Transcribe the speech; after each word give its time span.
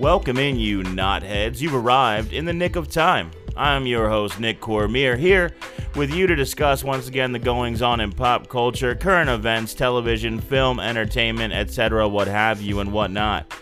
Welcome 0.00 0.38
in, 0.38 0.58
you 0.58 0.82
knotheads. 0.82 1.60
You've 1.60 1.74
arrived 1.74 2.32
in 2.32 2.46
the 2.46 2.54
nick 2.54 2.74
of 2.74 2.88
time. 2.88 3.30
I'm 3.54 3.86
your 3.86 4.08
host, 4.08 4.40
Nick 4.40 4.58
Cormier, 4.58 5.14
here 5.14 5.54
with 5.94 6.10
you 6.10 6.26
to 6.26 6.34
discuss 6.34 6.82
once 6.82 7.06
again 7.06 7.32
the 7.32 7.38
goings 7.38 7.82
on 7.82 8.00
in 8.00 8.10
pop 8.10 8.48
culture, 8.48 8.94
current 8.94 9.28
events, 9.28 9.74
television, 9.74 10.40
film, 10.40 10.80
entertainment, 10.80 11.52
etc., 11.52 12.08
what 12.08 12.28
have 12.28 12.62
you, 12.62 12.80
and 12.80 12.94
whatnot. 12.94 13.52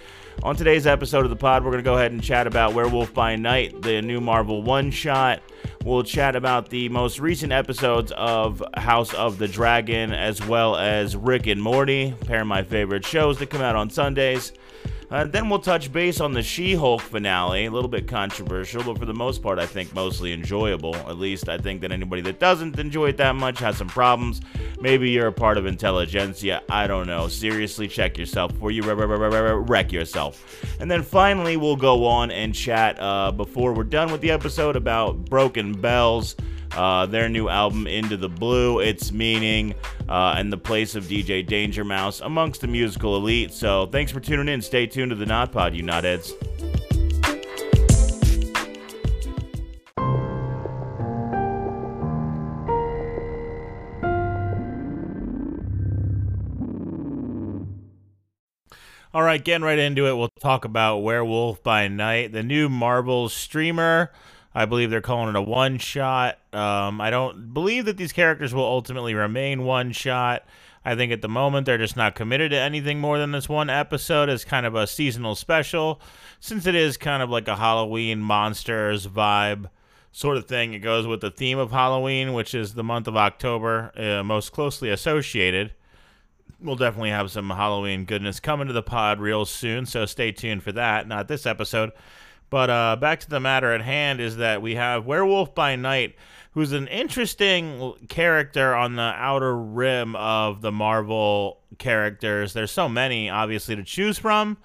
On 0.45 0.55
today's 0.55 0.87
episode 0.87 1.25
of 1.25 1.31
the 1.31 1.37
pod, 1.37 1.65
we're 1.65 1.73
going 1.73 1.83
to 1.83 1.91
go 1.91 1.97
ahead 1.97 2.13
and 2.13 2.23
chat 2.23 2.47
about 2.47 2.73
Werewolf 2.73 3.13
by 3.13 3.35
Night, 3.35 3.83
the 3.83 4.01
new 4.01 4.21
Marvel 4.21 4.63
one 4.63 4.93
shot. 4.93 5.43
We'll 5.85 6.05
chat 6.05 6.37
about 6.37 6.69
the 6.69 6.89
most 6.89 7.19
recent 7.19 7.53
episodes 7.53 8.13
of 8.13 8.63
House 8.77 9.13
of 9.13 9.39
the 9.39 9.49
Dragon, 9.49 10.13
as 10.13 10.41
well 10.47 10.77
as 10.77 11.17
Rick 11.17 11.49
and 11.49 11.61
Morty, 11.61 12.15
pair 12.27 12.43
of 12.43 12.47
my 12.47 12.63
favorite 12.63 13.05
shows 13.05 13.41
that 13.41 13.51
come 13.51 13.61
out 13.61 13.75
on 13.75 13.91
Sundays. 13.91 14.53
Uh, 15.11 15.25
then 15.25 15.49
we'll 15.49 15.59
touch 15.59 15.91
base 15.91 16.21
on 16.21 16.33
the 16.33 16.43
She 16.43 16.75
Hulk 16.75 17.01
finale, 17.01 17.65
a 17.65 17.71
little 17.71 17.89
bit 17.89 18.07
controversial, 18.07 18.83
but 18.83 18.99
for 18.99 19.07
the 19.07 19.15
most 19.15 19.43
part, 19.43 19.59
I 19.59 19.65
think 19.65 19.95
mostly 19.95 20.35
enjoyable. 20.35 20.95
At 20.95 21.17
least 21.17 21.49
I 21.49 21.57
think 21.57 21.81
that 21.81 21.93
anybody 21.93 22.21
that 22.23 22.39
doesn't 22.39 22.79
enjoy 22.79 23.07
it 23.07 23.17
that 23.17 23.35
much 23.35 23.59
has 23.61 23.79
some 23.79 23.89
problems. 23.89 24.43
Maybe 24.81 25.11
you're 25.11 25.29
a 25.29 25.33
part 25.33 25.57
of 25.57 25.65
intelligentsia. 25.65 26.63
I 26.69 26.87
don't 26.87 27.07
know. 27.07 27.29
Seriously, 27.29 27.89
check 27.89 28.19
yourself 28.19 28.53
before 28.53 28.71
you 28.71 28.83
wreck 28.83 29.93
yourself. 29.93 30.65
And 30.79 30.91
then 30.91 31.03
finally, 31.03 31.57
we'll 31.57 31.77
go 31.77 32.05
on 32.07 32.31
and 32.31 32.55
chat 32.55 33.01
uh, 33.01 33.33
before 33.33 33.73
we're 33.73 33.85
done 33.85 34.13
with 34.13 34.21
the 34.21 34.31
episode 34.31 34.77
about 34.77 35.25
Broken 35.25 35.73
Bells 35.73 36.37
uh, 36.79 37.07
their 37.07 37.29
new 37.29 37.49
album 37.49 37.89
Into 37.89 38.17
the 38.17 38.29
Blue, 38.29 38.79
its 38.79 39.11
meaning, 39.11 39.75
uh, 40.09 40.37
and 40.39 40.53
the 40.53 40.57
place 40.57 40.95
of 40.95 41.05
DJ 41.05 41.45
Danger 41.45 41.83
Mouse 41.83 42.21
amongst 42.21 42.61
the 42.61 42.69
musical 42.69 43.17
elite. 43.17 43.53
So 43.53 43.87
thanks 43.87 44.13
for 44.13 44.21
tuning 44.21 44.49
in. 44.49 44.63
Stay 44.63 44.87
tuned 44.87 45.11
to 45.11 45.17
the 45.17 45.27
Not 45.27 45.51
Pod, 45.51 45.75
you 45.75 45.83
Not 45.83 46.05
knotheads. 46.05 46.33
All 59.13 59.23
right, 59.23 59.43
getting 59.43 59.65
right 59.65 59.79
into 59.81 60.07
it, 60.07 60.17
we'll 60.17 60.29
talk 60.39 60.65
about 60.65 60.99
Werewolf 60.99 61.61
by 61.65 61.89
Night, 61.89 62.31
the 62.33 62.45
new 62.45 62.69
Marvel 62.69 63.29
streamer. 63.29 64.13
I 64.59 64.65
believe 64.65 64.91
they're 64.91 65.01
calling 65.01 65.29
it 65.29 65.37
a 65.37 65.41
one 65.41 65.79
shot. 65.79 66.39
Um, 66.53 67.01
I 67.01 67.11
don't 67.11 67.55
believe 67.55 67.85
that 67.85 67.97
these 67.97 68.13
characters 68.13 68.53
will 68.53 68.65
ultimately 68.65 69.15
remain 69.15 69.63
one 69.63 69.93
shot. 69.93 70.45
I 70.85 70.97
think 70.97 71.13
at 71.13 71.23
the 71.23 71.29
moment 71.29 71.65
they're 71.65 71.79
just 71.79 71.97
not 71.97 72.17
committed 72.17 72.51
to 72.51 72.59
anything 72.59 72.99
more 72.99 73.19
than 73.19 73.31
this 73.31 73.49
one 73.49 73.71
episode 73.71 74.29
as 74.29 74.45
kind 74.45 74.67
of 74.67 74.75
a 74.75 74.89
seasonal 74.89 75.37
special, 75.37 76.01
since 76.41 76.67
it 76.67 76.75
is 76.75 76.97
kind 76.97 77.23
of 77.23 77.31
like 77.31 77.47
a 77.47 77.55
Halloween 77.55 78.19
monsters 78.19 79.07
vibe 79.07 79.71
sort 80.11 80.37
of 80.37 80.47
thing. 80.47 80.75
It 80.75 80.81
goes 80.81 81.07
with 81.07 81.21
the 81.21 81.31
theme 81.31 81.59
of 81.59 81.71
Halloween, 81.71 82.33
which 82.33 82.53
is 82.53 82.75
the 82.75 82.83
month 82.83 83.07
of 83.07 83.17
October, 83.17 83.93
uh, 83.97 84.25
most 84.25 84.51
closely 84.51 84.91
associated. 84.91 85.73
We'll 86.61 86.75
definitely 86.75 87.11
have 87.11 87.31
some 87.31 87.51
Halloween 87.51 88.07
goodness 88.07 88.41
coming 88.41 88.67
to 88.67 88.73
the 88.73 88.83
pod 88.83 89.21
real 89.21 89.45
soon, 89.45 89.87
so 89.87 90.05
stay 90.05 90.33
tuned 90.33 90.65
for 90.65 90.73
that. 90.73 91.07
Not 91.07 91.29
this 91.29 91.47
episode. 91.47 91.93
But 92.51 92.71
uh, 92.71 92.97
back 92.97 93.21
to 93.21 93.29
the 93.31 93.41
matter 93.41 93.73
at 93.73 93.83
hand 93.83 94.21
is 94.21 94.37
that 94.39 94.63
we 94.63 94.75
have 94.77 95.07
Werewolf 95.07 95.55
by 95.55 95.77
Night, 95.77 96.15
who's 96.53 96.73
an 96.73 96.89
interesting 96.89 97.95
character 98.09 98.75
on 98.75 98.97
the 98.97 99.03
outer 99.03 99.57
rim 99.57 100.17
of 100.17 100.63
the 100.63 100.73
Marvel 100.73 101.61
characters. 101.79 102.55
There's 102.55 102.71
so 102.71 102.89
many, 102.89 103.29
obviously, 103.29 103.77
to 103.77 103.85
choose 103.85 104.19
from 104.19 104.57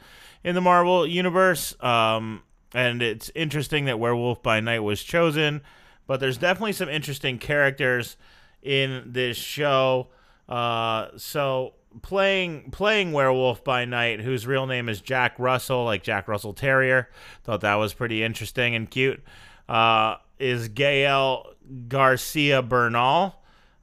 in 0.43 0.55
the 0.55 0.61
Marvel 0.61 1.05
universe. 1.05 1.75
Um, 1.83 2.43
and 2.73 3.01
it's 3.01 3.31
interesting 3.35 3.85
that 3.85 3.99
Werewolf 3.99 4.41
by 4.41 4.59
Night 4.59 4.79
was 4.79 5.03
chosen. 5.03 5.61
But 6.07 6.19
there's 6.19 6.37
definitely 6.37 6.73
some 6.73 6.89
interesting 6.89 7.37
characters 7.37 8.17
in 8.61 9.03
this 9.05 9.37
show. 9.37 10.07
Uh, 10.49 11.07
so 11.17 11.73
playing 12.01 12.71
playing 12.71 13.11
Werewolf 13.11 13.63
by 13.63 13.85
Night, 13.85 14.21
whose 14.21 14.47
real 14.47 14.65
name 14.65 14.89
is 14.89 15.01
Jack 15.01 15.35
Russell, 15.37 15.85
like 15.85 16.03
Jack 16.03 16.27
Russell 16.27 16.53
Terrier. 16.53 17.09
Thought 17.43 17.61
that 17.61 17.75
was 17.75 17.93
pretty 17.93 18.23
interesting 18.23 18.75
and 18.75 18.89
cute. 18.89 19.23
Uh, 19.69 20.15
is 20.39 20.67
Gael 20.69 21.53
Garcia 21.87 22.61
Bernal. 22.61 23.35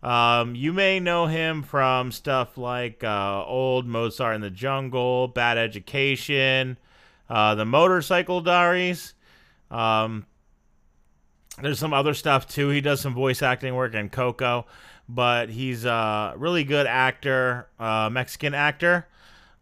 Um, 0.03 0.54
you 0.54 0.72
may 0.72 0.98
know 0.98 1.26
him 1.26 1.62
from 1.62 2.10
stuff 2.10 2.56
like 2.56 3.04
uh, 3.04 3.44
old 3.44 3.87
Mozart 3.87 4.34
in 4.34 4.41
the 4.41 4.50
Jungle, 4.50 5.28
Bad 5.28 5.59
Education, 5.59 6.78
uh, 7.28 7.54
The 7.54 7.66
Motorcycle 7.66 8.41
Diaries. 8.41 9.15
Um, 9.71 10.27
there's 11.60 11.78
some 11.78 11.92
other 11.92 12.15
stuff 12.15 12.48
too. 12.48 12.71
He 12.71 12.81
does 12.81 13.00
some 13.00 13.15
voice 13.15 13.42
acting 13.42 13.75
work 13.75 13.94
in 13.94 14.09
Coco 14.09 14.66
but 15.15 15.48
he's 15.48 15.84
a 15.84 16.34
really 16.37 16.65
good 16.65 16.87
actor, 16.87 17.66
uh, 17.78 18.09
Mexican 18.10 18.54
actor. 18.54 19.06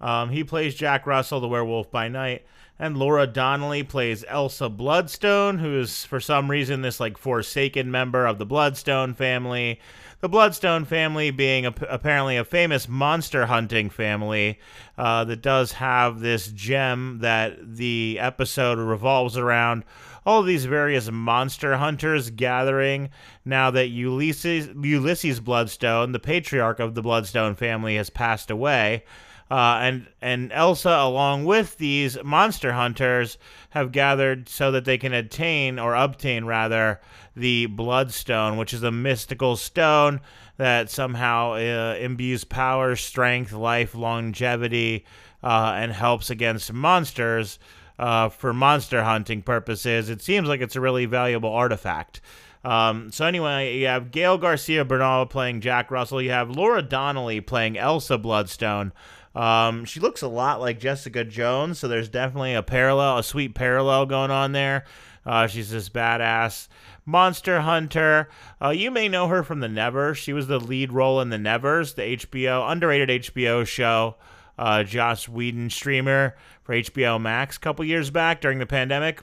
Um, 0.00 0.30
he 0.30 0.44
plays 0.44 0.74
Jack 0.74 1.06
Russell, 1.06 1.40
the 1.40 1.48
werewolf 1.48 1.90
by 1.90 2.08
night. 2.08 2.44
And 2.78 2.96
Laura 2.96 3.26
Donnelly 3.26 3.82
plays 3.82 4.24
Elsa 4.28 4.68
Bloodstone, 4.68 5.58
who 5.58 5.80
is 5.80 6.04
for 6.04 6.20
some 6.20 6.48
reason 6.48 6.82
this 6.82 7.00
like 7.00 7.18
forsaken 7.18 7.90
member 7.90 8.24
of 8.24 8.38
the 8.38 8.46
Bloodstone 8.46 9.14
family. 9.14 9.80
The 10.20 10.28
Bloodstone 10.28 10.84
family 10.84 11.32
being 11.32 11.66
a, 11.66 11.74
apparently 11.88 12.36
a 12.36 12.44
famous 12.44 12.88
monster 12.88 13.46
hunting 13.46 13.90
family 13.90 14.60
uh, 14.96 15.24
that 15.24 15.42
does 15.42 15.72
have 15.72 16.20
this 16.20 16.48
gem 16.48 17.18
that 17.20 17.76
the 17.76 18.18
episode 18.20 18.78
revolves 18.78 19.36
around 19.36 19.84
all 20.28 20.42
these 20.42 20.66
various 20.66 21.10
monster 21.10 21.78
hunters 21.78 22.28
gathering 22.28 23.08
now 23.46 23.70
that 23.70 23.88
Ulysses, 23.88 24.68
Ulysses 24.78 25.40
Bloodstone, 25.40 26.12
the 26.12 26.18
patriarch 26.18 26.80
of 26.80 26.94
the 26.94 27.00
Bloodstone 27.00 27.54
family, 27.54 27.96
has 27.96 28.10
passed 28.10 28.50
away. 28.50 29.04
Uh, 29.50 29.78
and 29.80 30.06
and 30.20 30.52
Elsa, 30.52 30.90
along 30.90 31.46
with 31.46 31.78
these 31.78 32.22
monster 32.22 32.74
hunters, 32.74 33.38
have 33.70 33.90
gathered 33.90 34.50
so 34.50 34.70
that 34.70 34.84
they 34.84 34.98
can 34.98 35.14
attain 35.14 35.78
or 35.78 35.94
obtain 35.94 36.44
rather 36.44 37.00
the 37.34 37.64
Bloodstone, 37.64 38.58
which 38.58 38.74
is 38.74 38.82
a 38.82 38.92
mystical 38.92 39.56
stone 39.56 40.20
that 40.58 40.90
somehow 40.90 41.52
uh, 41.52 41.96
imbues 41.98 42.44
power, 42.44 42.96
strength, 42.96 43.54
life, 43.54 43.94
longevity, 43.94 45.06
uh, 45.42 45.72
and 45.74 45.90
helps 45.92 46.28
against 46.28 46.70
monsters 46.70 47.58
uh, 47.98 48.28
for 48.28 48.52
monster 48.52 49.02
hunting 49.04 49.42
purposes. 49.42 50.08
It 50.08 50.22
seems 50.22 50.48
like 50.48 50.60
it's 50.60 50.76
a 50.76 50.80
really 50.80 51.06
valuable 51.06 51.50
artifact. 51.50 52.20
Um, 52.64 53.10
so 53.12 53.24
anyway, 53.24 53.78
you 53.78 53.86
have 53.86 54.10
Gael 54.10 54.38
Garcia 54.38 54.84
Bernal 54.84 55.26
playing 55.26 55.60
Jack 55.60 55.90
Russell. 55.90 56.20
You 56.20 56.30
have 56.30 56.50
Laura 56.50 56.82
Donnelly 56.82 57.40
playing 57.40 57.78
Elsa 57.78 58.18
Bloodstone. 58.18 58.92
Um, 59.34 59.84
she 59.84 60.00
looks 60.00 60.22
a 60.22 60.28
lot 60.28 60.60
like 60.60 60.80
Jessica 60.80 61.24
Jones, 61.24 61.78
so 61.78 61.86
there's 61.86 62.08
definitely 62.08 62.54
a 62.54 62.62
parallel, 62.62 63.18
a 63.18 63.22
sweet 63.22 63.54
parallel 63.54 64.06
going 64.06 64.30
on 64.30 64.52
there. 64.52 64.84
Uh, 65.24 65.46
she's 65.46 65.70
this 65.70 65.88
badass 65.88 66.68
monster 67.08 67.60
hunter. 67.62 68.28
Uh, 68.62 68.70
you 68.70 68.90
may 68.90 69.08
know 69.08 69.28
her 69.28 69.42
from 69.42 69.60
The 69.60 69.68
Nevers. 69.68 70.18
She 70.18 70.32
was 70.32 70.46
the 70.46 70.60
lead 70.60 70.92
role 70.92 71.20
in 71.20 71.30
The 71.30 71.38
Nevers, 71.38 71.94
the 71.94 72.02
HBO 72.02 72.70
underrated 72.70 73.22
HBO 73.22 73.66
show. 73.66 74.16
Uh, 74.58 74.82
Joss 74.82 75.28
Whedon 75.28 75.70
streamer 75.70 76.36
for 76.62 76.74
HBO 76.74 77.20
Max 77.20 77.56
a 77.56 77.60
couple 77.60 77.84
years 77.84 78.10
back 78.10 78.40
during 78.40 78.58
the 78.58 78.66
pandemic. 78.66 79.22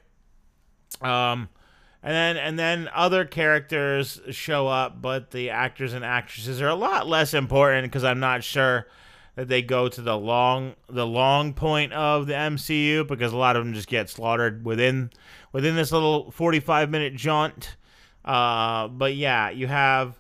Um, 1.02 1.50
and 2.02 2.14
then 2.14 2.38
and 2.38 2.60
then 2.60 2.90
other 2.94 3.26
characters 3.26 4.22
show 4.30 4.68
up, 4.68 5.02
but 5.02 5.32
the 5.32 5.50
actors 5.50 5.94
and 5.94 6.06
actresses 6.06 6.62
are 6.62 6.70
a 6.70 6.76
lot 6.76 7.08
less 7.08 7.34
important 7.34 7.88
because 7.88 8.04
I'm 8.04 8.20
not 8.20 8.44
sure 8.44 8.88
that 9.36 9.48
they 9.48 9.62
go 9.62 9.90
to 9.90 10.02
the 10.02 10.18
long 10.18 10.76
the 10.88 11.06
long 11.06 11.54
point 11.54 11.94
of 11.94 12.28
the 12.28 12.34
MCU 12.34 13.08
because 13.08 13.34
a 13.34 13.38
lot 13.38 13.56
of 13.56 13.66
them 13.66 13.74
just 13.74 13.88
get 13.88 14.10
slaughtered 14.10 14.64
within 14.66 15.10
within 15.52 15.76
this 15.76 15.92
little 15.92 16.32
45 16.32 16.90
minute 16.90 17.16
jaunt. 17.16 17.76
Uh, 18.24 18.88
but 18.88 19.16
yeah, 19.16 19.50
you 19.50 19.68
have 19.68 20.20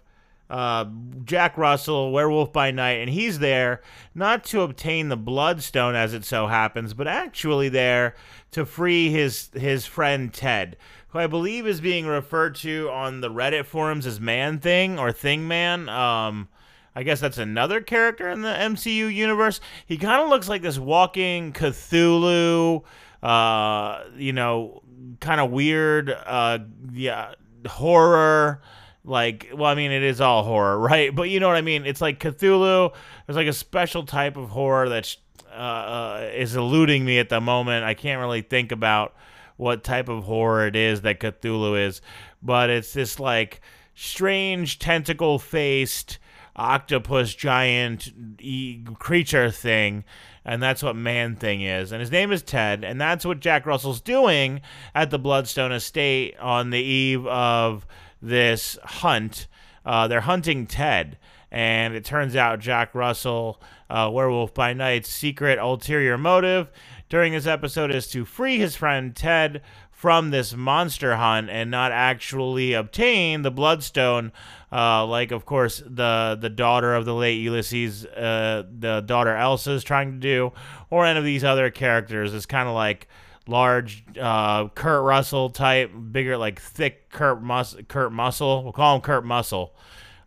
uh, 0.49 0.85
Jack 1.23 1.57
Russell, 1.57 2.11
Werewolf 2.11 2.53
by 2.53 2.71
Night, 2.71 2.99
and 2.99 3.09
he's 3.09 3.39
there 3.39 3.81
not 4.13 4.43
to 4.45 4.61
obtain 4.61 5.09
the 5.09 5.17
Bloodstone, 5.17 5.95
as 5.95 6.13
it 6.13 6.23
so 6.23 6.47
happens, 6.47 6.93
but 6.93 7.07
actually 7.07 7.69
there 7.69 8.15
to 8.51 8.65
free 8.65 9.09
his 9.09 9.49
his 9.53 9.85
friend 9.85 10.33
Ted, 10.33 10.77
who 11.09 11.19
I 11.19 11.27
believe 11.27 11.65
is 11.65 11.81
being 11.81 12.05
referred 12.05 12.55
to 12.55 12.89
on 12.91 13.21
the 13.21 13.29
Reddit 13.29 13.65
forums 13.65 14.05
as 14.05 14.19
Man 14.19 14.59
Thing 14.59 14.99
or 14.99 15.11
Thing 15.11 15.47
Man. 15.47 15.89
Um, 15.89 16.47
I 16.95 17.03
guess 17.03 17.19
that's 17.19 17.37
another 17.37 17.81
character 17.81 18.29
in 18.29 18.41
the 18.41 18.53
MCU 18.53 19.13
universe. 19.13 19.59
He 19.85 19.97
kind 19.97 20.21
of 20.21 20.29
looks 20.29 20.47
like 20.47 20.61
this 20.61 20.79
walking 20.79 21.51
Cthulhu, 21.51 22.83
uh, 23.21 24.03
you 24.15 24.31
know, 24.31 24.81
kind 25.19 25.41
of 25.41 25.51
weird, 25.51 26.09
uh, 26.09 26.59
yeah, 26.93 27.33
horror 27.67 28.61
like 29.05 29.49
well 29.53 29.69
i 29.69 29.75
mean 29.75 29.91
it 29.91 30.03
is 30.03 30.19
all 30.19 30.43
horror 30.43 30.77
right? 30.91 31.15
But 31.15 31.29
you 31.29 31.39
know 31.39 31.47
what 31.47 31.57
i 31.57 31.61
mean? 31.61 31.85
It's 31.85 32.01
like 32.01 32.19
cthulhu 32.19 32.93
there's 33.25 33.37
like 33.37 33.47
a 33.47 33.53
special 33.53 34.03
type 34.05 34.37
of 34.37 34.49
horror 34.49 34.89
that's 34.89 35.17
uh, 35.55 36.29
is 36.33 36.55
eluding 36.55 37.05
me 37.05 37.17
at 37.17 37.29
the 37.29 37.41
moment. 37.41 37.85
I 37.85 37.93
can't 37.93 38.19
really 38.19 38.41
think 38.41 38.71
about 38.71 39.15
what 39.57 39.83
type 39.83 40.09
of 40.09 40.25
horror 40.25 40.67
it 40.67 40.75
is 40.75 41.01
that 41.01 41.19
Cthulhu 41.19 41.79
is, 41.79 42.01
but 42.43 42.69
it's 42.69 42.93
this 42.93 43.19
like 43.19 43.61
strange 43.93 44.79
tentacle 44.79 45.39
faced 45.39 46.19
octopus 46.57 47.33
giant 47.33 48.11
e- 48.39 48.81
creature 48.99 49.51
thing 49.51 50.03
and 50.45 50.63
that's 50.63 50.81
what 50.83 50.95
man 50.95 51.35
thing 51.35 51.61
is. 51.61 51.91
And 51.91 51.99
his 51.99 52.11
name 52.11 52.31
is 52.31 52.41
ted 52.41 52.83
and 52.83 52.99
that's 52.99 53.25
what 53.25 53.41
jack 53.41 53.65
russell's 53.65 53.99
doing 53.99 54.61
at 54.93 55.09
the 55.09 55.19
bloodstone 55.19 55.73
estate 55.73 56.37
on 56.39 56.69
the 56.69 56.79
eve 56.79 57.25
of 57.27 57.85
this 58.21 58.77
hunt. 58.83 59.47
Uh, 59.85 60.07
they're 60.07 60.21
hunting 60.21 60.65
ted 60.65 61.17
and 61.51 61.93
it 61.93 62.03
turns 62.03 62.35
out 62.35 62.59
jack 62.59 62.95
russell 62.95 63.61
uh, 63.89 64.09
werewolf 64.11 64.51
by 64.53 64.73
night's 64.73 65.07
secret 65.09 65.59
ulterior 65.59 66.17
motive 66.17 66.71
during 67.07 67.33
this 67.33 67.45
episode 67.45 67.91
is 67.91 68.07
to 68.07 68.25
free 68.25 68.57
his 68.57 68.75
friend 68.75 69.15
ted 69.15 69.61
from 69.91 70.31
this 70.31 70.53
monster 70.53 71.15
hunt 71.15 71.49
and 71.49 71.71
not 71.71 71.91
actually 71.91 72.73
obtain 72.73 73.43
the 73.43 73.51
bloodstone 73.51 74.31
uh, 74.71 75.05
like 75.05 75.31
of 75.31 75.45
course 75.45 75.81
the 75.85 76.37
the 76.39 76.49
daughter 76.49 76.93
of 76.93 77.05
the 77.05 77.13
late 77.13 77.39
Ulysses 77.39 78.05
uh, 78.05 78.63
the 78.77 79.01
daughter 79.01 79.33
Elsa 79.33 79.71
is 79.71 79.83
trying 79.85 80.11
to 80.11 80.17
do 80.17 80.51
or 80.89 81.05
any 81.05 81.17
of 81.17 81.23
these 81.23 81.43
other 81.43 81.69
characters. 81.69 82.33
Is 82.33 82.45
kind 82.45 82.67
of 82.67 82.75
like 82.75 83.07
large 83.47 84.03
uh, 84.19 84.67
Kurt 84.69 85.03
Russell 85.03 85.49
type 85.49 85.91
bigger 86.11 86.37
like 86.37 86.59
thick 86.59 87.09
Kurt 87.09 87.41
Mus- 87.41 87.75
Kurt 87.87 88.11
Muscle 88.11 88.63
we'll 88.63 88.73
call 88.73 88.95
him 88.95 89.01
Kurt 89.01 89.25
Muscle 89.25 89.75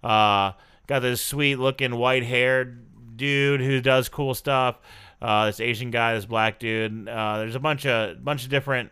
uh, 0.05 0.53
got 0.87 1.01
this 1.01 1.21
sweet 1.21 1.57
looking 1.57 1.97
white 1.97 2.25
haired 2.25 3.17
dude 3.17 3.61
who 3.61 3.81
does 3.81 4.09
cool 4.09 4.35
stuff 4.35 4.79
uh, 5.21 5.47
this 5.47 5.61
Asian 5.61 5.91
guy 5.91 6.15
this 6.15 6.27
black 6.27 6.59
dude 6.59 7.09
uh, 7.09 7.39
there's 7.39 7.57
a 7.57 7.61
bunch 7.61 7.87
of 7.87 8.25
bunch 8.25 8.45
of 8.45 8.51
different 8.51 8.91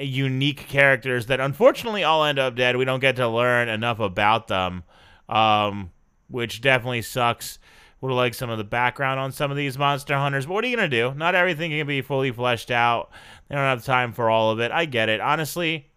unique 0.00 0.68
characters 0.68 1.26
that 1.26 1.40
unfortunately 1.40 2.04
all 2.04 2.24
end 2.24 2.38
up 2.38 2.54
dead. 2.54 2.76
We 2.76 2.84
don't 2.84 3.00
get 3.00 3.16
to 3.16 3.28
learn 3.28 3.68
enough 3.68 4.00
about 4.00 4.48
them, 4.48 4.84
um, 5.28 5.90
which 6.28 6.60
definitely 6.60 7.02
sucks. 7.02 7.58
Would 8.00 8.12
like 8.12 8.34
some 8.34 8.48
of 8.48 8.58
the 8.58 8.64
background 8.64 9.18
on 9.18 9.32
some 9.32 9.50
of 9.50 9.56
these 9.56 9.76
monster 9.76 10.16
hunters, 10.16 10.46
but 10.46 10.54
what 10.54 10.64
are 10.64 10.68
you 10.68 10.76
gonna 10.76 10.88
do? 10.88 11.12
Not 11.14 11.34
everything 11.34 11.72
can 11.72 11.86
be 11.86 12.00
fully 12.00 12.30
fleshed 12.30 12.70
out. 12.70 13.10
They 13.48 13.56
don't 13.56 13.64
have 13.64 13.84
time 13.84 14.12
for 14.12 14.30
all 14.30 14.52
of 14.52 14.60
it. 14.60 14.70
I 14.70 14.84
get 14.84 15.08
it. 15.08 15.20
Honestly, 15.20 15.88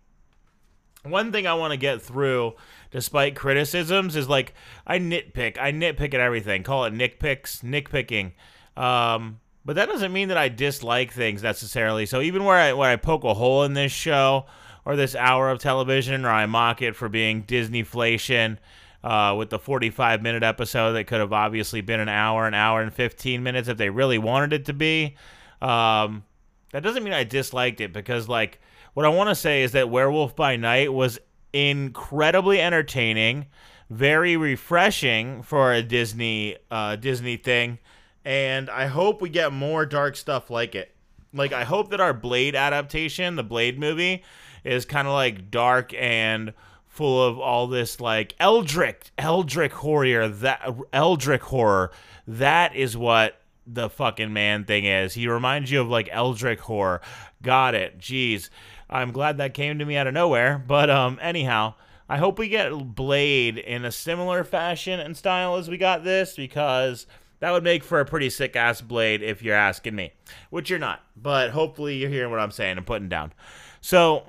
one 1.04 1.32
thing 1.32 1.48
I 1.48 1.54
want 1.54 1.72
to 1.72 1.78
get 1.78 2.02
through, 2.02 2.54
despite 2.92 3.36
criticisms, 3.36 4.16
is 4.16 4.30
like 4.30 4.54
I 4.86 5.00
nitpick. 5.00 5.58
I 5.60 5.72
nitpick 5.72 6.14
at 6.14 6.20
everything. 6.20 6.64
Call 6.64 6.86
it 6.86 6.94
nitpicks, 6.94 7.64
nitpicking. 7.64 8.34
Um, 8.82 9.40
but 9.64 9.76
that 9.76 9.88
doesn't 9.88 10.14
mean 10.14 10.30
that 10.30 10.38
I 10.38 10.50
dislike 10.50 11.12
things 11.12 11.44
necessarily. 11.44 12.06
So 12.06 12.22
even 12.22 12.44
where 12.44 12.58
I 12.58 12.74
where 12.74 12.90
I 12.90 12.96
poke 12.96 13.24
a 13.24 13.34
hole 13.34 13.64
in 13.64 13.74
this 13.74 13.92
show 13.92 14.46
or 14.86 14.96
this 14.96 15.16
hour 15.16 15.50
of 15.50 15.60
television, 15.60 16.26
or 16.26 16.30
I 16.30 16.46
mock 16.48 16.82
it 16.82 16.96
for 16.96 17.10
being 17.10 17.44
Disneyflation 17.44 18.58
uh, 19.04 19.36
with 19.38 19.50
the 19.50 19.60
45 19.60 20.22
minute 20.22 20.44
episode 20.44 20.94
that 20.94 21.08
could 21.08 21.20
have 21.20 21.34
obviously 21.34 21.82
been 21.82 22.00
an 22.00 22.10
hour, 22.10 22.48
an 22.48 22.54
hour 22.54 22.82
and 22.82 22.94
15 22.94 23.42
minutes 23.44 23.68
if 23.68 23.78
they 23.78 23.90
really 23.90 24.18
wanted 24.18 24.54
it 24.54 24.66
to 24.66 24.74
be. 24.74 25.16
Um, 25.62 26.24
that 26.72 26.84
doesn't 26.84 27.04
mean 27.04 27.14
I 27.14 27.24
disliked 27.24 27.82
it 27.82 27.94
because 27.94 28.28
like 28.30 28.60
what 28.94 29.06
I 29.06 29.10
want 29.10 29.30
to 29.30 29.36
say 29.36 29.64
is 29.64 29.74
that 29.74 29.90
Werewolf 29.90 30.36
by 30.36 30.56
Night 30.56 30.94
was 30.94 31.20
incredibly 31.54 32.62
entertaining, 32.62 33.48
very 33.90 34.38
refreshing 34.38 35.42
for 35.42 35.74
a 35.74 35.82
Disney 35.82 36.58
uh, 36.70 36.96
Disney 36.96 37.38
thing 37.38 37.80
and 38.24 38.70
I 38.70 38.88
hope 38.88 39.22
we 39.22 39.30
get 39.30 39.52
more 39.52 39.86
dark 39.86 40.16
stuff 40.16 40.50
like 40.50 40.76
it. 40.76 40.94
Like 41.34 41.54
I 41.54 41.64
hope 41.64 41.90
that 41.90 42.02
our 42.02 42.14
Blade 42.14 42.56
adaptation, 42.56 43.36
the 43.36 43.44
Blade 43.44 43.80
movie, 43.80 44.24
is 44.64 44.86
kind 44.86 45.08
of 45.08 45.14
like 45.14 45.50
dark 45.50 45.94
and 45.94 46.54
full 47.02 47.24
of 47.24 47.40
all 47.40 47.66
this 47.66 48.00
like 48.00 48.36
Eldritch, 48.40 49.12
Eldritch 49.18 49.72
horror. 49.72 50.28
That 50.28 50.72
Eldritch 50.94 51.42
horror. 51.42 51.90
That 52.28 52.76
is 52.76 52.96
what 52.96 53.42
the 53.66 53.90
fucking 53.90 54.32
man 54.32 54.66
thing 54.66 54.86
is. 54.86 55.16
He 55.16 55.28
reminds 55.28 55.72
you 55.72 55.82
of 55.82 55.88
like 55.88 56.10
Eldritch 56.12 56.60
horror. 56.60 57.02
Got 57.42 57.74
it. 57.74 57.98
Jeez. 57.98 58.50
I'm 58.88 59.12
glad 59.12 59.38
that 59.38 59.56
came 59.56 59.80
to 59.80 59.86
me 59.86 59.98
out 59.98 60.06
of 60.06 60.14
nowhere. 60.14 60.64
But 60.68 60.92
um 60.92 61.18
anyhow, 61.24 61.74
I 62.08 62.18
hope 62.18 62.38
we 62.38 62.50
get 62.50 62.72
Blade 62.94 63.58
in 63.58 63.84
a 63.84 63.92
similar 63.92 64.44
fashion 64.44 65.00
and 65.00 65.18
style 65.18 65.56
as 65.56 65.68
we 65.68 65.78
got 65.78 66.04
this 66.04 66.36
because 66.36 67.08
that 67.40 67.50
would 67.50 67.64
make 67.64 67.84
for 67.84 68.00
a 68.00 68.06
pretty 68.06 68.30
sick 68.30 68.56
ass 68.56 68.80
blade 68.80 69.24
if 69.24 69.42
you're 69.42 69.56
asking 69.56 69.96
me, 69.96 70.14
which 70.52 70.70
you're 70.70 70.78
not. 70.78 71.02
But 71.18 71.50
hopefully 71.50 71.96
you're 71.96 72.12
hearing 72.12 72.30
what 72.30 72.40
I'm 72.40 72.52
saying 72.52 72.78
and 72.78 72.86
putting 72.86 73.10
down. 73.10 73.34
So, 73.82 74.28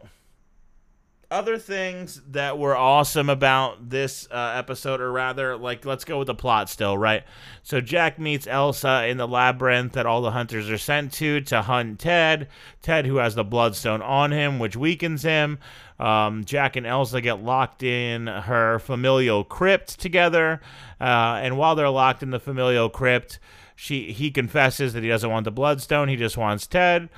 other 1.32 1.58
things 1.58 2.20
that 2.30 2.58
were 2.58 2.76
awesome 2.76 3.30
about 3.30 3.88
this 3.90 4.28
uh, 4.30 4.52
episode, 4.56 5.00
or 5.00 5.10
rather, 5.10 5.56
like, 5.56 5.84
let's 5.84 6.04
go 6.04 6.18
with 6.18 6.26
the 6.26 6.34
plot 6.34 6.68
still, 6.68 6.96
right? 6.96 7.24
So, 7.62 7.80
Jack 7.80 8.18
meets 8.18 8.46
Elsa 8.46 9.06
in 9.06 9.16
the 9.16 9.26
labyrinth 9.26 9.94
that 9.94 10.06
all 10.06 10.22
the 10.22 10.30
hunters 10.30 10.70
are 10.70 10.78
sent 10.78 11.12
to 11.14 11.40
to 11.40 11.62
hunt 11.62 11.98
Ted. 11.98 12.48
Ted, 12.82 13.06
who 13.06 13.16
has 13.16 13.34
the 13.34 13.44
bloodstone 13.44 14.02
on 14.02 14.30
him, 14.30 14.58
which 14.58 14.76
weakens 14.76 15.22
him. 15.22 15.58
Um, 15.98 16.44
Jack 16.44 16.76
and 16.76 16.86
Elsa 16.86 17.20
get 17.20 17.42
locked 17.42 17.82
in 17.82 18.26
her 18.26 18.78
familial 18.78 19.44
crypt 19.44 19.98
together, 19.98 20.60
uh, 21.00 21.40
and 21.42 21.56
while 21.56 21.74
they're 21.74 21.88
locked 21.88 22.22
in 22.22 22.30
the 22.30 22.40
familial 22.40 22.90
crypt, 22.90 23.38
she 23.74 24.12
he 24.12 24.30
confesses 24.30 24.92
that 24.92 25.02
he 25.02 25.08
doesn't 25.08 25.30
want 25.30 25.44
the 25.44 25.50
bloodstone; 25.50 26.08
he 26.08 26.16
just 26.16 26.36
wants 26.36 26.66
Ted. 26.66 27.08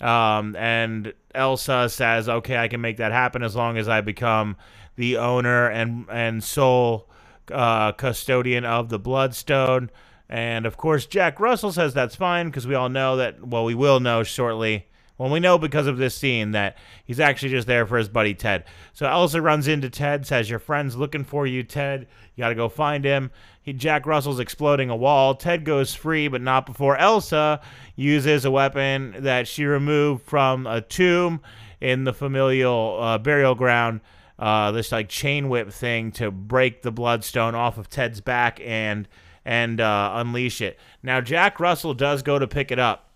Um, 0.00 0.56
and 0.56 1.12
Elsa 1.34 1.88
says, 1.88 2.28
"Okay, 2.28 2.56
I 2.56 2.68
can 2.68 2.80
make 2.80 2.96
that 2.98 3.12
happen 3.12 3.42
as 3.42 3.56
long 3.56 3.78
as 3.78 3.88
I 3.88 4.00
become 4.00 4.56
the 4.96 5.16
owner 5.16 5.68
and 5.68 6.06
and 6.10 6.42
sole 6.42 7.08
uh, 7.50 7.92
custodian 7.92 8.64
of 8.64 8.88
the 8.88 8.98
bloodstone." 8.98 9.90
And 10.28 10.66
of 10.66 10.76
course, 10.76 11.06
Jack 11.06 11.38
Russell 11.40 11.72
says 11.72 11.94
that's 11.94 12.16
fine 12.16 12.46
because 12.46 12.66
we 12.66 12.74
all 12.74 12.88
know 12.88 13.16
that. 13.16 13.46
Well, 13.46 13.64
we 13.64 13.74
will 13.74 14.00
know 14.00 14.22
shortly 14.22 14.86
well, 15.16 15.30
we 15.30 15.38
know 15.38 15.58
because 15.58 15.86
of 15.86 15.96
this 15.96 16.14
scene 16.14 16.50
that 16.52 16.76
he's 17.04 17.20
actually 17.20 17.50
just 17.50 17.68
there 17.68 17.86
for 17.86 17.98
his 17.98 18.08
buddy 18.08 18.34
Ted. 18.34 18.64
So 18.92 19.06
Elsa 19.06 19.40
runs 19.40 19.68
into 19.68 19.88
Ted, 19.88 20.26
says, 20.26 20.50
Your 20.50 20.58
friend's 20.58 20.96
looking 20.96 21.22
for 21.24 21.46
you, 21.46 21.62
Ted. 21.62 22.08
You 22.34 22.42
got 22.42 22.48
to 22.48 22.56
go 22.56 22.68
find 22.68 23.04
him. 23.04 23.30
He, 23.62 23.72
Jack 23.72 24.06
Russell's 24.06 24.40
exploding 24.40 24.90
a 24.90 24.96
wall. 24.96 25.36
Ted 25.36 25.64
goes 25.64 25.94
free, 25.94 26.26
but 26.26 26.40
not 26.42 26.66
before 26.66 26.96
Elsa 26.96 27.60
uses 27.94 28.44
a 28.44 28.50
weapon 28.50 29.14
that 29.18 29.46
she 29.46 29.64
removed 29.64 30.24
from 30.24 30.66
a 30.66 30.80
tomb 30.80 31.40
in 31.80 32.02
the 32.02 32.12
familial 32.12 32.98
uh, 33.00 33.18
burial 33.18 33.54
ground. 33.54 34.00
Uh, 34.36 34.72
this 34.72 34.90
like 34.90 35.08
chain 35.08 35.48
whip 35.48 35.70
thing 35.70 36.10
to 36.10 36.32
break 36.32 36.82
the 36.82 36.90
bloodstone 36.90 37.54
off 37.54 37.78
of 37.78 37.88
Ted's 37.88 38.20
back 38.20 38.60
and 38.64 39.06
and 39.44 39.80
uh, 39.80 40.12
unleash 40.14 40.60
it. 40.60 40.76
Now 41.04 41.20
Jack 41.20 41.60
Russell 41.60 41.94
does 41.94 42.22
go 42.22 42.40
to 42.40 42.48
pick 42.48 42.72
it 42.72 42.80
up 42.80 43.10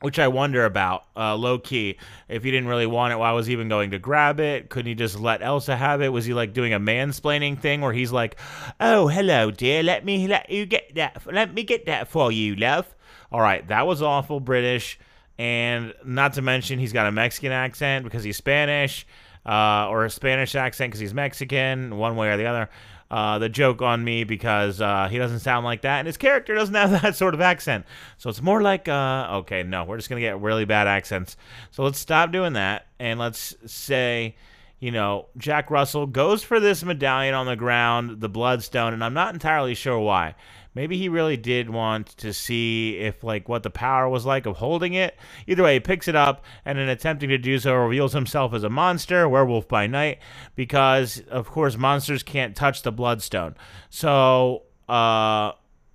which 0.00 0.18
I 0.18 0.28
wonder 0.28 0.64
about, 0.64 1.04
uh, 1.16 1.36
low 1.36 1.58
key. 1.58 1.96
If 2.28 2.42
he 2.42 2.50
didn't 2.50 2.68
really 2.68 2.86
want 2.86 3.12
it, 3.12 3.16
why 3.16 3.32
was 3.32 3.46
he 3.46 3.52
even 3.52 3.68
going 3.68 3.90
to 3.92 3.98
grab 3.98 4.40
it? 4.40 4.68
Couldn't 4.68 4.88
he 4.88 4.94
just 4.94 5.18
let 5.18 5.42
Elsa 5.42 5.76
have 5.76 6.02
it? 6.02 6.08
Was 6.08 6.24
he 6.24 6.34
like 6.34 6.52
doing 6.52 6.72
a 6.74 6.80
mansplaining 6.80 7.58
thing 7.58 7.80
where 7.80 7.92
he's 7.92 8.12
like, 8.12 8.36
"Oh, 8.80 9.08
hello, 9.08 9.50
dear. 9.50 9.82
Let 9.82 10.04
me 10.04 10.26
let 10.26 10.50
you 10.50 10.66
get 10.66 10.94
that. 10.96 11.22
Let 11.30 11.54
me 11.54 11.62
get 11.62 11.86
that 11.86 12.08
for 12.08 12.32
you, 12.32 12.56
love." 12.56 12.94
All 13.30 13.40
right, 13.40 13.66
that 13.68 13.86
was 13.86 14.02
awful 14.02 14.40
British, 14.40 14.98
and 15.38 15.94
not 16.04 16.34
to 16.34 16.42
mention 16.42 16.78
he's 16.78 16.92
got 16.92 17.06
a 17.06 17.12
Mexican 17.12 17.52
accent 17.52 18.04
because 18.04 18.24
he's 18.24 18.36
Spanish, 18.36 19.06
uh, 19.46 19.88
or 19.88 20.04
a 20.04 20.10
Spanish 20.10 20.54
accent 20.54 20.90
because 20.90 21.00
he's 21.00 21.14
Mexican, 21.14 21.96
one 21.96 22.16
way 22.16 22.28
or 22.28 22.36
the 22.36 22.46
other 22.46 22.68
uh, 23.12 23.38
the 23.38 23.50
joke 23.50 23.82
on 23.82 24.02
me 24.02 24.24
because 24.24 24.80
uh, 24.80 25.06
he 25.10 25.18
doesn't 25.18 25.40
sound 25.40 25.66
like 25.66 25.82
that, 25.82 25.98
and 25.98 26.06
his 26.06 26.16
character 26.16 26.54
doesn't 26.54 26.74
have 26.74 26.90
that 27.02 27.14
sort 27.14 27.34
of 27.34 27.42
accent. 27.42 27.84
So 28.16 28.30
it's 28.30 28.40
more 28.40 28.62
like, 28.62 28.88
uh, 28.88 29.28
okay, 29.40 29.62
no, 29.62 29.84
we're 29.84 29.98
just 29.98 30.08
gonna 30.08 30.22
get 30.22 30.40
really 30.40 30.64
bad 30.64 30.86
accents. 30.86 31.36
So 31.70 31.84
let's 31.84 31.98
stop 31.98 32.32
doing 32.32 32.54
that, 32.54 32.86
and 32.98 33.20
let's 33.20 33.54
say, 33.66 34.34
you 34.80 34.90
know, 34.90 35.26
Jack 35.36 35.70
Russell 35.70 36.06
goes 36.06 36.42
for 36.42 36.58
this 36.58 36.82
medallion 36.82 37.34
on 37.34 37.44
the 37.44 37.54
ground, 37.54 38.20
the 38.20 38.30
Bloodstone, 38.30 38.94
and 38.94 39.04
I'm 39.04 39.14
not 39.14 39.34
entirely 39.34 39.74
sure 39.74 39.98
why 39.98 40.34
maybe 40.74 40.96
he 40.96 41.08
really 41.08 41.36
did 41.36 41.70
want 41.70 42.08
to 42.18 42.32
see 42.32 42.98
if 42.98 43.22
like 43.22 43.48
what 43.48 43.62
the 43.62 43.70
power 43.70 44.08
was 44.08 44.24
like 44.24 44.46
of 44.46 44.56
holding 44.56 44.94
it. 44.94 45.16
Either 45.46 45.62
way, 45.62 45.74
he 45.74 45.80
picks 45.80 46.08
it 46.08 46.16
up 46.16 46.44
and 46.64 46.78
in 46.78 46.88
attempting 46.88 47.28
to 47.28 47.38
do 47.38 47.58
so 47.58 47.74
reveals 47.74 48.12
himself 48.12 48.54
as 48.54 48.64
a 48.64 48.70
monster, 48.70 49.28
werewolf 49.28 49.68
by 49.68 49.86
night, 49.86 50.18
because 50.54 51.22
of 51.30 51.48
course 51.50 51.76
monsters 51.76 52.22
can't 52.22 52.56
touch 52.56 52.82
the 52.82 52.92
bloodstone. 52.92 53.54
So 53.90 54.62
uh 54.88 55.52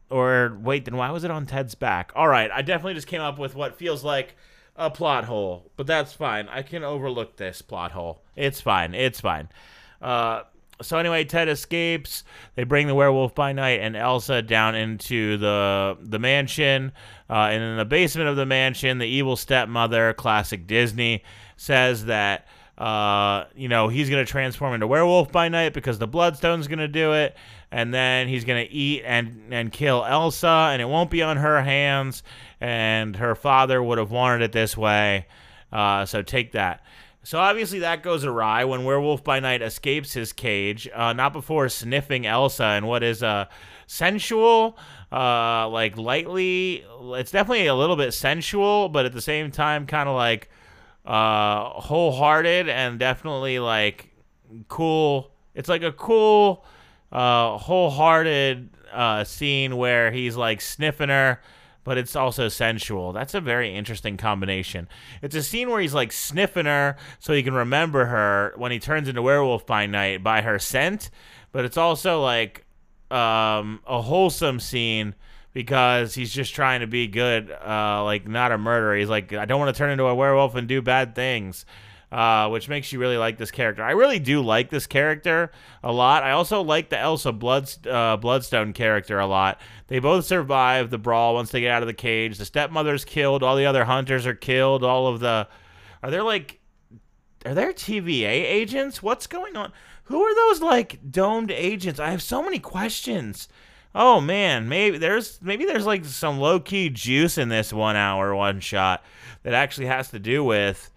or 0.10 0.57
wait, 0.62 0.86
then 0.86 0.96
why 0.96 1.12
was 1.12 1.24
it 1.24 1.31
on 1.31 1.46
Ted's 1.46 1.75
back? 1.75 2.12
All 2.15 2.27
right, 2.27 2.50
I 2.51 2.62
definitely 2.62 2.93
just 2.93 3.07
came 3.07 3.22
up 3.22 3.38
with 3.38 3.55
what 3.55 3.77
feels 3.77 4.03
like 4.03 4.36
a 4.75 4.89
plot 4.89 5.25
hole, 5.25 5.72
but 5.75 5.88
that's 5.88 6.13
fine. 6.13 6.48
I 6.48 6.62
can 6.62 6.84
overlook 6.84 7.36
this 7.36 7.62
plot 7.62 7.91
hole. 7.91 8.22
It's 8.36 8.62
fine. 8.62 8.93
It's 8.93 9.19
fine. 9.19 9.50
Uh 10.01 10.43
so 10.81 10.98
anyway, 10.98 11.24
Ted 11.24 11.50
escapes. 11.50 12.24
They 12.55 12.63
bring 12.63 12.88
the 12.88 12.96
werewolf 12.96 13.34
by 13.34 13.51
night 13.51 13.79
and 13.81 13.96
Elsa 13.96 14.41
down 14.41 14.75
into 14.75 15.38
the 15.38 15.98
the 16.01 16.19
mansion. 16.19 16.91
Uh, 17.29 17.50
and 17.51 17.63
in 17.63 17.77
the 17.77 17.86
basement 17.86 18.29
of 18.29 18.36
the 18.36 18.46
mansion, 18.46 18.98
the 18.98 19.07
evil 19.07 19.36
stepmother, 19.36 20.13
classic 20.13 20.67
Disney, 20.67 21.24
says 21.57 22.05
that 22.05 22.48
uh, 22.77 23.46
you 23.55 23.67
know 23.67 23.88
he's 23.88 24.10
gonna 24.10 24.25
transform 24.25 24.74
into 24.74 24.88
werewolf 24.88 25.31
by 25.31 25.50
night 25.50 25.74
because 25.74 25.98
the 25.98 26.07
bloodstone's 26.07 26.67
gonna 26.67 26.88
do 26.88 27.13
it, 27.13 27.36
and 27.72 27.93
then 27.93 28.27
he's 28.27 28.46
gonna 28.46 28.67
eat 28.69 29.03
and 29.05 29.41
and 29.51 29.72
kill 29.72 30.05
Elsa, 30.05 30.69
and 30.72 30.81
it 30.81 30.86
won't 30.86 31.10
be 31.10 31.24
on 31.24 31.38
her 31.38 31.62
hands. 31.62 32.24
And 32.62 33.15
her 33.15 33.36
father 33.36 33.81
would 33.81 33.98
have 33.98 34.12
wanted 34.12 34.43
it 34.43 34.51
this 34.51 34.75
way. 34.75 35.27
Uh, 35.72 36.05
so 36.05 36.22
take 36.22 36.53
that. 36.53 36.81
So 37.27 37.39
obviously 37.39 37.79
that 37.79 38.03
goes 38.03 38.24
awry 38.24 38.63
when 38.63 38.86
Werewolf 38.86 39.22
by 39.22 39.41
Night 39.41 39.62
escapes 39.62 40.13
his 40.13 40.31
cage, 40.31 40.88
uh, 40.96 41.12
not 41.12 41.34
before 41.34 41.67
sniffing 41.67 42.25
Elsa 42.25 42.63
and 42.63 42.88
what 42.88 43.03
is 43.03 43.22
a 43.22 43.50
sensual, 43.86 44.77
uh, 45.12 45.67
like 45.67 45.98
lightly. 45.98 46.86
It's 47.15 47.31
definitely 47.31 47.67
a 47.67 47.75
little 47.75 47.98
bit 47.98 48.13
sensual, 48.13 48.88
but 48.88 49.05
at 49.05 49.12
the 49.12 49.19
same 49.19 49.51
time, 49.51 49.88
kind 49.88 50.07
of 50.07 50.15
like 50.15 50.50
uh, 51.05 51.65
wholehearted 51.72 52.69
and 52.69 52.98
definitely 52.98 53.60
like 53.60 54.10
cool. 54.69 55.29
It's 55.53 55.67
like 55.67 55.84
a 55.84 55.91
cool, 55.91 56.63
uh, 57.12 57.57
wholehearted 57.57 58.69
uh, 58.93 59.25
scene 59.25 59.75
where 59.75 60.12
he's 60.12 60.38
like 60.38 60.62
sniffing 60.62 61.10
her 61.10 61.41
but 61.88 61.98
it's 61.98 62.17
also 62.17 62.50
sensual. 62.50 63.13
That's 63.13 63.34
a 63.34 63.39
very 63.39 63.74
interesting 63.74 64.17
combination. 64.17 64.89
It's 65.22 65.38
a 65.38 65.41
scene 65.41 65.70
where 65.70 65.79
he's 65.79 65.94
like 65.94 66.12
sniffing 66.12 66.65
her 66.65 66.98
so 67.17 67.32
he 67.32 67.41
can 67.41 67.53
remember 67.53 68.08
her 68.08 68.51
when 68.58 68.74
he 68.74 68.77
turns 68.77 69.08
into 69.08 69.22
werewolf 69.22 69.65
by 69.65 69.86
night 69.86 70.22
by 70.22 70.41
her 70.41 70.60
scent, 70.60 71.10
but 71.53 71.63
it's 71.63 71.77
also 71.77 72.22
like 72.22 72.65
um, 73.10 73.79
a 73.88 74.01
wholesome 74.01 74.60
scene 74.60 75.15
because 75.53 76.13
he's 76.13 76.34
just 76.34 76.53
trying 76.53 76.82
to 76.82 76.88
be 76.88 77.08
good, 77.08 77.50
uh, 77.51 78.03
like 78.03 78.27
not 78.27 78.51
a 78.51 78.58
murderer. 78.58 78.98
He's 78.98 79.08
like, 79.08 79.32
I 79.32 79.46
don't 79.46 79.62
want 79.62 79.74
to 79.74 79.77
turn 79.77 79.89
into 79.89 80.08
a 80.08 80.13
werewolf 80.13 80.56
and 80.56 80.67
do 80.67 80.82
bad 80.82 81.15
things 81.15 81.65
uh, 82.11 82.49
which 82.49 82.69
makes 82.69 82.91
you 82.91 82.99
really 82.99 83.17
like 83.17 83.37
this 83.37 83.51
character. 83.51 83.83
I 83.83 83.91
really 83.91 84.19
do 84.19 84.41
like 84.41 84.69
this 84.69 84.87
character 84.87 85.51
a 85.83 85.91
lot. 85.91 86.23
I 86.23 86.31
also 86.31 86.61
like 86.61 86.89
the 86.89 86.97
Elsa 86.97 87.31
Blood, 87.31 87.69
uh, 87.87 88.17
Bloodstone 88.17 88.73
character 88.73 89.19
a 89.19 89.27
lot. 89.27 89.59
They 89.87 89.99
both 89.99 90.25
survive 90.25 90.89
the 90.89 90.97
brawl 90.97 91.33
once 91.33 91.51
they 91.51 91.61
get 91.61 91.71
out 91.71 91.83
of 91.83 91.87
the 91.87 91.93
cage. 91.93 92.37
The 92.37 92.45
stepmother's 92.45 93.03
killed. 93.03 93.43
All 93.43 93.55
the 93.55 93.65
other 93.65 93.85
hunters 93.85 94.25
are 94.25 94.35
killed. 94.35 94.83
All 94.83 95.07
of 95.07 95.19
the. 95.19 95.47
Are 96.01 96.11
there 96.11 96.23
like. 96.23 96.59
Are 97.45 97.53
there 97.53 97.71
TVA 97.71 98.29
agents? 98.29 99.03
What's 99.03 99.27
going 99.27 99.55
on? 99.55 99.71
Who 100.05 100.21
are 100.21 100.35
those 100.35 100.61
like 100.61 100.99
domed 101.11 101.51
agents? 101.51 101.99
I 101.99 102.11
have 102.11 102.21
so 102.21 102.41
many 102.41 102.59
questions. 102.59 103.47
Oh 103.93 104.21
man, 104.21 104.69
maybe 104.69 104.97
there's 104.97 105.39
maybe 105.41 105.65
there's 105.65 105.85
like 105.85 106.05
some 106.05 106.39
low 106.39 106.59
key 106.59 106.89
juice 106.89 107.37
in 107.37 107.49
this 107.49 107.73
one 107.73 107.95
hour 107.95 108.35
one 108.35 108.59
shot 108.59 109.03
that 109.43 109.53
actually 109.53 109.87
has 109.87 110.09
to 110.11 110.19
do 110.19 110.43
with 110.43 110.89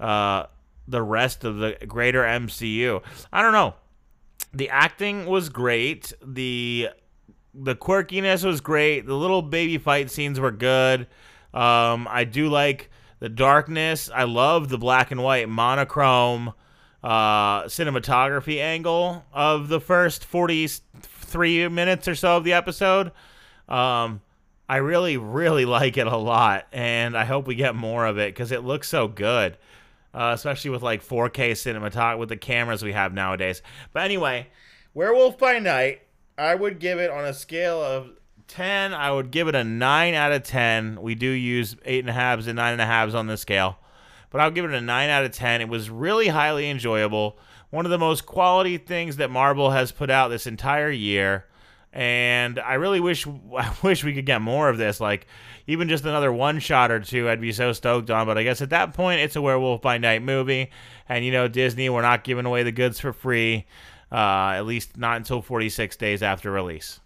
uh, 0.00 0.44
the 0.88 1.02
rest 1.02 1.44
of 1.44 1.58
the 1.58 1.76
greater 1.86 2.22
MCU. 2.22 3.02
I 3.32 3.42
don't 3.42 3.52
know. 3.52 3.74
The 4.52 4.70
acting 4.70 5.26
was 5.26 5.50
great. 5.50 6.12
The 6.24 6.88
the 7.54 7.74
quirkiness 7.74 8.44
was 8.44 8.60
great. 8.60 9.06
The 9.06 9.14
little 9.14 9.42
baby 9.42 9.78
fight 9.78 10.10
scenes 10.10 10.40
were 10.40 10.50
good. 10.50 11.06
Um, 11.52 12.06
I 12.10 12.24
do 12.24 12.48
like 12.48 12.90
the 13.20 13.28
darkness. 13.28 14.10
I 14.12 14.24
love 14.24 14.68
the 14.68 14.78
black 14.78 15.10
and 15.10 15.22
white 15.22 15.48
monochrome 15.48 16.52
uh, 17.02 17.64
cinematography 17.64 18.60
angle 18.60 19.24
of 19.32 19.68
the 19.68 19.80
first 19.80 20.24
43 20.24 21.68
minutes 21.68 22.08
or 22.08 22.14
so 22.14 22.36
of 22.36 22.44
the 22.44 22.52
episode. 22.52 23.12
Um, 23.68 24.20
I 24.68 24.76
really, 24.76 25.16
really 25.16 25.64
like 25.66 25.96
it 25.96 26.06
a 26.06 26.16
lot, 26.16 26.66
and 26.72 27.16
I 27.16 27.24
hope 27.24 27.46
we 27.46 27.54
get 27.54 27.74
more 27.74 28.06
of 28.06 28.18
it 28.18 28.34
because 28.34 28.52
it 28.52 28.64
looks 28.64 28.88
so 28.88 29.08
good 29.08 29.56
uh, 30.18 30.32
especially 30.34 30.70
with 30.70 30.82
like 30.82 31.06
4K 31.06 31.52
cinematography 31.52 32.18
with 32.18 32.28
the 32.28 32.36
cameras 32.36 32.82
we 32.82 32.92
have 32.92 33.14
nowadays. 33.14 33.62
But 33.92 34.02
anyway, 34.02 34.48
Werewolf 34.92 35.38
by 35.38 35.60
Night, 35.60 36.02
I 36.36 36.56
would 36.56 36.80
give 36.80 36.98
it 36.98 37.08
on 37.08 37.24
a 37.24 37.32
scale 37.32 37.80
of 37.80 38.10
10. 38.48 38.94
I 38.94 39.12
would 39.12 39.30
give 39.30 39.46
it 39.46 39.54
a 39.54 39.62
9 39.62 40.14
out 40.14 40.32
of 40.32 40.42
10. 40.42 41.00
We 41.00 41.14
do 41.14 41.28
use 41.28 41.76
8.5s 41.76 42.48
and 42.48 42.58
and 42.58 42.80
9.5s 42.80 43.14
on 43.14 43.28
this 43.28 43.42
scale, 43.42 43.78
but 44.30 44.40
I'll 44.40 44.50
give 44.50 44.64
it 44.64 44.72
a 44.72 44.80
9 44.80 45.08
out 45.08 45.24
of 45.24 45.30
10. 45.30 45.60
It 45.60 45.68
was 45.68 45.88
really 45.88 46.28
highly 46.28 46.68
enjoyable. 46.68 47.38
One 47.70 47.84
of 47.84 47.92
the 47.92 47.98
most 47.98 48.26
quality 48.26 48.76
things 48.76 49.18
that 49.18 49.30
Marvel 49.30 49.70
has 49.70 49.92
put 49.92 50.10
out 50.10 50.28
this 50.28 50.48
entire 50.48 50.90
year 50.90 51.44
and 51.92 52.58
I 52.58 52.74
really 52.74 53.00
wish 53.00 53.26
I 53.56 53.74
wish 53.82 54.04
we 54.04 54.14
could 54.14 54.26
get 54.26 54.40
more 54.40 54.68
of 54.68 54.78
this. 54.78 55.00
Like 55.00 55.26
even 55.66 55.88
just 55.88 56.04
another 56.04 56.32
one 56.32 56.58
shot 56.58 56.90
or 56.90 57.00
two, 57.00 57.28
I'd 57.28 57.40
be 57.40 57.52
so 57.52 57.72
stoked 57.72 58.10
on. 58.10 58.26
But 58.26 58.38
I 58.38 58.42
guess 58.42 58.62
at 58.62 58.70
that 58.70 58.94
point, 58.94 59.20
it's 59.20 59.36
a 59.36 59.42
Werewolf 59.42 59.82
by 59.82 59.98
Night 59.98 60.22
movie, 60.22 60.70
and 61.08 61.24
you 61.24 61.32
know 61.32 61.48
Disney, 61.48 61.88
we're 61.88 62.02
not 62.02 62.24
giving 62.24 62.46
away 62.46 62.62
the 62.62 62.72
goods 62.72 63.00
for 63.00 63.12
free, 63.12 63.66
uh, 64.12 64.54
at 64.54 64.66
least 64.66 64.96
not 64.96 65.16
until 65.16 65.42
46 65.42 65.96
days 65.96 66.22
after 66.22 66.50
release. 66.50 67.00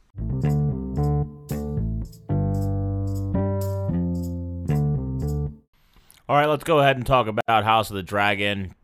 All 6.29 6.39
right, 6.39 6.47
let's 6.47 6.65
go 6.65 6.79
ahead 6.79 6.97
and 6.97 7.05
talk 7.05 7.27
about 7.27 7.65
House 7.65 7.91
of 7.91 7.97
the 7.97 8.03
Dragon. 8.03 8.75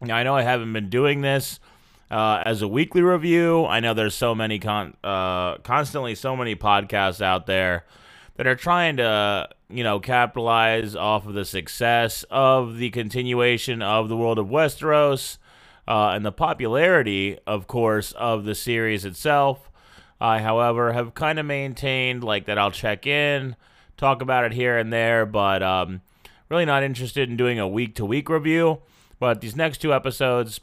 Now, 0.00 0.16
I 0.16 0.22
know 0.22 0.34
I 0.34 0.42
haven't 0.42 0.72
been 0.72 0.88
doing 0.88 1.20
this 1.20 1.60
uh, 2.10 2.42
as 2.44 2.62
a 2.62 2.68
weekly 2.68 3.02
review. 3.02 3.64
I 3.66 3.80
know 3.80 3.94
there's 3.94 4.14
so 4.14 4.34
many 4.34 4.58
con- 4.58 4.96
uh, 5.02 5.58
constantly 5.58 6.14
so 6.14 6.36
many 6.36 6.54
podcasts 6.54 7.20
out 7.20 7.46
there 7.46 7.84
that 8.36 8.46
are 8.46 8.56
trying 8.56 8.98
to 8.98 9.48
you 9.68 9.82
know 9.82 9.98
capitalize 9.98 10.94
off 10.94 11.26
of 11.26 11.34
the 11.34 11.44
success 11.44 12.24
of 12.30 12.76
the 12.76 12.90
continuation 12.90 13.82
of 13.82 14.08
the 14.08 14.16
world 14.16 14.38
of 14.38 14.46
Westeros 14.46 15.38
uh, 15.88 16.10
and 16.10 16.24
the 16.24 16.32
popularity, 16.32 17.38
of 17.46 17.66
course, 17.66 18.12
of 18.12 18.44
the 18.44 18.54
series 18.54 19.04
itself. 19.04 19.70
I, 20.20 20.40
however, 20.40 20.92
have 20.92 21.14
kind 21.14 21.38
of 21.38 21.46
maintained 21.46 22.24
like 22.24 22.46
that 22.46 22.58
I'll 22.58 22.70
check 22.70 23.06
in, 23.06 23.54
talk 23.96 24.22
about 24.22 24.44
it 24.44 24.52
here 24.52 24.78
and 24.78 24.92
there, 24.92 25.26
but 25.26 25.62
um, 25.62 26.00
really 26.48 26.64
not 26.64 26.82
interested 26.82 27.28
in 27.28 27.36
doing 27.36 27.58
a 27.58 27.68
week 27.68 27.94
to 27.96 28.04
week 28.04 28.28
review. 28.28 28.80
But 29.18 29.40
these 29.40 29.56
next 29.56 29.78
two 29.78 29.94
episodes 29.94 30.60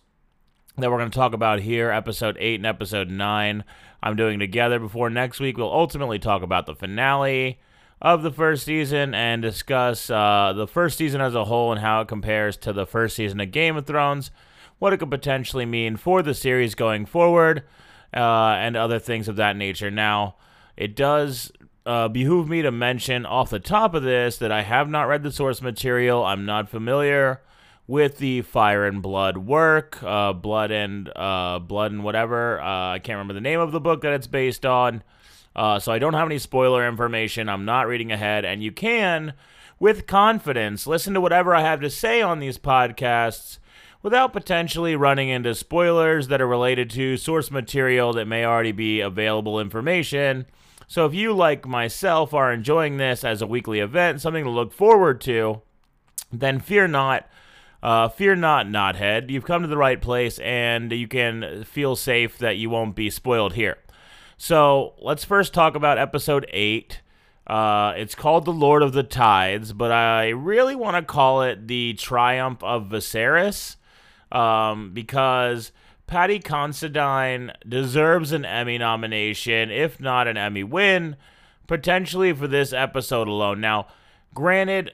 that 0.78 0.90
we're 0.90 0.98
going 0.98 1.12
to 1.12 1.16
talk 1.16 1.34
about 1.34 1.60
here, 1.60 1.92
episode 1.92 2.36
8 2.40 2.56
and 2.56 2.66
episode 2.66 3.10
9. 3.10 3.64
I'm 4.02 4.16
doing 4.16 4.40
together 4.40 4.80
before 4.80 5.10
next 5.10 5.40
week. 5.40 5.58
We'll 5.58 5.72
ultimately 5.72 6.18
talk 6.18 6.42
about 6.42 6.66
the 6.66 6.74
finale 6.74 7.60
of 8.02 8.24
the 8.24 8.32
first 8.32 8.66
season 8.66 9.14
and 9.14 9.42
discuss 9.42 10.10
uh, 10.10 10.52
the 10.56 10.68
first 10.68 10.98
season 10.98 11.22
as 11.22 11.36
a 11.36 11.46
whole 11.46 11.72
and 11.72 11.80
how 11.80 12.02
it 12.02 12.08
compares 12.08 12.58
to 12.58 12.74
the 12.74 12.88
first 12.88 13.16
season 13.16 13.40
of 13.40 13.52
Game 13.52 13.78
of 13.78 13.86
Thrones, 13.86 14.32
what 14.80 14.94
it 14.94 14.98
could 14.98 15.12
potentially 15.12 15.66
mean 15.66 15.96
for 15.96 16.24
the 16.24 16.34
series 16.34 16.74
going 16.74 17.06
forward, 17.06 17.64
uh, 18.12 18.56
and 18.58 18.76
other 18.76 18.98
things 18.98 19.28
of 19.28 19.36
that 19.36 19.56
nature. 19.56 19.92
Now, 19.92 20.38
it 20.76 20.96
does 20.96 21.52
uh, 21.86 22.08
behoove 22.08 22.50
me 22.50 22.64
to 22.64 22.72
mention 22.72 23.28
off 23.28 23.52
the 23.52 23.60
top 23.60 23.94
of 23.94 24.02
this 24.02 24.38
that 24.38 24.52
I 24.52 24.64
have 24.64 24.90
not 24.90 25.04
read 25.04 25.22
the 25.22 25.32
source 25.32 25.62
material. 25.62 26.26
I'm 26.26 26.46
not 26.48 26.68
familiar 26.68 27.42
with 27.88 28.18
the 28.18 28.42
Fire 28.42 28.86
and 28.86 29.02
Blood 29.02 29.38
work, 29.38 30.02
uh, 30.04 30.34
Blood 30.34 30.72
and 30.72 31.12
uh, 31.16 31.60
Blood 31.60 31.92
and 31.92 32.04
whatever. 32.04 32.62
Uh, 32.62 32.94
I 32.94 33.00
can't 33.00 33.18
remember 33.18 33.34
the 33.34 33.42
name 33.42 33.60
of 33.60 33.72
the 33.72 33.82
book 33.82 34.02
that 34.02 34.14
it's 34.14 34.28
based 34.28 34.66
on. 34.66 35.04
Uh, 35.56 35.80
so 35.80 35.92
I 35.92 36.00
don't 36.00 36.14
have 36.14 36.28
any 36.28 36.40
spoiler 36.40 36.88
information. 36.88 37.50
I'm 37.50 37.66
not 37.66 37.88
reading 37.88 38.12
ahead, 38.12 38.44
and 38.44 38.64
you 38.64 38.72
can, 38.72 39.34
with 39.80 40.08
confidence, 40.08 40.88
listen 40.88 41.14
to 41.14 41.22
whatever 41.22 41.54
I 41.54 41.62
have 41.62 41.82
to 41.82 41.90
say 41.90 42.22
on 42.22 42.40
these 42.40 42.58
podcasts 42.58 43.60
without 44.02 44.34
potentially 44.34 44.96
running 44.96 45.30
into 45.30 45.54
spoilers 45.56 46.28
that 46.28 46.42
are 46.42 46.48
related 46.48 46.90
to 46.90 47.18
source 47.18 47.52
material 47.52 48.14
that 48.14 48.28
may 48.28 48.44
already 48.46 48.72
be 48.72 49.00
available 49.00 49.60
information. 49.60 50.46
So 50.88 51.06
if 51.06 51.14
you, 51.14 51.34
like 51.34 51.66
myself, 51.66 52.34
are 52.34 52.52
enjoying 52.52 52.98
this 52.98 53.24
as 53.24 53.42
a 53.42 53.48
weekly 53.48 53.80
event, 53.80 54.22
something 54.22 54.44
to 54.44 54.50
look 54.50 54.74
forward 54.74 55.22
to, 55.22 55.62
then 56.32 56.60
fear 56.60 56.88
not. 56.88 57.30
Uh, 57.84 58.08
fear 58.08 58.34
not, 58.34 58.66
Knothead. 58.66 59.30
You've 59.30 59.44
come 59.44 59.62
to 59.62 59.68
the 59.68 59.78
right 59.78 60.02
place, 60.02 60.40
and 60.40 60.90
you 60.94 61.06
can 61.06 61.66
feel 61.66 61.98
safe 61.98 62.38
that 62.38 62.56
you 62.56 62.70
won't 62.70 62.96
be 62.96 63.10
spoiled 63.10 63.54
here. 63.54 63.78
So 64.38 64.94
let's 65.00 65.26
first 65.26 65.54
talk 65.54 65.76
about 65.76 65.98
episode 65.98 66.46
8. 66.54 67.02
Uh, 67.46 67.94
it's 67.98 68.16
called 68.16 68.46
The 68.46 68.54
Lord 68.54 68.84
of 68.84 68.94
the 68.94 69.04
Tides, 69.04 69.74
but 69.74 69.92
I 69.92 70.30
really 70.30 70.76
want 70.76 70.96
to 70.96 71.04
call 71.04 71.42
it 71.42 71.68
The 71.68 71.94
Triumph 71.96 72.64
of 72.64 72.86
Viserys 72.86 73.76
um, 74.32 74.94
because 74.94 75.74
Paddy 76.08 76.40
Considine 76.40 77.52
deserves 77.68 78.32
an 78.32 78.46
Emmy 78.46 78.78
nomination, 78.78 79.70
if 79.70 80.00
not 80.00 80.30
an 80.30 80.38
Emmy 80.38 80.64
win, 80.64 81.18
potentially 81.68 82.32
for 82.32 82.48
this 82.48 82.72
episode 82.72 83.28
alone. 83.28 83.60
Now, 83.60 83.88
granted, 84.34 84.94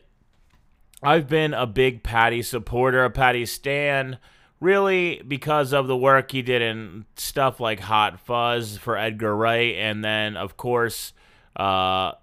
I've 1.02 1.30
been 1.30 1.54
a 1.54 1.66
big 1.66 2.04
Paddy 2.04 2.42
supporter, 2.42 3.06
a 3.06 3.10
Paddy 3.10 3.46
stan, 3.46 4.18
really 4.60 5.22
because 5.26 5.72
of 5.72 5.88
the 5.88 5.96
work 5.96 6.32
he 6.32 6.42
did 6.42 6.62
in 6.62 7.06
stuff 7.16 7.60
like 7.60 7.80
Hot 7.80 8.20
Fuzz 8.20 8.78
for 8.78 8.98
Edgar 8.98 9.36
Wright, 9.36 9.76
and 9.76 10.04
then 10.04 10.36
of 10.36 10.58
course, 10.58 11.14
uh, 11.56 12.14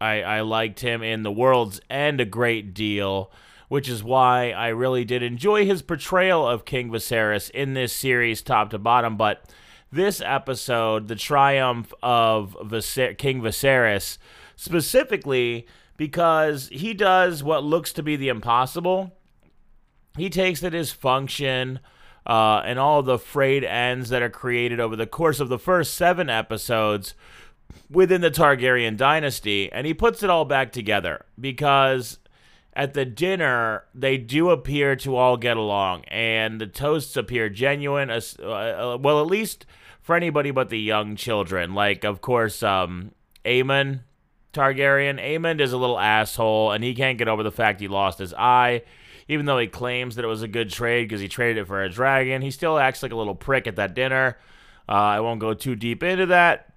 I 0.00 0.22
I 0.22 0.40
liked 0.40 0.80
him 0.80 1.02
in 1.02 1.22
The 1.22 1.32
World's 1.32 1.80
End 1.90 2.20
a 2.20 2.24
great 2.24 2.72
deal, 2.72 3.30
which 3.68 3.88
is 3.88 4.02
why 4.02 4.52
I 4.52 4.68
really 4.68 5.04
did 5.04 5.22
enjoy 5.22 5.66
his 5.66 5.82
portrayal 5.82 6.48
of 6.48 6.64
King 6.64 6.90
Viserys 6.90 7.50
in 7.50 7.74
this 7.74 7.92
series, 7.92 8.40
top 8.40 8.70
to 8.70 8.78
bottom. 8.78 9.18
But 9.18 9.44
this 9.92 10.22
episode, 10.24 11.08
the 11.08 11.16
triumph 11.16 11.92
of 12.02 12.56
Viser- 12.62 13.16
King 13.18 13.42
Viserys, 13.42 14.16
specifically 14.56 15.66
because 15.98 16.68
he 16.68 16.94
does 16.94 17.42
what 17.42 17.62
looks 17.62 17.92
to 17.92 18.02
be 18.02 18.16
the 18.16 18.28
impossible 18.28 19.12
he 20.16 20.30
takes 20.30 20.62
it 20.62 20.74
as 20.74 20.90
function 20.90 21.80
uh, 22.26 22.60
and 22.64 22.78
all 22.78 23.02
the 23.02 23.18
frayed 23.18 23.64
ends 23.64 24.10
that 24.10 24.22
are 24.22 24.30
created 24.30 24.80
over 24.80 24.96
the 24.96 25.06
course 25.06 25.40
of 25.40 25.48
the 25.48 25.58
first 25.58 25.94
seven 25.94 26.28
episodes 26.28 27.14
within 27.90 28.20
the 28.20 28.30
Targaryen 28.30 28.96
dynasty, 28.96 29.70
and 29.72 29.86
he 29.86 29.94
puts 29.94 30.22
it 30.22 30.30
all 30.30 30.44
back 30.44 30.72
together 30.72 31.24
because 31.40 32.18
at 32.74 32.94
the 32.94 33.04
dinner 33.04 33.84
they 33.94 34.18
do 34.18 34.50
appear 34.50 34.94
to 34.96 35.16
all 35.16 35.36
get 35.36 35.56
along, 35.56 36.04
and 36.08 36.60
the 36.60 36.66
toasts 36.66 37.16
appear 37.16 37.48
genuine. 37.48 38.10
Uh, 38.10 38.20
uh, 38.42 38.98
well, 39.00 39.20
at 39.20 39.26
least 39.26 39.64
for 40.02 40.14
anybody 40.14 40.50
but 40.50 40.68
the 40.68 40.80
young 40.80 41.16
children. 41.16 41.74
Like, 41.74 42.04
of 42.04 42.20
course, 42.20 42.62
um, 42.62 43.12
Aemond 43.44 44.00
Targaryen. 44.52 45.22
Aemond 45.22 45.60
is 45.60 45.72
a 45.72 45.78
little 45.78 45.98
asshole, 45.98 46.72
and 46.72 46.82
he 46.82 46.94
can't 46.94 47.18
get 47.18 47.28
over 47.28 47.42
the 47.42 47.52
fact 47.52 47.80
he 47.80 47.88
lost 47.88 48.18
his 48.18 48.34
eye 48.34 48.82
even 49.28 49.46
though 49.46 49.58
he 49.58 49.66
claims 49.66 50.16
that 50.16 50.24
it 50.24 50.28
was 50.28 50.42
a 50.42 50.48
good 50.48 50.70
trade 50.70 51.04
because 51.04 51.20
he 51.20 51.28
traded 51.28 51.58
it 51.58 51.66
for 51.66 51.82
a 51.82 51.90
dragon, 51.90 52.40
he 52.42 52.50
still 52.50 52.78
acts 52.78 53.02
like 53.02 53.12
a 53.12 53.16
little 53.16 53.34
prick 53.34 53.66
at 53.66 53.76
that 53.76 53.94
dinner. 53.94 54.38
Uh, 54.88 54.92
I 54.92 55.20
won't 55.20 55.38
go 55.38 55.52
too 55.52 55.76
deep 55.76 56.02
into 56.02 56.26
that. 56.26 56.72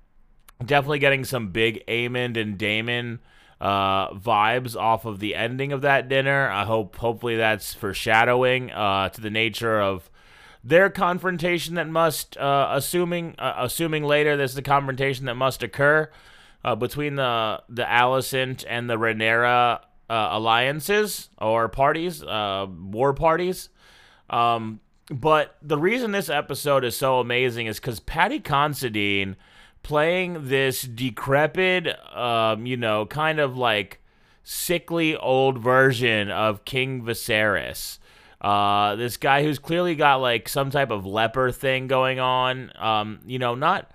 Definitely 0.63 0.99
getting 0.99 1.23
some 1.23 1.51
big 1.51 1.83
Aemond 1.87 2.39
and 2.39 2.57
Daemon 2.57 3.19
uh, 3.61 4.13
vibes 4.13 4.75
off 4.75 5.05
of 5.05 5.19
the 5.19 5.33
ending 5.33 5.71
of 5.71 5.81
that 5.81 6.09
dinner. 6.09 6.49
I 6.49 6.65
hope, 6.65 6.97
hopefully, 6.97 7.37
that's 7.37 7.73
foreshadowing 7.73 8.69
uh, 8.71 9.09
to 9.09 9.21
the 9.21 9.29
nature 9.29 9.79
of 9.79 10.09
their 10.63 10.89
confrontation 10.89 11.75
that 11.75 11.87
must, 11.87 12.37
uh, 12.37 12.67
assuming, 12.71 13.35
uh, 13.39 13.55
assuming 13.57 14.03
later 14.03 14.35
there's 14.35 14.55
the 14.55 14.61
confrontation 14.61 15.25
that 15.25 15.35
must 15.35 15.63
occur 15.63 16.11
uh, 16.63 16.75
between 16.75 17.15
the 17.15 17.61
the 17.69 17.83
Alicent 17.83 18.63
and 18.67 18.89
the 18.89 18.97
Rhaenyra 18.97 19.81
uh, 20.09 20.29
alliances 20.31 21.29
or 21.37 21.69
parties, 21.69 22.21
uh, 22.23 22.67
war 22.69 23.13
parties. 23.13 23.69
Um, 24.29 24.79
but 25.09 25.57
the 25.61 25.77
reason 25.77 26.11
this 26.11 26.29
episode 26.29 26.83
is 26.83 26.95
so 26.95 27.19
amazing 27.19 27.67
is 27.67 27.79
because 27.79 27.99
Paddy 27.99 28.39
Considine 28.39 29.35
playing 29.83 30.47
this 30.47 30.83
decrepit, 30.83 31.87
um, 32.15 32.65
you 32.65 32.77
know, 32.77 33.05
kind 33.05 33.39
of 33.39 33.57
like 33.57 34.01
sickly 34.43 35.15
old 35.15 35.57
version 35.57 36.29
of 36.29 36.65
King 36.65 37.03
Viserys. 37.03 37.97
Uh, 38.39 38.95
this 38.95 39.17
guy 39.17 39.43
who's 39.43 39.59
clearly 39.59 39.95
got 39.95 40.15
like 40.15 40.49
some 40.49 40.71
type 40.71 40.91
of 40.91 41.05
leper 41.05 41.51
thing 41.51 41.87
going 41.87 42.19
on. 42.19 42.71
Um, 42.77 43.19
you 43.25 43.39
know, 43.39 43.55
not 43.55 43.91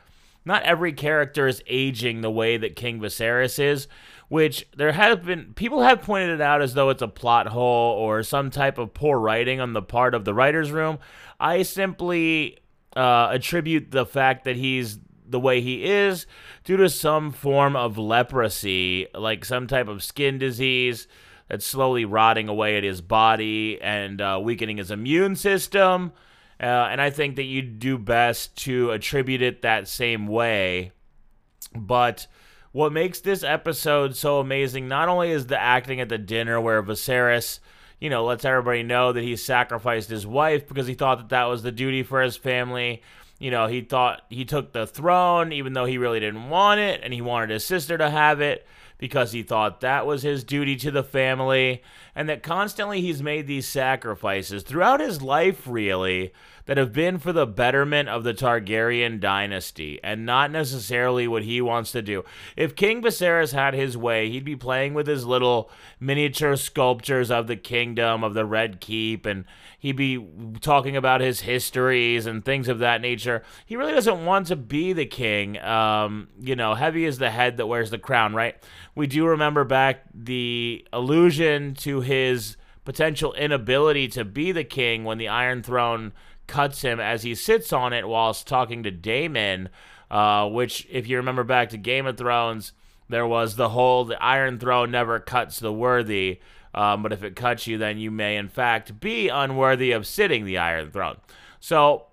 not 0.46 0.62
every 0.62 0.92
character 0.92 1.46
is 1.46 1.62
aging 1.66 2.20
the 2.20 2.30
way 2.30 2.56
that 2.56 2.76
King 2.76 3.00
Viserys 3.00 3.58
is, 3.58 3.88
which 4.28 4.66
there 4.76 4.92
have 4.92 5.24
been 5.24 5.52
people 5.54 5.82
have 5.82 6.02
pointed 6.02 6.30
it 6.30 6.40
out 6.40 6.62
as 6.62 6.74
though 6.74 6.88
it's 6.88 7.02
a 7.02 7.08
plot 7.08 7.48
hole 7.48 7.92
or 7.98 8.22
some 8.22 8.50
type 8.50 8.78
of 8.78 8.94
poor 8.94 9.18
writing 9.18 9.60
on 9.60 9.72
the 9.72 9.82
part 9.82 10.14
of 10.14 10.24
the 10.24 10.32
writers' 10.32 10.70
room. 10.70 10.98
I 11.38 11.62
simply 11.62 12.58
uh, 12.96 13.28
attribute 13.32 13.90
the 13.90 14.06
fact 14.06 14.44
that 14.44 14.56
he's 14.56 14.98
the 15.28 15.40
way 15.40 15.60
he 15.60 15.84
is 15.84 16.26
due 16.64 16.76
to 16.76 16.88
some 16.88 17.32
form 17.32 17.74
of 17.74 17.98
leprosy, 17.98 19.08
like 19.14 19.44
some 19.44 19.66
type 19.66 19.88
of 19.88 20.02
skin 20.02 20.38
disease 20.38 21.08
that's 21.48 21.66
slowly 21.66 22.04
rotting 22.04 22.48
away 22.48 22.76
at 22.76 22.84
his 22.84 23.00
body 23.00 23.80
and 23.82 24.20
uh, 24.20 24.40
weakening 24.42 24.76
his 24.76 24.90
immune 24.90 25.34
system. 25.36 26.12
Uh, 26.60 26.88
and 26.90 27.00
I 27.00 27.10
think 27.10 27.36
that 27.36 27.44
you 27.44 27.62
do 27.62 27.98
best 27.98 28.56
to 28.64 28.90
attribute 28.90 29.42
it 29.42 29.62
that 29.62 29.88
same 29.88 30.26
way. 30.26 30.92
But 31.74 32.26
what 32.72 32.92
makes 32.92 33.20
this 33.20 33.42
episode 33.42 34.16
so 34.16 34.38
amazing 34.38 34.88
not 34.88 35.08
only 35.08 35.30
is 35.30 35.46
the 35.46 35.60
acting 35.60 36.00
at 36.00 36.08
the 36.08 36.18
dinner 36.18 36.60
where 36.60 36.82
Viserys, 36.82 37.60
you 38.00 38.08
know, 38.08 38.24
lets 38.24 38.44
everybody 38.44 38.82
know 38.82 39.12
that 39.12 39.24
he 39.24 39.36
sacrificed 39.36 40.08
his 40.08 40.26
wife 40.26 40.66
because 40.66 40.86
he 40.86 40.94
thought 40.94 41.18
that 41.18 41.28
that 41.30 41.44
was 41.44 41.62
the 41.62 41.72
duty 41.72 42.02
for 42.02 42.22
his 42.22 42.36
family. 42.36 43.02
You 43.38 43.50
know, 43.50 43.66
he 43.66 43.82
thought 43.82 44.22
he 44.30 44.46
took 44.46 44.72
the 44.72 44.86
throne 44.86 45.52
even 45.52 45.74
though 45.74 45.84
he 45.84 45.98
really 45.98 46.20
didn't 46.20 46.48
want 46.48 46.80
it 46.80 47.00
and 47.02 47.12
he 47.12 47.20
wanted 47.20 47.50
his 47.50 47.66
sister 47.66 47.98
to 47.98 48.08
have 48.08 48.40
it 48.40 48.66
because 48.98 49.32
he 49.32 49.42
thought 49.42 49.80
that 49.80 50.06
was 50.06 50.22
his 50.22 50.44
duty 50.44 50.76
to 50.76 50.90
the 50.90 51.02
family 51.02 51.82
and 52.14 52.28
that 52.28 52.42
constantly 52.42 53.00
he's 53.00 53.22
made 53.22 53.46
these 53.46 53.66
sacrifices 53.66 54.62
throughout 54.62 55.00
his 55.00 55.20
life 55.20 55.66
really 55.66 56.32
that 56.66 56.76
have 56.76 56.92
been 56.92 57.18
for 57.18 57.32
the 57.32 57.46
betterment 57.46 58.08
of 58.08 58.24
the 58.24 58.34
Targaryen 58.34 59.18
dynasty 59.18 59.98
and 60.02 60.26
not 60.26 60.50
necessarily 60.50 61.26
what 61.26 61.44
he 61.44 61.60
wants 61.60 61.92
to 61.92 62.02
do. 62.02 62.24
If 62.56 62.76
King 62.76 63.02
Viserys 63.02 63.52
had 63.52 63.74
his 63.74 63.96
way, 63.96 64.28
he'd 64.30 64.44
be 64.44 64.56
playing 64.56 64.94
with 64.94 65.06
his 65.06 65.24
little 65.24 65.70
miniature 65.98 66.56
sculptures 66.56 67.30
of 67.30 67.46
the 67.46 67.56
kingdom, 67.56 68.24
of 68.24 68.34
the 68.34 68.44
Red 68.44 68.80
Keep, 68.80 69.26
and 69.26 69.44
he'd 69.78 69.96
be 69.96 70.26
talking 70.60 70.96
about 70.96 71.20
his 71.20 71.40
histories 71.40 72.26
and 72.26 72.44
things 72.44 72.68
of 72.68 72.80
that 72.80 73.00
nature. 73.00 73.42
He 73.64 73.76
really 73.76 73.92
doesn't 73.92 74.24
want 74.24 74.48
to 74.48 74.56
be 74.56 74.92
the 74.92 75.06
king. 75.06 75.58
Um, 75.60 76.28
you 76.40 76.56
know, 76.56 76.74
heavy 76.74 77.04
is 77.04 77.18
the 77.18 77.30
head 77.30 77.56
that 77.58 77.66
wears 77.66 77.90
the 77.90 77.98
crown, 77.98 78.34
right? 78.34 78.56
We 78.96 79.06
do 79.06 79.26
remember 79.26 79.64
back 79.64 80.02
the 80.12 80.86
allusion 80.92 81.74
to 81.76 82.00
his 82.00 82.56
potential 82.84 83.34
inability 83.34 84.08
to 84.08 84.24
be 84.24 84.52
the 84.52 84.64
king 84.64 85.04
when 85.04 85.18
the 85.18 85.28
Iron 85.28 85.62
Throne 85.62 86.12
cuts 86.46 86.82
him 86.82 87.00
as 87.00 87.22
he 87.22 87.34
sits 87.34 87.72
on 87.72 87.92
it 87.92 88.08
whilst 88.08 88.46
talking 88.46 88.82
to 88.82 88.90
Daemon, 88.90 89.68
uh, 90.10 90.48
which, 90.48 90.86
if 90.90 91.06
you 91.08 91.16
remember 91.16 91.44
back 91.44 91.70
to 91.70 91.76
Game 91.76 92.06
of 92.06 92.16
Thrones, 92.16 92.72
there 93.08 93.26
was 93.26 93.56
the 93.56 93.70
whole 93.70 94.04
the 94.04 94.22
Iron 94.22 94.58
Throne 94.58 94.90
never 94.90 95.18
cuts 95.20 95.58
the 95.58 95.72
worthy. 95.72 96.40
Um, 96.74 97.02
but 97.02 97.12
if 97.12 97.22
it 97.22 97.36
cuts 97.36 97.66
you, 97.66 97.78
then 97.78 97.98
you 97.98 98.10
may 98.10 98.36
in 98.36 98.48
fact 98.48 99.00
be 99.00 99.28
unworthy 99.28 99.92
of 99.92 100.06
sitting 100.06 100.44
the 100.44 100.58
Iron 100.58 100.90
Throne. 100.90 101.16
So 101.58 102.06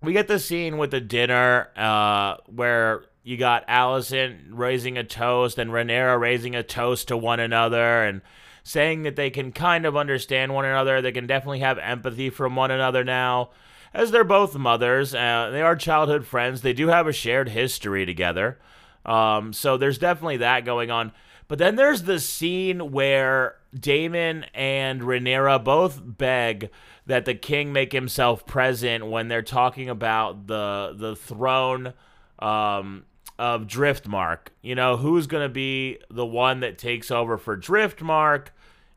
we 0.00 0.12
get 0.12 0.28
the 0.28 0.38
scene 0.38 0.78
with 0.78 0.92
the 0.92 1.00
dinner 1.00 1.68
uh, 1.76 2.36
where 2.46 3.04
you 3.22 3.36
got 3.36 3.66
Alicent 3.68 4.38
raising 4.50 4.96
a 4.96 5.04
toast 5.04 5.58
and 5.58 5.70
Rhaenyra 5.70 6.18
raising 6.18 6.56
a 6.56 6.62
toast 6.62 7.08
to 7.08 7.16
one 7.16 7.38
another, 7.38 8.02
and 8.02 8.22
saying 8.62 9.02
that 9.02 9.16
they 9.16 9.30
can 9.30 9.52
kind 9.52 9.86
of 9.86 9.96
understand 9.96 10.54
one 10.54 10.64
another. 10.64 11.00
They 11.00 11.12
can 11.12 11.26
definitely 11.26 11.60
have 11.60 11.78
empathy 11.78 12.30
from 12.30 12.56
one 12.56 12.70
another 12.70 13.04
now, 13.04 13.50
as 13.92 14.10
they're 14.10 14.24
both 14.24 14.56
mothers. 14.56 15.14
Uh, 15.14 15.50
they 15.52 15.62
are 15.62 15.76
childhood 15.76 16.26
friends. 16.26 16.62
They 16.62 16.72
do 16.72 16.88
have 16.88 17.06
a 17.06 17.12
shared 17.12 17.48
history 17.48 18.06
together. 18.06 18.58
Um, 19.04 19.52
so 19.52 19.76
there's 19.76 19.98
definitely 19.98 20.38
that 20.38 20.64
going 20.64 20.90
on. 20.90 21.12
But 21.48 21.58
then 21.58 21.76
there's 21.76 22.04
the 22.04 22.20
scene 22.20 22.92
where 22.92 23.56
Daemon 23.78 24.46
and 24.54 25.02
Rhaenyra 25.02 25.62
both 25.62 26.00
beg 26.02 26.70
that 27.06 27.24
the 27.24 27.34
king 27.34 27.72
make 27.72 27.92
himself 27.92 28.46
present 28.46 29.06
when 29.06 29.28
they're 29.28 29.42
talking 29.42 29.88
about 29.88 30.46
the 30.46 30.94
the 30.96 31.16
throne 31.16 31.94
um, 32.38 33.04
of 33.42 33.66
Driftmark. 33.66 34.50
You 34.62 34.76
know, 34.76 34.96
who's 34.96 35.26
going 35.26 35.42
to 35.42 35.52
be 35.52 35.98
the 36.08 36.24
one 36.24 36.60
that 36.60 36.78
takes 36.78 37.10
over 37.10 37.36
for 37.36 37.56
Driftmark 37.56 38.48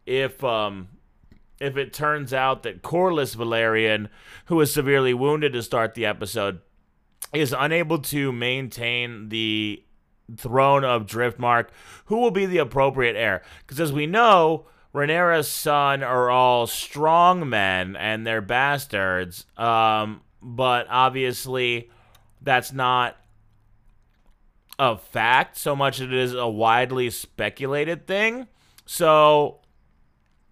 if 0.05 0.43
um 0.43 0.87
if 1.59 1.77
it 1.77 1.93
turns 1.93 2.31
out 2.31 2.61
that 2.61 2.83
Corlys 2.83 3.35
Velaryon, 3.35 4.07
who 4.45 4.61
is 4.61 4.71
severely 4.71 5.15
wounded 5.15 5.53
to 5.53 5.63
start 5.63 5.95
the 5.95 6.05
episode, 6.05 6.59
is 7.33 7.55
unable 7.57 7.97
to 7.99 8.31
maintain 8.31 9.29
the 9.29 9.81
throne 10.37 10.83
of 10.83 11.07
Driftmark, 11.07 11.69
who 12.05 12.17
will 12.17 12.29
be 12.29 12.45
the 12.45 12.59
appropriate 12.59 13.15
heir? 13.15 13.41
Because 13.61 13.79
as 13.79 13.91
we 13.91 14.05
know, 14.05 14.67
Rhaenyra's 14.93 15.47
son 15.47 16.03
are 16.03 16.29
all 16.29 16.67
strong 16.67 17.49
men 17.49 17.95
and 17.95 18.27
they're 18.27 18.41
bastards. 18.41 19.47
Um, 19.57 20.21
but 20.39 20.85
obviously, 20.87 21.89
that's 22.43 22.71
not 22.71 23.17
a 24.77 24.97
fact 24.97 25.57
so 25.57 25.75
much 25.75 25.99
as 25.99 26.07
it 26.07 26.13
is 26.13 26.33
a 26.33 26.47
widely 26.47 27.09
speculated 27.09 28.07
thing. 28.07 28.47
So 28.85 29.59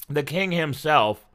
the 0.09 0.23
king 0.23 0.51
himself 0.51 1.25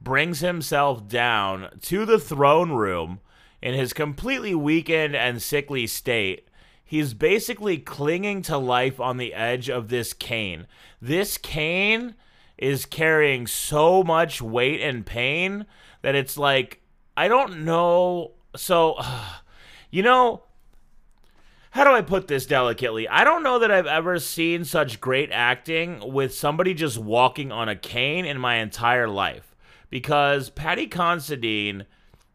brings 0.00 0.40
himself 0.40 1.08
down 1.08 1.68
to 1.82 2.04
the 2.04 2.18
throne 2.18 2.72
room 2.72 3.20
in 3.62 3.74
his 3.74 3.92
completely 3.92 4.54
weakened 4.54 5.16
and 5.16 5.42
sickly 5.42 5.86
state. 5.86 6.48
He's 6.84 7.14
basically 7.14 7.78
clinging 7.78 8.42
to 8.42 8.58
life 8.58 9.00
on 9.00 9.16
the 9.16 9.32
edge 9.32 9.70
of 9.70 9.88
this 9.88 10.12
cane. 10.12 10.66
This 11.00 11.38
cane 11.38 12.14
is 12.58 12.84
carrying 12.84 13.46
so 13.46 14.04
much 14.04 14.42
weight 14.42 14.80
and 14.80 15.04
pain 15.04 15.66
that 16.02 16.14
it's 16.14 16.36
like 16.36 16.82
I 17.16 17.28
don't 17.28 17.64
know. 17.64 18.32
So, 18.56 19.00
you 19.90 20.02
know, 20.02 20.42
how 21.74 21.82
do 21.82 21.90
I 21.90 22.02
put 22.02 22.28
this 22.28 22.46
delicately? 22.46 23.08
I 23.08 23.24
don't 23.24 23.42
know 23.42 23.58
that 23.58 23.72
I've 23.72 23.88
ever 23.88 24.20
seen 24.20 24.64
such 24.64 25.00
great 25.00 25.32
acting 25.32 26.12
with 26.12 26.32
somebody 26.32 26.72
just 26.72 26.98
walking 26.98 27.50
on 27.50 27.68
a 27.68 27.74
cane 27.74 28.24
in 28.24 28.38
my 28.38 28.58
entire 28.58 29.08
life. 29.08 29.56
Because 29.90 30.50
Paddy 30.50 30.86
Considine 30.86 31.86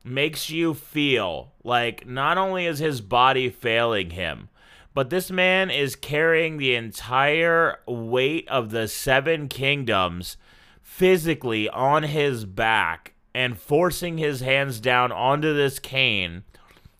makes 0.04 0.50
you 0.50 0.74
feel 0.74 1.54
like 1.64 2.06
not 2.06 2.38
only 2.38 2.66
is 2.66 2.80
his 2.80 3.00
body 3.00 3.50
failing 3.50 4.10
him, 4.10 4.50
but 4.94 5.10
this 5.10 5.32
man 5.32 5.72
is 5.72 5.96
carrying 5.96 6.58
the 6.58 6.76
entire 6.76 7.80
weight 7.88 8.46
of 8.50 8.72
the 8.72 8.90
seven 8.90 9.48
kingdoms 9.48 10.36
physically 10.82 11.70
on 11.70 12.04
his 12.04 12.44
back 12.44 13.14
and 13.34 13.58
forcing 13.58 14.18
his 14.18 14.42
hands 14.42 14.82
down 14.82 15.14
onto 15.14 15.54
this 15.54 15.80
cane, 15.80 16.44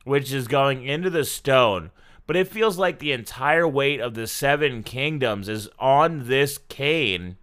which 0.06 0.32
is 0.32 0.48
going 0.48 0.86
into 0.86 1.10
the 1.10 1.26
stone. 1.26 1.92
But 2.30 2.36
it 2.36 2.48
feels 2.48 2.78
like 2.78 3.00
the 3.00 3.12
entire 3.12 3.68
weight 3.68 4.00
of 4.00 4.14
the 4.14 4.28
seven 4.28 4.84
kingdoms 4.84 5.50
is 5.50 5.68
on 5.80 6.28
this 6.28 6.60
cane 6.60 7.38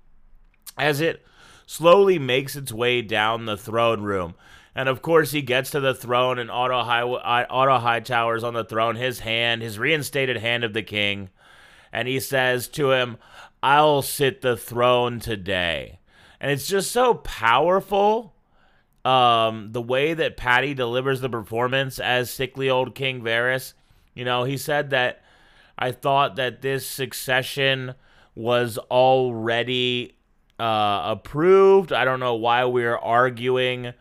as 0.78 1.00
it 1.00 1.26
slowly 1.66 2.20
makes 2.20 2.54
its 2.54 2.70
way 2.70 3.02
down 3.02 3.46
the 3.46 3.56
throne 3.56 4.02
room. 4.02 4.36
And 4.76 4.88
of 4.88 5.02
course, 5.02 5.32
he 5.32 5.42
gets 5.42 5.72
to 5.72 5.80
the 5.80 5.92
throne, 5.92 6.38
and 6.38 6.52
Otto, 6.52 6.84
High, 6.84 7.02
Otto 7.02 7.78
Hightower's 7.78 8.44
on 8.44 8.54
the 8.54 8.62
throne, 8.62 8.94
his 8.94 9.18
hand, 9.18 9.60
his 9.60 9.76
reinstated 9.76 10.36
hand 10.36 10.62
of 10.62 10.72
the 10.72 10.84
king. 10.84 11.30
And 11.92 12.06
he 12.06 12.20
says 12.20 12.68
to 12.68 12.92
him, 12.92 13.16
I'll 13.64 14.02
sit 14.02 14.40
the 14.40 14.56
throne 14.56 15.18
today. 15.18 15.98
And 16.40 16.52
it's 16.52 16.68
just 16.68 16.92
so 16.92 17.14
powerful. 17.14 18.36
Um, 19.04 19.72
the 19.72 19.82
way 19.82 20.14
that 20.14 20.36
Paddy 20.36 20.74
delivers 20.74 21.22
the 21.22 21.28
performance 21.28 21.98
as 21.98 22.30
sickly 22.30 22.70
old 22.70 22.94
King 22.94 23.20
Varys. 23.20 23.72
You 24.16 24.24
know, 24.24 24.44
he 24.44 24.56
said 24.56 24.90
that 24.90 25.22
I 25.78 25.92
thought 25.92 26.36
that 26.36 26.62
this 26.62 26.86
succession 26.86 27.94
was 28.34 28.78
already 28.90 30.16
uh, 30.58 31.02
approved. 31.04 31.92
I 31.92 32.04
don't 32.04 32.18
know 32.18 32.34
why 32.34 32.64
we 32.64 32.84
are 32.84 32.98
arguing 32.98 33.92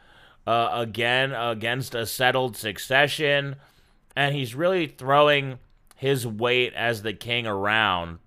uh, 0.47 0.69
again 0.71 1.33
against 1.33 1.93
a 1.93 2.05
settled 2.05 2.55
succession. 2.55 3.57
And 4.15 4.33
he's 4.33 4.55
really 4.55 4.87
throwing 4.87 5.59
his 5.95 6.25
weight 6.25 6.73
as 6.73 7.01
the 7.01 7.13
king 7.13 7.45
around. 7.45 8.19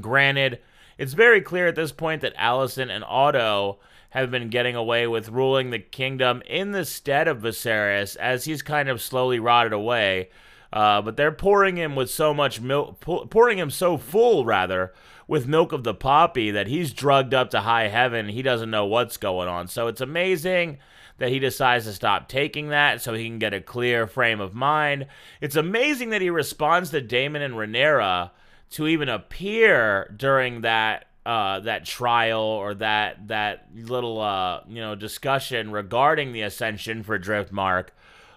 Granted, 0.00 0.60
it's 0.96 1.12
very 1.12 1.42
clear 1.42 1.66
at 1.66 1.74
this 1.74 1.92
point 1.92 2.22
that 2.22 2.36
Alicent 2.36 2.90
and 2.90 3.04
Otto 3.04 3.80
have 4.10 4.30
been 4.30 4.48
getting 4.48 4.74
away 4.74 5.06
with 5.06 5.28
ruling 5.28 5.68
the 5.68 5.78
kingdom 5.78 6.42
in 6.46 6.72
the 6.72 6.86
stead 6.86 7.28
of 7.28 7.42
Viserys 7.42 8.16
as 8.16 8.46
he's 8.46 8.62
kind 8.62 8.88
of 8.88 9.02
slowly 9.02 9.38
rotted 9.38 9.74
away. 9.74 10.30
Uh, 10.72 11.00
but 11.00 11.16
they're 11.16 11.32
pouring 11.32 11.76
him 11.76 11.94
with 11.94 12.10
so 12.10 12.34
much 12.34 12.60
milk, 12.60 13.00
pouring 13.00 13.58
him 13.58 13.70
so 13.70 13.96
full, 13.96 14.44
rather, 14.44 14.92
with 15.28 15.46
milk 15.46 15.72
of 15.72 15.84
the 15.84 15.94
poppy 15.94 16.50
that 16.50 16.66
he's 16.66 16.92
drugged 16.92 17.34
up 17.34 17.50
to 17.50 17.60
high 17.60 17.88
heaven. 17.88 18.28
He 18.28 18.42
doesn't 18.42 18.70
know 18.70 18.86
what's 18.86 19.16
going 19.16 19.48
on. 19.48 19.68
So 19.68 19.86
it's 19.86 20.00
amazing 20.00 20.78
that 21.18 21.30
he 21.30 21.38
decides 21.38 21.86
to 21.86 21.92
stop 21.92 22.28
taking 22.28 22.68
that 22.68 23.00
so 23.00 23.14
he 23.14 23.26
can 23.26 23.38
get 23.38 23.54
a 23.54 23.60
clear 23.60 24.06
frame 24.06 24.40
of 24.40 24.54
mind. 24.54 25.06
It's 25.40 25.56
amazing 25.56 26.10
that 26.10 26.20
he 26.20 26.30
responds 26.30 26.90
to 26.90 27.00
Daemon 27.00 27.42
and 27.42 27.54
Rhaenyra 27.54 28.30
to 28.70 28.86
even 28.86 29.08
appear 29.08 30.12
during 30.16 30.62
that 30.62 31.06
uh, 31.24 31.58
that 31.60 31.84
trial 31.84 32.40
or 32.40 32.74
that 32.74 33.26
that 33.28 33.66
little 33.74 34.20
uh, 34.20 34.60
you 34.68 34.80
know 34.80 34.94
discussion 34.94 35.72
regarding 35.72 36.32
the 36.32 36.42
ascension 36.42 37.02
for 37.02 37.18
Driftmark. 37.18 37.88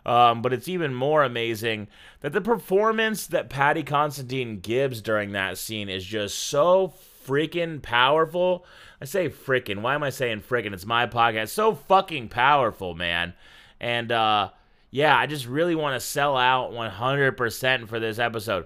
Um, 0.06 0.42
but 0.42 0.54
it's 0.54 0.68
even 0.68 0.94
more 0.94 1.24
amazing 1.24 1.88
that 2.22 2.34
the 2.34 2.42
performance 2.42 3.28
that 3.28 3.50
Paddy 3.50 3.84
Constantine 3.84 4.60
gives 4.60 5.02
during 5.02 5.34
that 5.34 5.58
scene 5.58 5.90
is 5.90 6.06
just 6.06 6.38
so 6.40 6.94
freaking 7.26 7.82
powerful 7.82 8.66
I 9.02 9.06
say 9.06 9.30
freaking. 9.30 9.82
Why 9.82 9.96
am 9.96 10.04
I 10.04 10.10
saying 10.10 10.42
freaking? 10.42 10.74
It's 10.74 10.86
my 10.86 11.08
podcast. 11.08 11.50
So 11.50 11.74
fucking 11.74 12.30
powerful, 12.30 12.96
man. 12.96 13.34
And 13.80 14.12
uh, 14.12 14.50
yeah, 14.92 15.18
I 15.18 15.26
just 15.26 15.46
really 15.48 15.76
want 15.76 16.00
to 16.00 16.06
sell 16.06 16.36
out 16.36 16.72
100% 16.72 17.88
for 17.88 18.00
this 18.00 18.20
episode. 18.20 18.66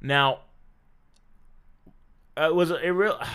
Now, 0.00 0.40
it 2.36 2.54
was 2.54 2.70
a 2.70 2.92
real. 2.92 3.18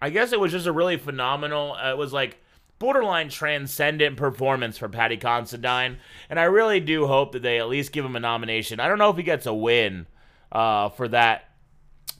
I 0.00 0.10
guess 0.10 0.32
it 0.32 0.38
was 0.38 0.52
just 0.52 0.66
a 0.68 0.72
really 0.72 0.96
phenomenal. 0.96 1.72
Uh, 1.72 1.90
it 1.90 1.98
was 1.98 2.12
like 2.12 2.38
borderline 2.78 3.28
transcendent 3.28 4.16
performance 4.16 4.78
for 4.78 4.88
Paddy 4.88 5.16
Considine, 5.16 5.98
and 6.30 6.38
I 6.38 6.44
really 6.44 6.80
do 6.80 7.06
hope 7.06 7.32
that 7.32 7.42
they 7.42 7.58
at 7.58 7.68
least 7.68 7.92
give 7.92 8.04
him 8.04 8.16
a 8.16 8.20
nomination. 8.20 8.80
I 8.80 8.88
don't 8.88 8.98
know 8.98 9.10
if 9.10 9.16
he 9.16 9.22
gets 9.22 9.46
a 9.46 9.54
win 9.54 10.06
uh, 10.52 10.88
for 10.90 11.08
that 11.08 11.48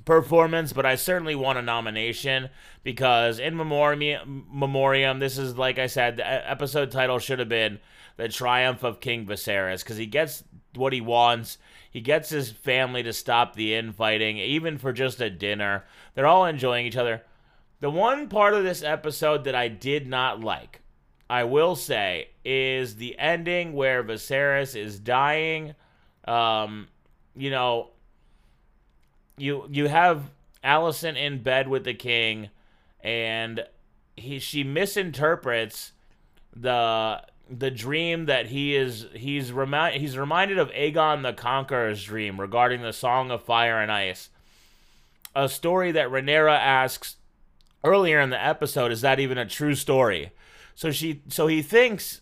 performance, 0.04 0.72
but 0.72 0.86
I 0.86 0.94
certainly 0.94 1.34
want 1.34 1.58
a 1.58 1.62
nomination 1.62 2.48
because 2.82 3.38
in 3.38 3.56
memoriam, 3.56 4.46
memoriam, 4.50 5.18
this 5.18 5.38
is 5.38 5.56
like 5.56 5.78
I 5.78 5.86
said, 5.86 6.16
the 6.16 6.50
episode 6.50 6.90
title 6.90 7.18
should 7.18 7.38
have 7.38 7.48
been 7.48 7.78
"The 8.16 8.28
Triumph 8.28 8.82
of 8.82 9.00
King 9.00 9.26
Viserys" 9.26 9.82
because 9.82 9.96
he 9.96 10.06
gets 10.06 10.42
what 10.74 10.92
he 10.92 11.00
wants. 11.00 11.58
He 11.90 12.00
gets 12.00 12.30
his 12.30 12.50
family 12.50 13.02
to 13.02 13.12
stop 13.12 13.54
the 13.54 13.74
infighting, 13.74 14.38
even 14.38 14.78
for 14.78 14.92
just 14.92 15.20
a 15.20 15.30
dinner. 15.30 15.84
They're 16.14 16.26
all 16.26 16.46
enjoying 16.46 16.86
each 16.86 16.96
other. 16.96 17.22
The 17.80 17.90
one 17.90 18.28
part 18.28 18.54
of 18.54 18.64
this 18.64 18.82
episode 18.82 19.44
that 19.44 19.54
I 19.54 19.68
did 19.68 20.06
not 20.06 20.40
like, 20.40 20.80
I 21.30 21.44
will 21.44 21.76
say, 21.76 22.30
is 22.44 22.96
the 22.96 23.16
ending 23.18 23.72
where 23.72 24.02
Viserys 24.02 24.74
is 24.74 24.98
dying. 24.98 25.74
Um, 26.26 26.88
you 27.36 27.50
know, 27.50 27.90
you 29.36 29.68
you 29.70 29.86
have 29.86 30.30
Alicent 30.64 31.16
in 31.16 31.42
bed 31.42 31.68
with 31.68 31.84
the 31.84 31.94
king, 31.94 32.50
and 33.00 33.64
he 34.16 34.40
she 34.40 34.64
misinterprets 34.64 35.92
the 36.54 37.22
the 37.48 37.70
dream 37.70 38.26
that 38.26 38.46
he 38.46 38.74
is 38.74 39.06
he's 39.14 39.52
remind 39.52 40.00
he's 40.00 40.18
reminded 40.18 40.58
of 40.58 40.70
Aegon 40.72 41.22
the 41.22 41.32
Conqueror's 41.32 42.02
dream 42.02 42.40
regarding 42.40 42.82
the 42.82 42.92
Song 42.92 43.30
of 43.30 43.42
Fire 43.42 43.80
and 43.80 43.92
Ice. 43.92 44.30
A 45.36 45.48
story 45.48 45.92
that 45.92 46.08
Rhaenyra 46.08 46.58
asks 46.58 47.16
earlier 47.84 48.20
in 48.20 48.30
the 48.30 48.44
episode 48.44 48.92
is 48.92 49.00
that 49.00 49.20
even 49.20 49.38
a 49.38 49.46
true 49.46 49.74
story? 49.74 50.32
So 50.74 50.90
she 50.90 51.22
so 51.28 51.46
he 51.46 51.62
thinks 51.62 52.20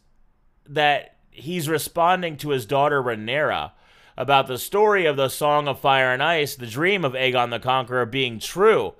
that 0.68 1.16
he's 1.30 1.68
responding 1.68 2.36
to 2.38 2.50
his 2.50 2.66
daughter 2.66 3.02
Rhaenyra 3.02 3.72
about 4.16 4.46
the 4.46 4.58
story 4.58 5.04
of 5.04 5.16
the 5.16 5.28
Song 5.28 5.68
of 5.68 5.78
Fire 5.78 6.12
and 6.12 6.22
Ice, 6.22 6.56
the 6.56 6.66
dream 6.66 7.04
of 7.04 7.12
Aegon 7.12 7.50
the 7.50 7.58
Conqueror 7.58 8.06
being 8.06 8.38
true. 8.38 8.94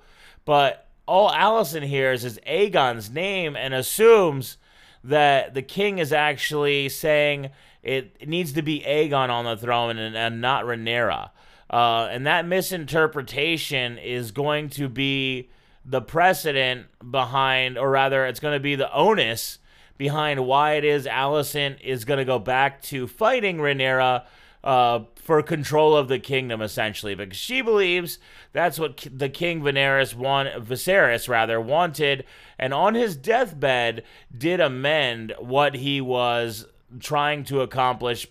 But 0.45 0.87
all 1.07 1.31
Alicent 1.31 1.87
hears 1.87 2.23
is 2.23 2.39
Aegon's 2.45 3.09
name 3.09 3.55
and 3.55 3.73
assumes 3.73 4.57
that 5.03 5.53
the 5.53 5.61
king 5.61 5.97
is 5.97 6.13
actually 6.13 6.89
saying 6.89 7.49
it 7.81 8.27
needs 8.27 8.51
to 8.53 8.61
be 8.61 8.81
Aegon 8.81 9.29
on 9.29 9.45
the 9.45 9.57
throne 9.57 9.97
and, 9.97 10.15
and 10.15 10.41
not 10.41 10.65
Rhaenyra. 10.65 11.31
Uh, 11.69 12.07
and 12.11 12.27
that 12.27 12.45
misinterpretation 12.45 13.97
is 13.97 14.31
going 14.31 14.69
to 14.69 14.87
be 14.87 15.49
the 15.87 16.01
precedent 16.01 16.87
behind, 17.09 17.77
or 17.77 17.89
rather, 17.89 18.25
it's 18.25 18.41
going 18.41 18.53
to 18.53 18.59
be 18.59 18.75
the 18.75 18.93
onus 18.93 19.59
behind 19.97 20.45
why 20.45 20.73
it 20.73 20.83
is 20.83 21.05
Alicent 21.05 21.81
is 21.81 22.05
going 22.05 22.19
to 22.19 22.25
go 22.25 22.37
back 22.37 22.81
to 22.83 23.07
fighting 23.07 23.57
Rhaenyra 23.57 24.25
uh, 24.63 24.99
for 25.15 25.41
control 25.41 25.95
of 25.95 26.09
the 26.09 26.19
kingdom, 26.19 26.61
essentially, 26.61 27.15
because 27.15 27.37
she 27.37 27.61
believes 27.61 28.19
that's 28.51 28.77
what 28.77 29.07
the 29.11 29.29
King 29.29 29.61
Viserys 29.61 30.13
want, 30.13 30.49
Viserys 30.63 31.29
rather 31.29 31.61
wanted, 31.61 32.25
and 32.59 32.73
on 32.73 32.93
his 32.93 33.15
deathbed 33.15 34.03
did 34.37 34.59
amend 34.59 35.33
what 35.39 35.75
he 35.75 36.01
was 36.01 36.65
trying 36.99 37.45
to 37.45 37.61
accomplish 37.61 38.27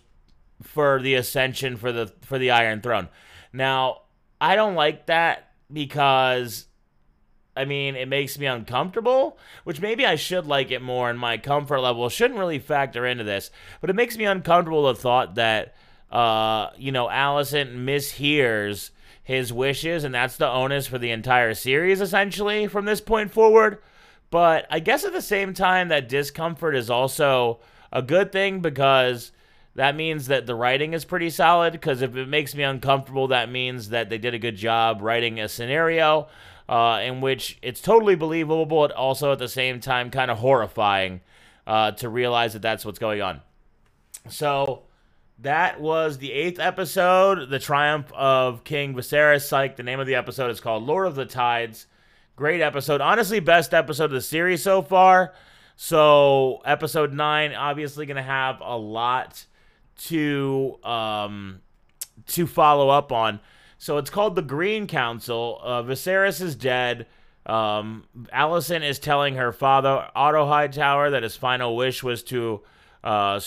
for 0.63 1.01
the 1.01 1.15
ascension 1.15 1.77
for 1.77 1.91
the 1.91 2.13
for 2.21 2.39
the 2.39 2.51
Iron 2.51 2.81
Throne. 2.83 3.09
Now, 3.53 4.03
I 4.41 4.57
don't 4.57 4.75
like 4.75 5.07
that 5.07 5.53
because 5.73 6.67
I 7.57 7.65
mean, 7.65 7.97
it 7.97 8.09
makes 8.09 8.39
me 8.39 8.47
uncomfortable, 8.47 9.39
which 9.65 9.81
maybe 9.81 10.05
I 10.05 10.17
should 10.17 10.47
like 10.47 10.71
it 10.71 10.83
more, 10.83 11.09
and 11.09 11.19
my 11.19 11.39
comfort 11.39 11.81
level 11.81 12.09
shouldn't 12.09 12.39
really 12.39 12.59
factor 12.59 13.07
into 13.07 13.25
this. 13.25 13.51
But 13.81 13.91
it 13.91 13.97
makes 13.97 14.17
me 14.17 14.25
uncomfortable 14.25 14.85
the 14.85 14.95
thought 14.95 15.37
that 15.37 15.75
uh, 16.11 16.71
you 16.77 16.93
know, 16.93 17.07
Alicent 17.09 17.75
mishears 17.75 18.91
his 19.23 19.53
wishes, 19.53 20.05
and 20.05 20.15
that's 20.15 20.37
the 20.37 20.49
onus 20.49 20.87
for 20.87 20.99
the 20.99 21.11
entire 21.11 21.53
series, 21.53 22.01
essentially, 22.01 22.69
from 22.69 22.85
this 22.85 23.01
point 23.01 23.33
forward. 23.33 23.79
But 24.31 24.67
I 24.71 24.79
guess 24.79 25.05
at 25.05 25.13
the 25.13 25.23
same 25.23 25.53
time, 25.53 25.89
that 25.89 26.09
discomfort 26.09 26.77
is 26.77 26.91
also 26.91 27.59
a 27.93 28.03
good 28.03 28.31
thing 28.31 28.61
because 28.61 29.33
that 29.75 29.97
means 29.97 30.29
that 30.29 30.47
the 30.47 30.55
writing 30.55 30.93
is 30.93 31.05
pretty 31.05 31.31
solid. 31.31 31.73
Because 31.73 32.03
if 32.03 32.17
it 32.17 32.29
makes 32.29 32.55
me 32.55 32.63
uncomfortable, 32.63 33.29
that 33.29 33.51
means 33.51 33.89
that 33.89 34.11
they 34.11 34.19
did 34.19 34.35
a 34.35 34.39
good 34.39 34.57
job 34.57 35.03
writing 35.03 35.41
a 35.41 35.49
scenario. 35.49 36.29
Uh, 36.69 37.01
in 37.03 37.21
which 37.21 37.59
it's 37.63 37.81
totally 37.81 38.15
believable, 38.15 38.67
but 38.67 38.93
also 38.93 39.33
at 39.33 39.39
the 39.39 39.49
same 39.49 39.81
time 39.81 40.11
kind 40.11 40.31
of 40.31 40.39
horrifying 40.39 41.21
uh, 41.67 41.93
to 41.93 42.09
realize 42.09 42.53
that 42.53 42.63
that's 42.63 42.85
what's 42.85 42.99
going 42.99 43.23
on. 43.23 43.41
So 44.29 44.83
that 45.39 45.81
was 45.81 46.19
the 46.19 46.33
eighth 46.33 46.59
episode, 46.59 47.51
The 47.51 47.59
Triumph 47.59 48.13
of 48.13 48.65
King 48.65 48.95
Viserys. 48.95 49.53
Like 49.53 49.77
the 49.77 49.83
name 49.83 50.01
of 50.01 50.07
the 50.07 50.15
episode 50.15 50.51
is 50.51 50.61
called 50.61 50.85
Lord 50.85 51.07
of 51.07 51.15
the 51.15 51.27
Tides. 51.27 51.87
Great 52.37 52.61
episode. 52.61 53.01
Honestly, 53.01 53.41
best 53.41 53.73
episode 53.73 54.07
of 54.07 54.11
the 54.13 54.21
series 54.21 54.63
so 54.63 54.83
far. 54.83 55.35
So 55.77 56.63
episode 56.65 57.13
nine, 57.13 57.53
obviously 57.55 58.07
going 58.07 58.17
to 58.17 58.23
have 58.23 58.61
a 58.61 58.77
lot 58.77 59.45
to 60.07 60.79
um, 60.83 61.61
to 62.29 62.47
follow 62.47 62.89
up 62.89 63.13
on. 63.13 63.41
So 63.79 63.99
it's 63.99 64.11
called 64.11 64.35
the 64.35 64.43
Green 64.43 64.87
Council. 64.87 65.61
Uh, 65.63 65.83
Viserys 65.83 66.41
is 66.41 66.55
dead. 66.55 67.07
Um, 67.45 68.05
Alicent 68.35 68.83
is 68.83 68.99
telling 68.99 69.37
her 69.37 69.53
father, 69.53 70.09
Otto 70.15 70.47
Hightower, 70.47 71.11
that 71.11 71.23
his 71.23 71.37
final 71.37 71.77
wish 71.77 72.03
was 72.03 72.23
to 72.25 72.63
uh, 73.05 73.39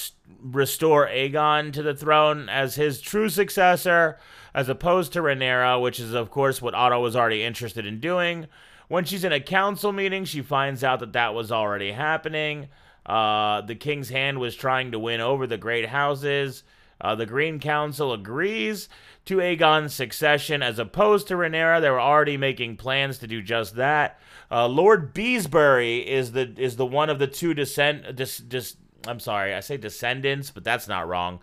restore 0.41 1.07
Aegon 1.07 1.73
to 1.73 1.83
the 1.83 1.93
throne 1.93 2.47
as 2.47 2.75
his 2.75 3.01
true 3.01 3.27
successor, 3.27 4.17
as 4.53 4.69
opposed 4.69 5.11
to 5.13 5.19
Rhaenyra, 5.19 5.81
which 5.81 5.99
is, 5.99 6.13
of 6.13 6.31
course, 6.31 6.61
what 6.61 6.73
Otto 6.73 7.01
was 7.01 7.15
already 7.15 7.43
interested 7.43 7.85
in 7.85 7.99
doing. 7.99 8.47
When 8.87 9.05
she's 9.05 9.23
in 9.23 9.33
a 9.33 9.39
council 9.39 9.91
meeting, 9.91 10.25
she 10.25 10.41
finds 10.41 10.83
out 10.83 11.01
that 11.01 11.13
that 11.13 11.33
was 11.33 11.51
already 11.51 11.91
happening. 11.91 12.69
Uh, 13.05 13.61
the 13.61 13.75
king's 13.75 14.09
hand 14.09 14.39
was 14.39 14.55
trying 14.55 14.91
to 14.91 14.99
win 14.99 15.19
over 15.19 15.45
the 15.45 15.57
great 15.57 15.87
houses. 15.87 16.63
Uh, 17.01 17.15
the 17.15 17.25
Green 17.25 17.59
Council 17.59 18.13
agrees 18.13 18.89
to 19.25 19.37
Aegon's 19.37 19.93
succession 19.93 20.61
as 20.61 20.79
opposed 20.79 21.27
to 21.27 21.35
Rhaenyra. 21.35 21.81
They 21.81 21.89
were 21.89 22.01
already 22.01 22.37
making 22.37 22.77
plans 22.77 23.19
to 23.19 23.27
do 23.27 23.41
just 23.41 23.75
that. 23.75 24.19
Uh, 24.51 24.67
Lord 24.67 25.13
Beesbury 25.13 26.05
is 26.05 26.31
the 26.33 26.53
is 26.57 26.75
the 26.75 26.85
one 26.85 27.09
of 27.09 27.19
the 27.19 27.27
two 27.27 27.53
descent 27.53 28.15
dis, 28.15 28.37
dis, 28.37 28.75
I'm 29.07 29.19
sorry, 29.19 29.53
I 29.53 29.59
say 29.61 29.77
descendants, 29.77 30.51
but 30.51 30.63
that's 30.63 30.87
not 30.87 31.07
wrong. 31.07 31.39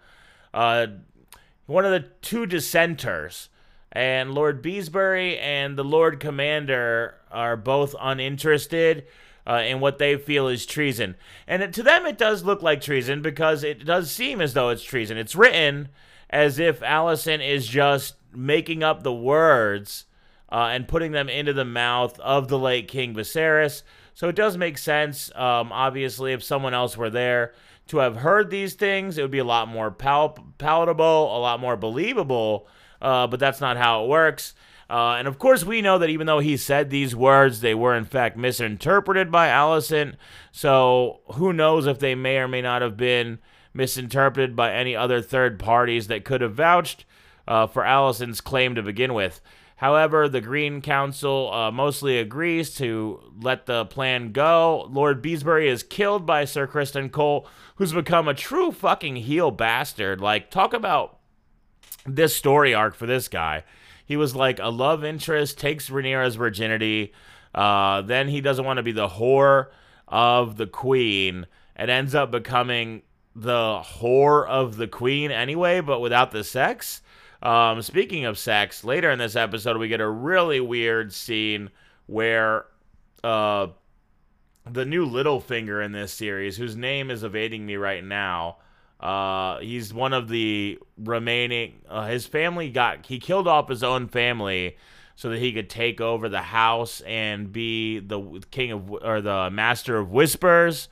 Uh, 0.52 0.86
one 1.66 1.84
of 1.84 1.92
the 1.92 2.08
two 2.22 2.46
dissenters, 2.46 3.48
and 3.92 4.34
Lord 4.34 4.62
Beesbury 4.62 5.38
and 5.38 5.76
the 5.76 5.84
Lord 5.84 6.20
Commander 6.20 7.14
are 7.30 7.56
both 7.56 7.94
uninterested 8.00 9.06
uh, 9.46 9.62
in 9.66 9.80
what 9.80 9.98
they 9.98 10.16
feel 10.16 10.48
is 10.48 10.66
treason. 10.66 11.16
And 11.46 11.72
to 11.72 11.82
them, 11.82 12.06
it 12.06 12.18
does 12.18 12.44
look 12.44 12.62
like 12.62 12.80
treason 12.80 13.22
because 13.22 13.62
it 13.62 13.84
does 13.84 14.10
seem 14.10 14.40
as 14.40 14.54
though 14.54 14.70
it's 14.70 14.82
treason. 14.82 15.16
It's 15.16 15.36
written 15.36 15.88
as 16.28 16.58
if 16.58 16.80
Alicent 16.80 17.48
is 17.48 17.66
just 17.66 18.16
making 18.34 18.82
up 18.82 19.02
the 19.02 19.12
words 19.12 20.06
uh, 20.50 20.68
and 20.72 20.88
putting 20.88 21.12
them 21.12 21.28
into 21.28 21.52
the 21.52 21.64
mouth 21.64 22.18
of 22.20 22.48
the 22.48 22.58
late 22.58 22.88
King 22.88 23.14
Viserys. 23.14 23.82
So 24.14 24.28
it 24.28 24.36
does 24.36 24.56
make 24.56 24.78
sense. 24.78 25.30
Um, 25.34 25.72
obviously, 25.72 26.32
if 26.32 26.42
someone 26.42 26.74
else 26.74 26.96
were 26.96 27.10
there 27.10 27.52
to 27.88 27.98
have 27.98 28.16
heard 28.16 28.50
these 28.50 28.74
things, 28.74 29.18
it 29.18 29.22
would 29.22 29.30
be 29.30 29.38
a 29.38 29.44
lot 29.44 29.68
more 29.68 29.90
pal- 29.90 30.38
palatable, 30.58 31.36
a 31.36 31.38
lot 31.38 31.60
more 31.60 31.76
believable. 31.76 32.66
Uh, 33.00 33.26
but 33.26 33.38
that's 33.38 33.60
not 33.60 33.76
how 33.76 34.04
it 34.04 34.08
works. 34.08 34.54
Uh, 34.88 35.16
and 35.18 35.26
of 35.26 35.38
course, 35.38 35.64
we 35.64 35.82
know 35.82 35.98
that 35.98 36.10
even 36.10 36.26
though 36.26 36.38
he 36.38 36.56
said 36.56 36.90
these 36.90 37.16
words, 37.16 37.60
they 37.60 37.74
were 37.74 37.96
in 37.96 38.04
fact 38.04 38.36
misinterpreted 38.36 39.32
by 39.32 39.48
Alicent. 39.48 40.14
So 40.52 41.20
who 41.34 41.52
knows 41.52 41.86
if 41.86 41.98
they 41.98 42.14
may 42.14 42.38
or 42.38 42.48
may 42.48 42.62
not 42.62 42.82
have 42.82 42.96
been 42.96 43.38
misinterpreted 43.74 44.54
by 44.54 44.72
any 44.72 44.94
other 44.94 45.20
third 45.20 45.58
parties 45.58 46.06
that 46.06 46.24
could 46.24 46.40
have 46.40 46.54
vouched 46.54 47.04
uh, 47.48 47.66
for 47.66 47.82
Alicent's 47.82 48.40
claim 48.40 48.74
to 48.74 48.82
begin 48.82 49.12
with. 49.12 49.40
However, 49.76 50.26
the 50.26 50.40
Green 50.40 50.80
Council 50.80 51.52
uh, 51.52 51.70
mostly 51.70 52.18
agrees 52.18 52.74
to 52.76 53.20
let 53.42 53.66
the 53.66 53.84
plan 53.84 54.32
go. 54.32 54.88
Lord 54.90 55.22
Beesbury 55.22 55.66
is 55.66 55.82
killed 55.82 56.24
by 56.24 56.46
Sir 56.46 56.66
Criston 56.66 57.12
Cole, 57.12 57.46
who's 57.74 57.92
become 57.92 58.26
a 58.26 58.32
true 58.34 58.72
fucking 58.72 59.16
heel 59.16 59.50
bastard. 59.50 60.18
Like, 60.18 60.50
talk 60.50 60.72
about 60.72 61.18
this 62.06 62.34
story 62.34 62.72
arc 62.72 62.94
for 62.94 63.04
this 63.04 63.28
guy. 63.28 63.64
He 64.06 64.16
was 64.16 64.34
like 64.34 64.58
a 64.60 64.68
love 64.68 65.04
interest, 65.04 65.58
takes 65.58 65.90
Rhaenyra's 65.90 66.36
virginity. 66.36 67.12
Uh, 67.54 68.02
then 68.02 68.28
he 68.28 68.40
doesn't 68.40 68.64
want 68.64 68.78
to 68.78 68.82
be 68.82 68.92
the 68.92 69.08
whore 69.08 69.66
of 70.08 70.56
the 70.56 70.66
queen. 70.66 71.46
It 71.78 71.90
ends 71.90 72.14
up 72.14 72.30
becoming 72.30 73.02
the 73.34 73.82
whore 73.84 74.46
of 74.46 74.76
the 74.76 74.88
queen 74.88 75.30
anyway, 75.30 75.80
but 75.80 76.00
without 76.00 76.30
the 76.30 76.44
sex. 76.44 77.02
Um, 77.42 77.82
speaking 77.82 78.24
of 78.24 78.38
sex, 78.38 78.84
later 78.84 79.10
in 79.10 79.18
this 79.18 79.36
episode, 79.36 79.76
we 79.76 79.88
get 79.88 80.00
a 80.00 80.08
really 80.08 80.60
weird 80.60 81.12
scene 81.12 81.70
where 82.06 82.64
uh, 83.22 83.68
the 84.70 84.84
new 84.84 85.06
Littlefinger 85.06 85.84
in 85.84 85.92
this 85.92 86.12
series, 86.12 86.56
whose 86.56 86.76
name 86.76 87.10
is 87.10 87.24
evading 87.24 87.66
me 87.66 87.76
right 87.76 88.02
now, 88.02 88.58
uh, 89.00 89.58
he's 89.58 89.92
one 89.92 90.12
of 90.12 90.28
the 90.28 90.78
remaining. 90.96 91.82
Uh, 91.88 92.06
his 92.06 92.26
family 92.26 92.70
got 92.70 93.06
he 93.06 93.18
killed 93.18 93.46
off 93.46 93.68
his 93.68 93.82
own 93.82 94.08
family 94.08 94.76
so 95.16 95.30
that 95.30 95.38
he 95.38 95.52
could 95.52 95.68
take 95.68 96.00
over 96.00 96.28
the 96.28 96.42
house 96.42 97.00
and 97.02 97.52
be 97.52 97.98
the 97.98 98.42
king 98.50 98.72
of 98.72 98.90
or 98.90 99.20
the 99.20 99.50
master 99.50 99.98
of 99.98 100.12
whispers. 100.12 100.88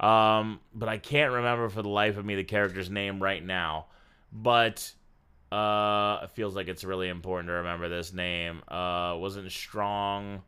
Um, 0.00 0.60
but 0.74 0.88
I 0.88 0.98
can't 0.98 1.32
remember 1.32 1.68
for 1.68 1.82
the 1.82 1.88
life 1.88 2.16
of 2.16 2.24
me 2.24 2.34
the 2.34 2.44
character's 2.44 2.90
name 2.90 3.22
right 3.22 3.44
now. 3.44 3.86
But 4.32 4.92
uh, 5.52 6.20
it 6.24 6.30
feels 6.32 6.56
like 6.56 6.66
it's 6.66 6.82
really 6.82 7.08
important 7.08 7.48
to 7.48 7.54
remember 7.54 7.88
this 7.88 8.12
name. 8.12 8.62
Uh, 8.66 9.14
wasn't 9.16 9.50
strong 9.52 10.42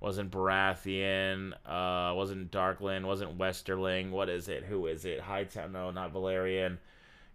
wasn't 0.00 0.30
Baratheon, 0.30 1.52
uh, 1.66 2.14
wasn't 2.14 2.50
Darklyn, 2.50 3.04
wasn't 3.04 3.38
Westerling. 3.38 4.10
What 4.10 4.28
is 4.28 4.48
it? 4.48 4.64
Who 4.64 4.86
is 4.86 5.04
it? 5.04 5.20
Hightown? 5.20 5.72
No, 5.72 5.90
not 5.90 6.14
Velaryon. 6.14 6.78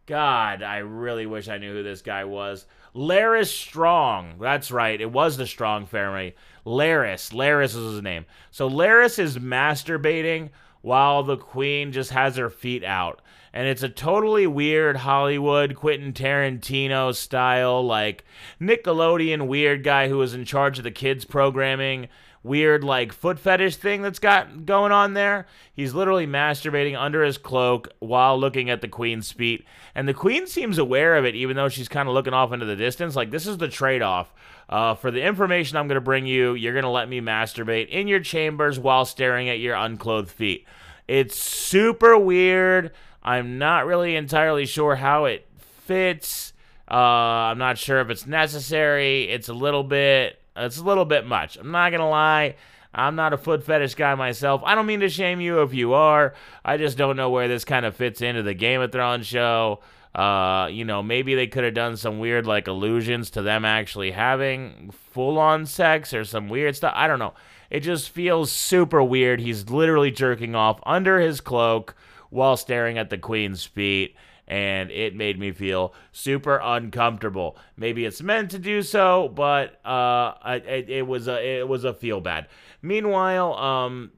God, 0.07 0.61
I 0.61 0.77
really 0.77 1.25
wish 1.25 1.47
I 1.47 1.57
knew 1.57 1.73
who 1.73 1.83
this 1.83 2.01
guy 2.01 2.25
was. 2.25 2.65
Larys 2.93 3.51
Strong. 3.51 4.35
That's 4.39 4.71
right. 4.71 4.99
It 4.99 5.11
was 5.11 5.37
the 5.37 5.47
Strong 5.47 5.87
family. 5.87 6.35
Larys. 6.65 7.33
Larys 7.33 7.75
is 7.75 7.93
his 7.93 8.01
name. 8.01 8.25
So 8.51 8.69
Larys 8.69 9.19
is 9.19 9.37
masturbating 9.37 10.49
while 10.81 11.23
the 11.23 11.37
queen 11.37 11.91
just 11.91 12.11
has 12.11 12.37
her 12.37 12.49
feet 12.49 12.83
out. 12.83 13.21
And 13.51 13.67
it's 13.67 13.83
a 13.83 13.89
totally 13.89 14.45
weird 14.45 14.97
Hollywood, 14.97 15.75
Quentin 15.75 16.13
Tarantino 16.13 17.15
style, 17.15 17.83
like 17.85 18.23
Nickelodeon 18.61 19.47
weird 19.47 19.83
guy 19.83 20.09
who 20.09 20.17
was 20.17 20.33
in 20.33 20.45
charge 20.45 20.77
of 20.77 20.83
the 20.83 20.91
kids 20.91 21.25
programming 21.25 22.07
weird 22.45 22.83
like 22.83 23.11
foot 23.11 23.39
fetish 23.39 23.75
thing 23.77 24.01
that's 24.01 24.19
got 24.19 24.65
going 24.65 24.91
on 24.91 25.13
there. 25.13 25.47
He's 25.73 25.93
literally 25.93 26.27
masturbating 26.27 26.97
under 26.97 27.23
his 27.23 27.37
cloak 27.37 27.89
while 27.99 28.39
looking 28.39 28.69
at 28.69 28.81
the 28.81 28.87
queen's 28.87 29.31
feet, 29.31 29.65
and 29.93 30.07
the 30.07 30.13
queen 30.13 30.47
seems 30.47 30.77
aware 30.77 31.15
of 31.17 31.25
it, 31.25 31.35
even 31.35 31.55
though 31.55 31.69
she's 31.69 31.89
kind 31.89 32.07
of 32.07 32.13
looking 32.13 32.33
off 32.33 32.53
into 32.53 32.65
the 32.65 32.75
distance. 32.75 33.15
Like 33.15 33.31
this 33.31 33.47
is 33.47 33.57
the 33.57 33.67
trade-off. 33.67 34.33
Uh, 34.67 34.95
for 34.95 35.11
the 35.11 35.21
information 35.21 35.77
I'm 35.77 35.87
going 35.87 35.95
to 35.95 36.01
bring 36.01 36.25
you, 36.25 36.53
you're 36.53 36.73
going 36.73 36.83
to 36.83 36.89
let 36.89 37.09
me 37.09 37.21
masturbate 37.21 37.89
in 37.89 38.07
your 38.07 38.19
chambers 38.19 38.79
while 38.79 39.05
staring 39.05 39.49
at 39.49 39.59
your 39.59 39.75
unclothed 39.75 40.29
feet. 40.29 40.65
It's 41.07 41.37
super 41.37 42.17
weird. 42.17 42.91
I'm 43.21 43.59
not 43.59 43.85
really 43.85 44.15
entirely 44.15 44.65
sure 44.65 44.95
how 44.95 45.25
it 45.25 45.47
fits. 45.59 46.53
Uh, 46.89 46.93
I'm 46.93 47.57
not 47.57 47.77
sure 47.77 47.99
if 47.99 48.09
it's 48.09 48.25
necessary. 48.25 49.23
It's 49.29 49.49
a 49.49 49.53
little 49.53 49.83
bit 49.83 50.39
it's 50.55 50.77
a 50.77 50.83
little 50.83 51.05
bit 51.05 51.25
much. 51.25 51.57
I'm 51.57 51.71
not 51.71 51.89
going 51.89 52.01
to 52.01 52.07
lie. 52.07 52.55
I'm 52.93 53.15
not 53.15 53.33
a 53.33 53.37
foot 53.37 53.63
fetish 53.63 53.95
guy 53.95 54.15
myself. 54.15 54.61
I 54.63 54.73
don't 54.73 54.85
mean 54.85 55.01
to 55.01 55.09
shame 55.09 55.41
you 55.41 55.61
if 55.61 55.73
you 55.73 55.93
are. 55.93 56.33
I 56.63 56.77
just 56.77 56.97
don't 56.97 57.17
know 57.17 57.29
where 57.29 57.47
this 57.47 57.65
kind 57.65 57.85
of 57.85 57.95
fits 57.95 58.21
into 58.21 58.41
the 58.41 58.53
Game 58.53 58.79
of 58.81 58.91
Thrones 58.91 59.27
show. 59.27 59.81
Uh, 60.13 60.69
you 60.71 60.85
know, 60.85 61.03
maybe 61.03 61.35
they 61.35 61.47
could 61.47 61.65
have 61.65 61.73
done 61.73 61.97
some 61.97 62.19
weird 62.19 62.47
like 62.47 62.67
allusions 62.67 63.29
to 63.31 63.41
them 63.41 63.65
actually 63.65 64.11
having 64.11 64.91
full 65.11 65.37
on 65.37 65.65
sex 65.65 66.13
or 66.13 66.23
some 66.23 66.47
weird 66.47 66.73
stuff. 66.73 66.93
I 66.95 67.07
don't 67.07 67.19
know. 67.19 67.33
It 67.69 67.81
just 67.81 68.09
feels 68.11 68.49
super 68.49 69.03
weird. 69.03 69.41
He's 69.41 69.69
literally 69.69 70.11
jerking 70.11 70.55
off 70.55 70.79
under 70.85 71.19
his 71.19 71.41
cloak 71.41 71.95
while 72.29 72.55
staring 72.55 72.97
at 72.97 73.09
the 73.09 73.17
queen's 73.17 73.65
feet 73.65 74.15
and 74.47 74.91
it 74.91 75.15
made 75.15 75.39
me 75.39 75.51
feel 75.51 75.93
super 76.11 76.59
uncomfortable. 76.61 77.57
Maybe 77.77 78.05
it's 78.05 78.21
meant 78.21 78.51
to 78.51 78.59
do 78.59 78.81
so, 78.81 79.29
but 79.29 79.83
uh, 79.85 80.33
it, 80.45 80.89
it 80.89 81.07
was 81.07 81.27
a 81.27 81.59
it 81.61 81.67
was 81.67 81.83
a 81.83 81.93
feel 81.93 82.21
bad. 82.21 82.47
Meanwhile, 82.81 83.53
um, 83.55 84.11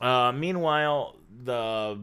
uh, 0.00 0.32
meanwhile, 0.32 1.16
the 1.44 1.98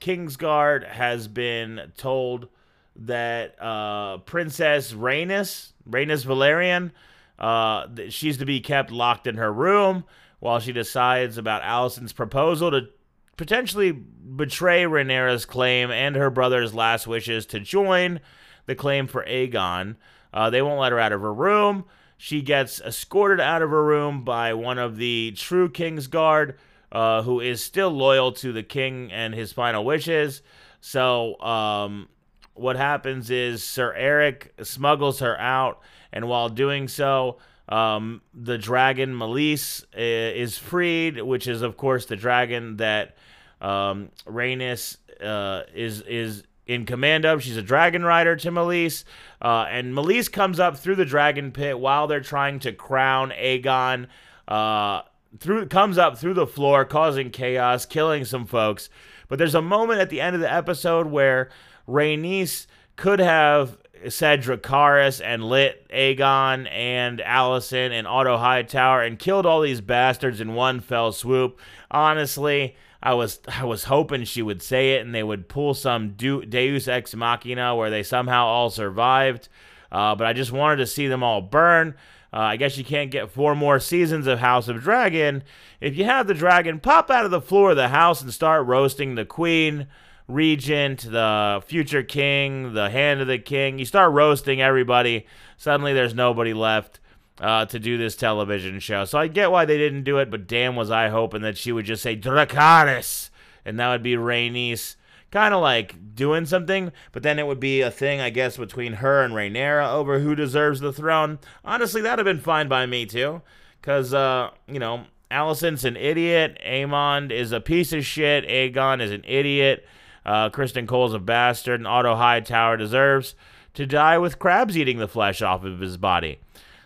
Kingsguard 0.00 0.88
has 0.88 1.28
been 1.28 1.92
told 1.96 2.48
that 2.96 3.60
uh, 3.60 4.18
Princess 4.18 4.92
Rhaenys, 4.92 5.72
Rhaenys 5.88 6.24
Velaryon, 6.24 6.92
uh, 7.38 7.86
she's 8.08 8.38
to 8.38 8.46
be 8.46 8.60
kept 8.60 8.90
locked 8.90 9.26
in 9.26 9.36
her 9.36 9.52
room 9.52 10.04
while 10.38 10.60
she 10.60 10.72
decides 10.72 11.38
about 11.38 11.62
Alicent's 11.62 12.12
proposal 12.12 12.70
to 12.70 12.88
potentially 13.36 13.92
betray 13.92 14.84
Rhaenyra's 14.84 15.44
claim 15.44 15.90
and 15.90 16.16
her 16.16 16.30
brother's 16.30 16.74
last 16.74 17.06
wishes 17.06 17.46
to 17.46 17.60
join 17.60 18.20
the 18.66 18.74
claim 18.74 19.06
for 19.06 19.24
Aegon. 19.24 19.96
Uh, 20.32 20.50
they 20.50 20.62
won't 20.62 20.80
let 20.80 20.92
her 20.92 20.98
out 20.98 21.12
of 21.12 21.20
her 21.20 21.32
room. 21.32 21.84
she 22.18 22.40
gets 22.40 22.80
escorted 22.80 23.40
out 23.40 23.62
of 23.62 23.70
her 23.70 23.84
room 23.84 24.24
by 24.24 24.54
one 24.54 24.78
of 24.78 24.96
the 24.96 25.32
true 25.36 25.68
King's 25.68 26.06
Guard, 26.06 26.58
uh, 26.90 27.22
who 27.22 27.40
is 27.40 27.62
still 27.62 27.90
loyal 27.90 28.32
to 28.32 28.52
the 28.52 28.62
king 28.62 29.12
and 29.12 29.34
his 29.34 29.52
final 29.52 29.84
wishes. 29.84 30.40
So, 30.80 31.38
um, 31.40 32.08
what 32.54 32.76
happens 32.76 33.30
is 33.30 33.62
Sir 33.62 33.94
Erryk 33.98 34.64
smuggles 34.64 35.18
her 35.20 35.38
out, 35.38 35.80
and 36.10 36.26
while 36.26 36.48
doing 36.48 36.88
so, 36.88 37.36
um, 37.68 38.22
the 38.32 38.58
dragon 38.58 39.14
Meleys 39.14 39.84
is 39.94 40.58
freed, 40.58 41.20
which 41.22 41.46
is, 41.46 41.62
of 41.62 41.76
course, 41.76 42.06
the 42.06 42.16
dragon 42.16 42.76
that 42.76 43.16
um, 43.60 44.10
Rhaenys 44.26 44.98
uh, 45.20 45.62
is 45.74 46.02
is 46.02 46.44
in 46.66 46.84
command 46.84 47.24
of. 47.24 47.42
She's 47.42 47.56
a 47.56 47.62
dragon 47.62 48.04
rider 48.04 48.36
to 48.36 48.50
Meleys. 48.50 49.04
Uh, 49.40 49.66
and 49.68 49.94
Meleys 49.94 50.30
comes 50.30 50.60
up 50.60 50.76
through 50.76 50.96
the 50.96 51.04
dragon 51.04 51.52
pit 51.52 51.78
while 51.78 52.06
they're 52.06 52.20
trying 52.20 52.58
to 52.60 52.72
crown 52.72 53.30
Aegon. 53.30 54.08
Uh, 54.46 55.02
through 55.38 55.66
comes 55.66 55.98
up 55.98 56.18
through 56.18 56.34
the 56.34 56.46
floor, 56.46 56.84
causing 56.84 57.30
chaos, 57.30 57.86
killing 57.86 58.24
some 58.24 58.46
folks. 58.46 58.88
But 59.28 59.38
there's 59.38 59.54
a 59.54 59.62
moment 59.62 60.00
at 60.00 60.10
the 60.10 60.20
end 60.20 60.34
of 60.34 60.40
the 60.40 60.52
episode 60.52 61.08
where 61.08 61.50
Rhaenys 61.88 62.66
could 62.96 63.18
have 63.18 63.78
said 64.08 64.42
Dracarys 64.42 65.20
and 65.24 65.44
lit 65.44 65.88
Aegon 65.90 66.70
and 66.70 67.20
Alicent 67.20 67.90
and 67.90 68.06
Otto 68.06 68.36
Hightower 68.36 69.02
and 69.02 69.18
killed 69.18 69.46
all 69.46 69.60
these 69.60 69.80
bastards 69.80 70.40
in 70.40 70.54
one 70.54 70.80
fell 70.80 71.12
swoop. 71.12 71.58
Honestly, 71.90 72.76
I 73.02 73.14
was 73.14 73.40
I 73.48 73.64
was 73.64 73.84
hoping 73.84 74.24
she 74.24 74.42
would 74.42 74.62
say 74.62 74.94
it 74.94 75.04
and 75.04 75.14
they 75.14 75.22
would 75.22 75.48
pull 75.48 75.74
some 75.74 76.14
Deus 76.16 76.88
ex 76.88 77.14
machina 77.14 77.74
where 77.74 77.90
they 77.90 78.02
somehow 78.02 78.46
all 78.46 78.70
survived. 78.70 79.48
Uh, 79.92 80.14
but 80.14 80.26
I 80.26 80.32
just 80.32 80.52
wanted 80.52 80.76
to 80.76 80.86
see 80.86 81.06
them 81.06 81.22
all 81.22 81.40
burn. 81.40 81.94
Uh, 82.32 82.38
I 82.38 82.56
guess 82.56 82.76
you 82.76 82.84
can't 82.84 83.10
get 83.10 83.30
four 83.30 83.54
more 83.54 83.78
seasons 83.78 84.26
of 84.26 84.40
House 84.40 84.68
of 84.68 84.82
Dragon. 84.82 85.42
If 85.80 85.96
you 85.96 86.04
have 86.04 86.26
the 86.26 86.34
dragon 86.34 86.80
pop 86.80 87.10
out 87.10 87.24
of 87.24 87.30
the 87.30 87.40
floor 87.40 87.70
of 87.70 87.76
the 87.76 87.88
house 87.88 88.20
and 88.20 88.32
start 88.32 88.66
roasting 88.66 89.14
the 89.14 89.24
queen, 89.24 89.86
regent, 90.28 91.02
the 91.10 91.62
future 91.66 92.02
king, 92.02 92.74
the 92.74 92.90
hand 92.90 93.20
of 93.20 93.26
the 93.26 93.38
king, 93.38 93.78
you 93.78 93.84
start 93.84 94.12
roasting 94.12 94.60
everybody. 94.60 95.26
Suddenly 95.56 95.92
there's 95.92 96.14
nobody 96.14 96.52
left 96.52 97.00
uh, 97.40 97.66
to 97.66 97.78
do 97.78 97.98
this 97.98 98.16
television 98.16 98.80
show. 98.80 99.04
So 99.04 99.18
I 99.18 99.28
get 99.28 99.50
why 99.50 99.64
they 99.64 99.78
didn't 99.78 100.04
do 100.04 100.18
it, 100.18 100.30
but 100.30 100.46
damn 100.46 100.76
was 100.76 100.90
I 100.90 101.08
hoping 101.08 101.42
that 101.42 101.58
she 101.58 101.72
would 101.72 101.84
just 101.84 102.02
say 102.02 102.16
Dracarys, 102.16 103.30
and 103.64 103.78
that 103.78 103.90
would 103.90 104.02
be 104.02 104.14
Rhaenys, 104.14 104.96
kind 105.30 105.52
of 105.54 105.60
like 105.60 106.14
doing 106.14 106.46
something. 106.46 106.92
But 107.12 107.22
then 107.22 107.38
it 107.38 107.46
would 107.46 107.60
be 107.60 107.82
a 107.82 107.90
thing, 107.90 108.20
I 108.20 108.30
guess, 108.30 108.56
between 108.56 108.94
her 108.94 109.22
and 109.22 109.34
Rhaenyra 109.34 109.92
over 109.92 110.20
who 110.20 110.34
deserves 110.34 110.80
the 110.80 110.92
throne. 110.92 111.38
Honestly, 111.64 112.00
that'd 112.00 112.24
have 112.24 112.36
been 112.36 112.42
fine 112.42 112.68
by 112.68 112.86
me 112.86 113.06
too, 113.06 113.42
because 113.80 114.14
uh, 114.14 114.50
you 114.66 114.78
know 114.78 115.04
Alicent's 115.30 115.84
an 115.84 115.96
idiot, 115.96 116.58
Aemond 116.64 117.32
is 117.32 117.52
a 117.52 117.60
piece 117.60 117.92
of 117.92 118.04
shit, 118.04 118.46
Aegon 118.48 119.00
is 119.00 119.10
an 119.10 119.24
idiot, 119.26 119.86
uh, 120.26 120.50
Criston 120.50 120.86
Cole's 120.86 121.14
a 121.14 121.18
bastard, 121.18 121.80
and 121.80 121.86
Otto 121.86 122.16
Hightower 122.16 122.76
deserves 122.76 123.34
to 123.74 123.86
die 123.86 124.18
with 124.18 124.38
crabs 124.38 124.76
eating 124.76 124.98
the 124.98 125.08
flesh 125.08 125.40
off 125.40 125.64
of 125.64 125.80
his 125.80 125.96
body. 125.96 126.40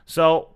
So, 0.05 0.51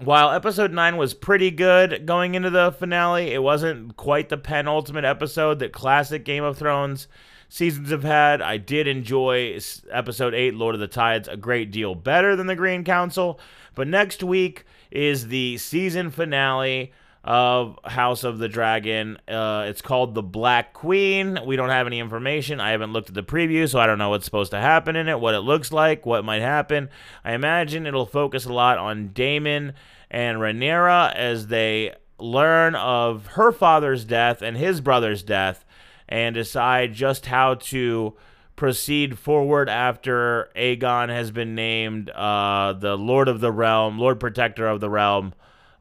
while 0.00 0.32
episode 0.32 0.72
9 0.72 0.96
was 0.96 1.14
pretty 1.14 1.52
good 1.52 2.04
going 2.04 2.34
into 2.34 2.50
the 2.50 2.72
finale, 2.72 3.32
it 3.32 3.42
wasn't 3.42 3.96
quite 3.96 4.28
the 4.28 4.36
penultimate 4.36 5.04
episode 5.04 5.60
that 5.60 5.72
classic 5.72 6.24
Game 6.24 6.42
of 6.42 6.58
Thrones 6.58 7.06
seasons 7.48 7.90
have 7.90 8.02
had. 8.02 8.42
I 8.42 8.56
did 8.56 8.88
enjoy 8.88 9.58
episode 9.92 10.34
8, 10.34 10.54
Lord 10.54 10.74
of 10.74 10.80
the 10.80 10.88
Tides, 10.88 11.28
a 11.28 11.36
great 11.36 11.70
deal 11.70 11.94
better 11.94 12.34
than 12.34 12.48
the 12.48 12.56
Green 12.56 12.82
Council. 12.82 13.38
But 13.76 13.86
next 13.86 14.24
week 14.24 14.64
is 14.90 15.28
the 15.28 15.58
season 15.58 16.10
finale 16.10 16.92
of 17.24 17.78
House 17.84 18.22
of 18.22 18.38
the 18.38 18.48
Dragon. 18.48 19.18
Uh, 19.26 19.64
it's 19.66 19.80
called 19.80 20.14
The 20.14 20.22
Black 20.22 20.74
Queen. 20.74 21.38
We 21.46 21.56
don't 21.56 21.70
have 21.70 21.86
any 21.86 21.98
information. 21.98 22.60
I 22.60 22.70
haven't 22.70 22.92
looked 22.92 23.08
at 23.08 23.14
the 23.14 23.22
preview, 23.22 23.68
so 23.68 23.80
I 23.80 23.86
don't 23.86 23.98
know 23.98 24.10
what's 24.10 24.26
supposed 24.26 24.50
to 24.50 24.60
happen 24.60 24.94
in 24.94 25.08
it, 25.08 25.18
what 25.18 25.34
it 25.34 25.40
looks 25.40 25.72
like, 25.72 26.04
what 26.04 26.24
might 26.24 26.42
happen. 26.42 26.90
I 27.24 27.32
imagine 27.32 27.86
it'll 27.86 28.04
focus 28.04 28.44
a 28.44 28.52
lot 28.52 28.76
on 28.76 29.08
Daemon 29.08 29.72
and 30.10 30.38
Rhaenyra 30.38 31.14
as 31.14 31.46
they 31.46 31.94
learn 32.18 32.74
of 32.74 33.26
her 33.28 33.52
father's 33.52 34.04
death 34.04 34.42
and 34.42 34.56
his 34.56 34.82
brother's 34.82 35.22
death 35.22 35.64
and 36.08 36.34
decide 36.34 36.92
just 36.92 37.26
how 37.26 37.54
to 37.54 38.14
proceed 38.54 39.18
forward 39.18 39.68
after 39.68 40.50
Aegon 40.54 41.08
has 41.08 41.30
been 41.30 41.54
named 41.54 42.10
uh, 42.10 42.74
the 42.74 42.96
Lord 42.96 43.28
of 43.28 43.40
the 43.40 43.50
Realm, 43.50 43.98
Lord 43.98 44.20
Protector 44.20 44.66
of 44.66 44.80
the 44.80 44.90
Realm 44.90 45.34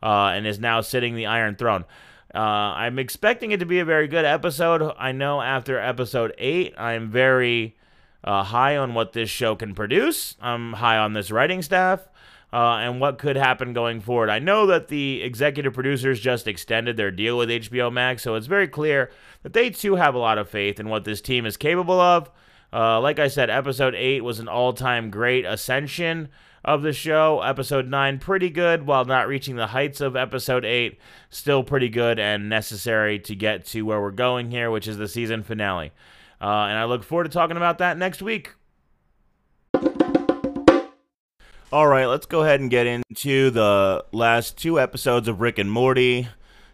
uh, 0.04 0.34
and 0.36 0.46
is 0.46 0.60
now 0.60 0.82
sitting 0.82 1.16
the 1.16 1.26
Iron 1.26 1.56
Throne. 1.56 1.86
Uh, 2.36 2.38
I'm 2.76 3.00
expecting 3.00 3.52
it 3.52 3.60
to 3.62 3.66
be 3.66 3.80
a 3.80 3.86
very 3.86 4.08
good 4.08 4.26
episode. 4.26 4.94
I 5.00 5.12
know 5.14 5.42
after 5.42 5.80
episode 5.80 6.34
8, 6.38 6.74
I'm 6.78 7.10
very 7.10 7.78
uh, 8.24 8.44
high 8.44 8.76
on 8.76 8.94
what 8.94 9.14
this 9.14 9.30
show 9.30 9.56
can 9.56 9.74
produce. 9.74 10.36
I'm 10.42 10.74
high 10.74 10.98
on 10.98 11.14
this 11.14 11.32
writing 11.32 11.62
staff. 11.62 12.08
Uh, 12.52 12.78
and 12.82 13.02
what 13.02 13.18
could 13.18 13.36
happen 13.36 13.74
going 13.74 14.00
forward. 14.00 14.30
I 14.30 14.38
know 14.38 14.68
that 14.68 14.88
the 14.88 15.24
executive 15.24 15.74
producers 15.74 16.20
just 16.20 16.48
extended 16.48 16.98
their 16.98 17.10
deal 17.10 17.36
with 17.36 17.50
HBO 17.50 17.92
Max, 17.92 18.22
so 18.22 18.36
it's 18.36 18.46
very 18.46 18.68
clear 18.68 19.10
that 19.42 19.54
they 19.54 19.72
too 19.72 19.96
have 19.96 20.14
a 20.14 20.20
lot 20.20 20.38
of 20.38 20.48
faith 20.48 20.80
in 20.80 20.88
what 20.88 21.04
this 21.04 21.20
team 21.20 21.48
is 21.48 21.58
capable 21.58 22.00
of. 22.00 22.30
Uh, 22.72 23.02
like 23.02 23.18
I 23.18 23.28
said, 23.28 23.50
episode 23.50 23.96
8 23.96 24.24
was 24.24 24.40
an 24.40 24.48
all 24.48 24.72
time 24.72 25.10
great 25.10 25.46
ascension 25.46 26.30
of 26.66 26.82
the 26.82 26.94
show. 26.94 27.42
Episode 27.42 27.88
9, 27.88 28.20
pretty 28.20 28.50
good, 28.50 28.86
while 28.86 29.06
not 29.06 29.28
reaching 29.28 29.56
the 29.56 29.68
heights 29.68 30.02
of 30.02 30.16
episode 30.16 30.66
8, 30.66 30.98
still 31.30 31.64
pretty 31.64 31.90
good 31.90 32.20
and 32.20 32.50
necessary 32.50 33.20
to 33.20 33.36
get 33.36 33.66
to 33.68 33.84
where 33.84 34.02
we're 34.02 34.12
going 34.12 34.52
here, 34.52 34.72
which 34.72 34.88
is 34.88 34.98
the 34.98 35.08
season 35.08 35.44
finale. 35.44 35.92
Uh, 36.42 36.68
and 36.68 36.78
I 36.78 36.86
look 36.86 37.04
forward 37.04 37.26
to 37.26 37.30
talking 37.30 37.58
about 37.58 37.78
that 37.80 37.98
next 37.98 38.22
week. 38.22 38.54
All 41.72 41.88
right, 41.88 42.06
let's 42.06 42.28
go 42.28 42.44
ahead 42.44 42.60
and 42.60 42.70
get 42.70 42.86
into 42.86 43.50
the 43.50 44.06
last 44.12 44.58
two 44.58 44.80
episodes 44.80 45.28
of 45.28 45.42
Rick 45.42 45.58
and 45.58 45.72
Morty, 45.72 46.28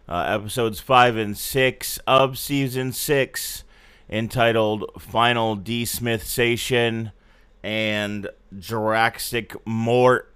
uh, 0.06 0.24
episodes 0.28 0.78
5 0.78 1.16
and 1.16 1.38
6 1.38 1.98
of 2.06 2.36
season 2.36 2.92
6, 2.92 3.64
entitled 4.10 4.90
Final 4.98 5.56
DeSmithation 5.56 7.12
and 7.62 8.28
Jurassic 8.58 9.54
Mort, 9.66 10.32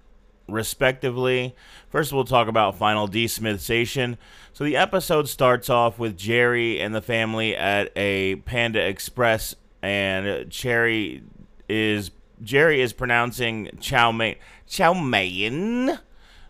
respectively. 0.47 1.55
First, 1.89 2.13
we'll 2.13 2.25
talk 2.25 2.47
about 2.47 2.77
Final 2.77 3.07
DeSmithation. 3.07 4.17
So 4.53 4.63
the 4.63 4.77
episode 4.77 5.27
starts 5.27 5.69
off 5.69 5.99
with 5.99 6.17
Jerry 6.17 6.79
and 6.79 6.93
the 6.93 7.01
family 7.01 7.55
at 7.55 7.91
a 7.95 8.37
Panda 8.37 8.85
Express, 8.85 9.55
and 9.81 10.49
Cherry 10.49 11.23
is 11.67 12.11
Jerry 12.43 12.81
is 12.81 12.93
pronouncing 12.93 13.69
chow 13.79 14.11
mein 14.11 14.35
chow 14.67 14.93
mein 14.93 15.99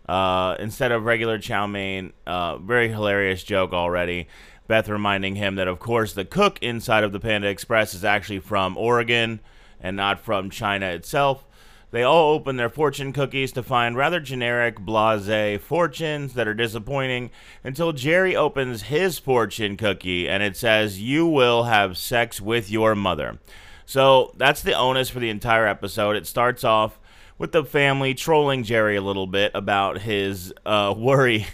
uh, 0.08 0.56
instead 0.58 0.92
of 0.92 1.04
regular 1.04 1.38
chow 1.38 1.66
mein. 1.66 2.12
Uh, 2.26 2.58
very 2.58 2.88
hilarious 2.88 3.42
joke 3.42 3.72
already. 3.72 4.28
Beth 4.68 4.88
reminding 4.88 5.36
him 5.36 5.54
that, 5.56 5.68
of 5.68 5.78
course, 5.78 6.12
the 6.12 6.24
cook 6.24 6.58
inside 6.60 7.04
of 7.04 7.12
the 7.12 7.20
Panda 7.20 7.48
Express 7.48 7.94
is 7.94 8.04
actually 8.04 8.40
from 8.40 8.76
Oregon 8.76 9.40
and 9.80 9.96
not 9.96 10.20
from 10.20 10.50
China 10.50 10.86
itself. 10.86 11.44
They 11.92 12.02
all 12.02 12.34
open 12.34 12.56
their 12.56 12.68
fortune 12.68 13.12
cookies 13.12 13.52
to 13.52 13.62
find 13.62 13.96
rather 13.96 14.20
generic, 14.20 14.78
blase 14.78 15.60
fortunes 15.62 16.34
that 16.34 16.48
are 16.48 16.54
disappointing 16.54 17.30
until 17.62 17.92
Jerry 17.92 18.34
opens 18.34 18.82
his 18.82 19.18
fortune 19.18 19.76
cookie 19.76 20.28
and 20.28 20.42
it 20.42 20.56
says, 20.56 21.00
You 21.00 21.26
will 21.26 21.64
have 21.64 21.96
sex 21.96 22.40
with 22.40 22.70
your 22.70 22.94
mother. 22.94 23.38
So 23.86 24.34
that's 24.36 24.62
the 24.62 24.74
onus 24.74 25.08
for 25.08 25.20
the 25.20 25.30
entire 25.30 25.66
episode. 25.66 26.16
It 26.16 26.26
starts 26.26 26.64
off 26.64 26.98
with 27.38 27.52
the 27.52 27.64
family 27.64 28.14
trolling 28.14 28.64
Jerry 28.64 28.96
a 28.96 29.02
little 29.02 29.26
bit 29.26 29.52
about 29.54 29.98
his 29.98 30.52
uh, 30.64 30.92
worry, 30.98 31.46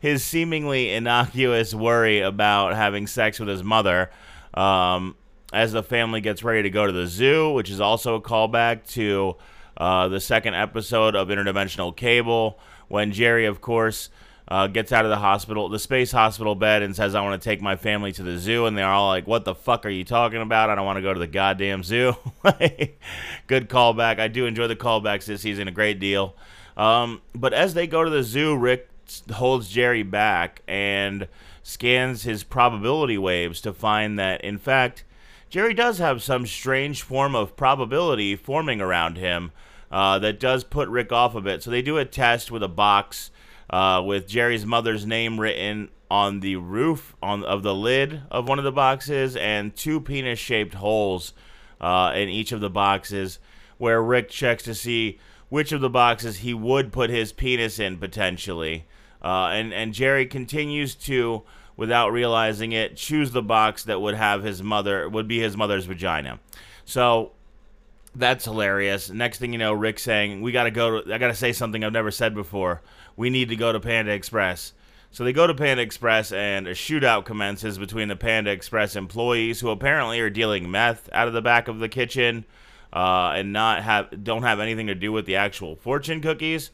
his 0.00 0.24
seemingly 0.24 0.92
innocuous 0.92 1.72
worry 1.74 2.20
about 2.20 2.74
having 2.74 3.06
sex 3.06 3.38
with 3.38 3.48
his 3.48 3.62
mother. 3.62 4.10
Um, 4.52 5.14
as 5.52 5.72
the 5.72 5.82
family 5.82 6.20
gets 6.20 6.42
ready 6.42 6.62
to 6.62 6.70
go 6.70 6.86
to 6.86 6.92
the 6.92 7.06
zoo, 7.06 7.52
which 7.52 7.70
is 7.70 7.80
also 7.80 8.14
a 8.16 8.20
callback 8.20 8.86
to 8.88 9.36
uh, 9.76 10.08
the 10.08 10.20
second 10.20 10.54
episode 10.54 11.14
of 11.14 11.28
Interdimensional 11.28 11.96
Cable, 11.96 12.58
when 12.88 13.12
Jerry, 13.12 13.46
of 13.46 13.60
course, 13.60 14.10
uh, 14.48 14.66
gets 14.66 14.92
out 14.92 15.04
of 15.04 15.10
the 15.10 15.18
hospital, 15.18 15.68
the 15.68 15.78
space 15.78 16.10
hospital 16.10 16.54
bed, 16.54 16.82
and 16.82 16.96
says, 16.96 17.14
I 17.14 17.20
want 17.20 17.40
to 17.40 17.48
take 17.48 17.60
my 17.60 17.76
family 17.76 18.12
to 18.12 18.22
the 18.22 18.38
zoo. 18.38 18.66
And 18.66 18.76
they're 18.76 18.86
all 18.86 19.08
like, 19.08 19.26
What 19.26 19.44
the 19.44 19.54
fuck 19.54 19.84
are 19.84 19.90
you 19.90 20.04
talking 20.04 20.40
about? 20.40 20.70
I 20.70 20.74
don't 20.74 20.86
want 20.86 20.96
to 20.96 21.02
go 21.02 21.12
to 21.12 21.20
the 21.20 21.26
goddamn 21.26 21.82
zoo. 21.82 22.16
Good 23.46 23.68
callback. 23.68 24.18
I 24.18 24.28
do 24.28 24.46
enjoy 24.46 24.66
the 24.66 24.76
callbacks 24.76 25.26
this 25.26 25.42
season 25.42 25.68
a 25.68 25.72
great 25.72 26.00
deal. 26.00 26.34
Um, 26.76 27.20
but 27.34 27.52
as 27.52 27.74
they 27.74 27.86
go 27.86 28.04
to 28.04 28.10
the 28.10 28.22
zoo, 28.22 28.56
Rick 28.56 28.88
holds 29.32 29.68
Jerry 29.68 30.02
back 30.02 30.62
and 30.66 31.28
scans 31.62 32.22
his 32.22 32.42
probability 32.42 33.18
waves 33.18 33.60
to 33.62 33.72
find 33.72 34.18
that, 34.18 34.42
in 34.42 34.58
fact, 34.58 35.04
Jerry 35.50 35.74
does 35.74 35.98
have 35.98 36.22
some 36.22 36.46
strange 36.46 37.02
form 37.02 37.34
of 37.34 37.56
probability 37.56 38.36
forming 38.36 38.80
around 38.80 39.16
him 39.16 39.52
uh, 39.90 40.18
that 40.18 40.38
does 40.38 40.62
put 40.64 40.88
Rick 40.88 41.12
off 41.12 41.34
a 41.34 41.40
bit. 41.40 41.62
So 41.62 41.70
they 41.70 41.82
do 41.82 41.96
a 41.96 42.04
test 42.04 42.50
with 42.50 42.62
a 42.62 42.68
box 42.68 43.30
uh, 43.70 44.02
with 44.04 44.28
Jerry's 44.28 44.66
mother's 44.66 45.06
name 45.06 45.40
written 45.40 45.88
on 46.10 46.40
the 46.40 46.56
roof 46.56 47.14
on 47.22 47.44
of 47.44 47.62
the 47.62 47.74
lid 47.74 48.22
of 48.30 48.48
one 48.48 48.58
of 48.58 48.64
the 48.64 48.72
boxes 48.72 49.36
and 49.36 49.74
two 49.76 50.00
penis-shaped 50.00 50.74
holes 50.74 51.32
uh, 51.80 52.12
in 52.14 52.28
each 52.28 52.52
of 52.52 52.60
the 52.60 52.70
boxes, 52.70 53.38
where 53.76 54.02
Rick 54.02 54.30
checks 54.30 54.62
to 54.64 54.74
see 54.74 55.18
which 55.48 55.72
of 55.72 55.80
the 55.80 55.90
boxes 55.90 56.38
he 56.38 56.52
would 56.52 56.92
put 56.92 57.10
his 57.10 57.32
penis 57.32 57.78
in 57.78 57.96
potentially. 57.98 58.86
Uh, 59.22 59.48
and 59.48 59.72
and 59.72 59.92
Jerry 59.92 60.26
continues 60.26 60.94
to, 60.94 61.42
without 61.78 62.12
realizing 62.12 62.72
it, 62.72 62.96
choose 62.96 63.30
the 63.30 63.40
box 63.40 63.84
that 63.84 64.02
would 64.02 64.16
have 64.16 64.42
his 64.42 64.62
mother 64.62 65.08
would 65.08 65.28
be 65.28 65.38
his 65.38 65.56
mother's 65.56 65.86
vagina. 65.86 66.40
So 66.84 67.32
that's 68.14 68.44
hilarious. 68.44 69.08
Next 69.08 69.38
thing 69.38 69.52
you 69.52 69.58
know, 69.58 69.72
Rick 69.72 70.00
saying, 70.00 70.42
"We 70.42 70.52
got 70.52 70.64
to 70.64 70.70
go 70.70 71.00
to. 71.00 71.14
I 71.14 71.16
got 71.16 71.28
to 71.28 71.34
say 71.34 71.52
something 71.52 71.82
I've 71.82 71.92
never 71.92 72.10
said 72.10 72.34
before. 72.34 72.82
We 73.16 73.30
need 73.30 73.48
to 73.48 73.56
go 73.56 73.72
to 73.72 73.80
Panda 73.80 74.12
Express." 74.12 74.74
So 75.10 75.24
they 75.24 75.32
go 75.32 75.46
to 75.46 75.54
Panda 75.54 75.82
Express, 75.82 76.32
and 76.32 76.66
a 76.66 76.74
shootout 76.74 77.24
commences 77.24 77.78
between 77.78 78.08
the 78.08 78.16
Panda 78.16 78.50
Express 78.50 78.94
employees, 78.94 79.60
who 79.60 79.70
apparently 79.70 80.20
are 80.20 80.28
dealing 80.28 80.70
meth 80.70 81.08
out 81.12 81.28
of 81.28 81.34
the 81.34 81.40
back 81.40 81.68
of 81.68 81.78
the 81.78 81.88
kitchen, 81.88 82.44
uh, 82.92 83.32
and 83.36 83.52
not 83.52 83.84
have 83.84 84.24
don't 84.24 84.42
have 84.42 84.58
anything 84.58 84.88
to 84.88 84.94
do 84.94 85.12
with 85.12 85.26
the 85.26 85.36
actual 85.36 85.76
fortune 85.76 86.20
cookies. 86.20 86.70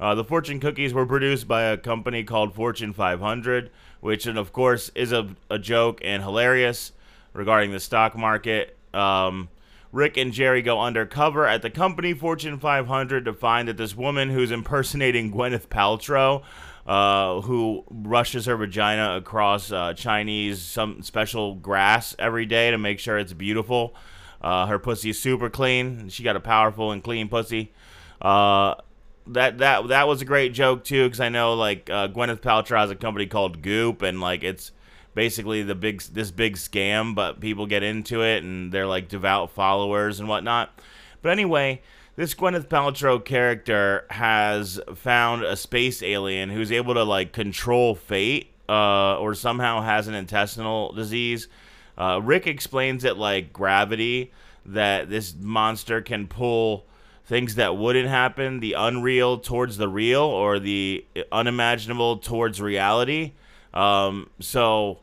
Uh, 0.00 0.14
the 0.14 0.24
fortune 0.24 0.60
cookies 0.60 0.94
were 0.94 1.06
produced 1.06 1.48
by 1.48 1.62
a 1.62 1.76
company 1.76 2.22
called 2.22 2.54
Fortune 2.54 2.92
500, 2.92 3.70
which, 4.00 4.26
of 4.26 4.52
course, 4.52 4.90
is 4.94 5.12
a, 5.12 5.34
a 5.50 5.58
joke 5.58 6.00
and 6.02 6.22
hilarious 6.22 6.92
regarding 7.32 7.72
the 7.72 7.80
stock 7.80 8.16
market. 8.16 8.76
Um, 8.94 9.48
Rick 9.92 10.16
and 10.16 10.32
Jerry 10.32 10.62
go 10.62 10.80
undercover 10.80 11.46
at 11.46 11.62
the 11.62 11.70
company 11.70 12.12
Fortune 12.12 12.58
500 12.58 13.24
to 13.24 13.32
find 13.32 13.68
that 13.68 13.76
this 13.76 13.96
woman 13.96 14.30
who's 14.30 14.50
impersonating 14.50 15.32
Gwyneth 15.34 15.68
Paltrow, 15.68 16.42
uh, 16.86 17.40
who 17.42 17.84
rushes 17.90 18.46
her 18.46 18.56
vagina 18.56 19.16
across 19.16 19.72
uh, 19.72 19.94
Chinese 19.94 20.60
some 20.60 21.02
special 21.02 21.54
grass 21.54 22.14
every 22.18 22.46
day 22.46 22.70
to 22.70 22.78
make 22.78 22.98
sure 22.98 23.18
it's 23.18 23.32
beautiful. 23.32 23.94
Uh, 24.40 24.66
her 24.66 24.78
pussy 24.78 25.10
is 25.10 25.18
super 25.18 25.50
clean. 25.50 26.08
She 26.08 26.22
got 26.22 26.36
a 26.36 26.40
powerful 26.40 26.92
and 26.92 27.02
clean 27.02 27.28
pussy. 27.28 27.72
Uh, 28.20 28.74
that 29.28 29.58
that 29.58 29.88
that 29.88 30.08
was 30.08 30.22
a 30.22 30.24
great 30.24 30.52
joke 30.52 30.84
too, 30.84 31.04
because 31.04 31.20
I 31.20 31.28
know 31.28 31.54
like 31.54 31.88
uh, 31.90 32.08
Gwyneth 32.08 32.40
Paltrow 32.40 32.78
has 32.78 32.90
a 32.90 32.96
company 32.96 33.26
called 33.26 33.62
Goop, 33.62 34.02
and 34.02 34.20
like 34.20 34.42
it's 34.42 34.72
basically 35.14 35.62
the 35.62 35.74
big 35.74 36.00
this 36.02 36.30
big 36.30 36.56
scam, 36.56 37.14
but 37.14 37.40
people 37.40 37.66
get 37.66 37.82
into 37.82 38.22
it 38.22 38.42
and 38.42 38.72
they're 38.72 38.86
like 38.86 39.08
devout 39.08 39.50
followers 39.50 40.20
and 40.20 40.28
whatnot. 40.28 40.80
But 41.22 41.32
anyway, 41.32 41.82
this 42.16 42.34
Gwyneth 42.34 42.68
Paltrow 42.68 43.24
character 43.24 44.06
has 44.10 44.80
found 44.94 45.44
a 45.44 45.56
space 45.56 46.02
alien 46.02 46.50
who's 46.50 46.72
able 46.72 46.94
to 46.94 47.04
like 47.04 47.32
control 47.32 47.94
fate, 47.94 48.52
uh, 48.68 49.18
or 49.18 49.34
somehow 49.34 49.82
has 49.82 50.08
an 50.08 50.14
intestinal 50.14 50.92
disease. 50.92 51.48
Uh, 51.96 52.20
Rick 52.22 52.46
explains 52.46 53.04
it 53.04 53.16
like 53.16 53.52
gravity 53.52 54.32
that 54.66 55.08
this 55.08 55.34
monster 55.40 56.00
can 56.00 56.26
pull 56.26 56.86
things 57.28 57.56
that 57.56 57.76
wouldn't 57.76 58.08
happen, 58.08 58.60
the 58.60 58.72
unreal 58.72 59.38
towards 59.38 59.76
the 59.76 59.88
real, 59.88 60.22
or 60.22 60.58
the 60.58 61.04
unimaginable 61.30 62.16
towards 62.16 62.60
reality. 62.60 63.34
Um, 63.74 64.30
so, 64.40 65.00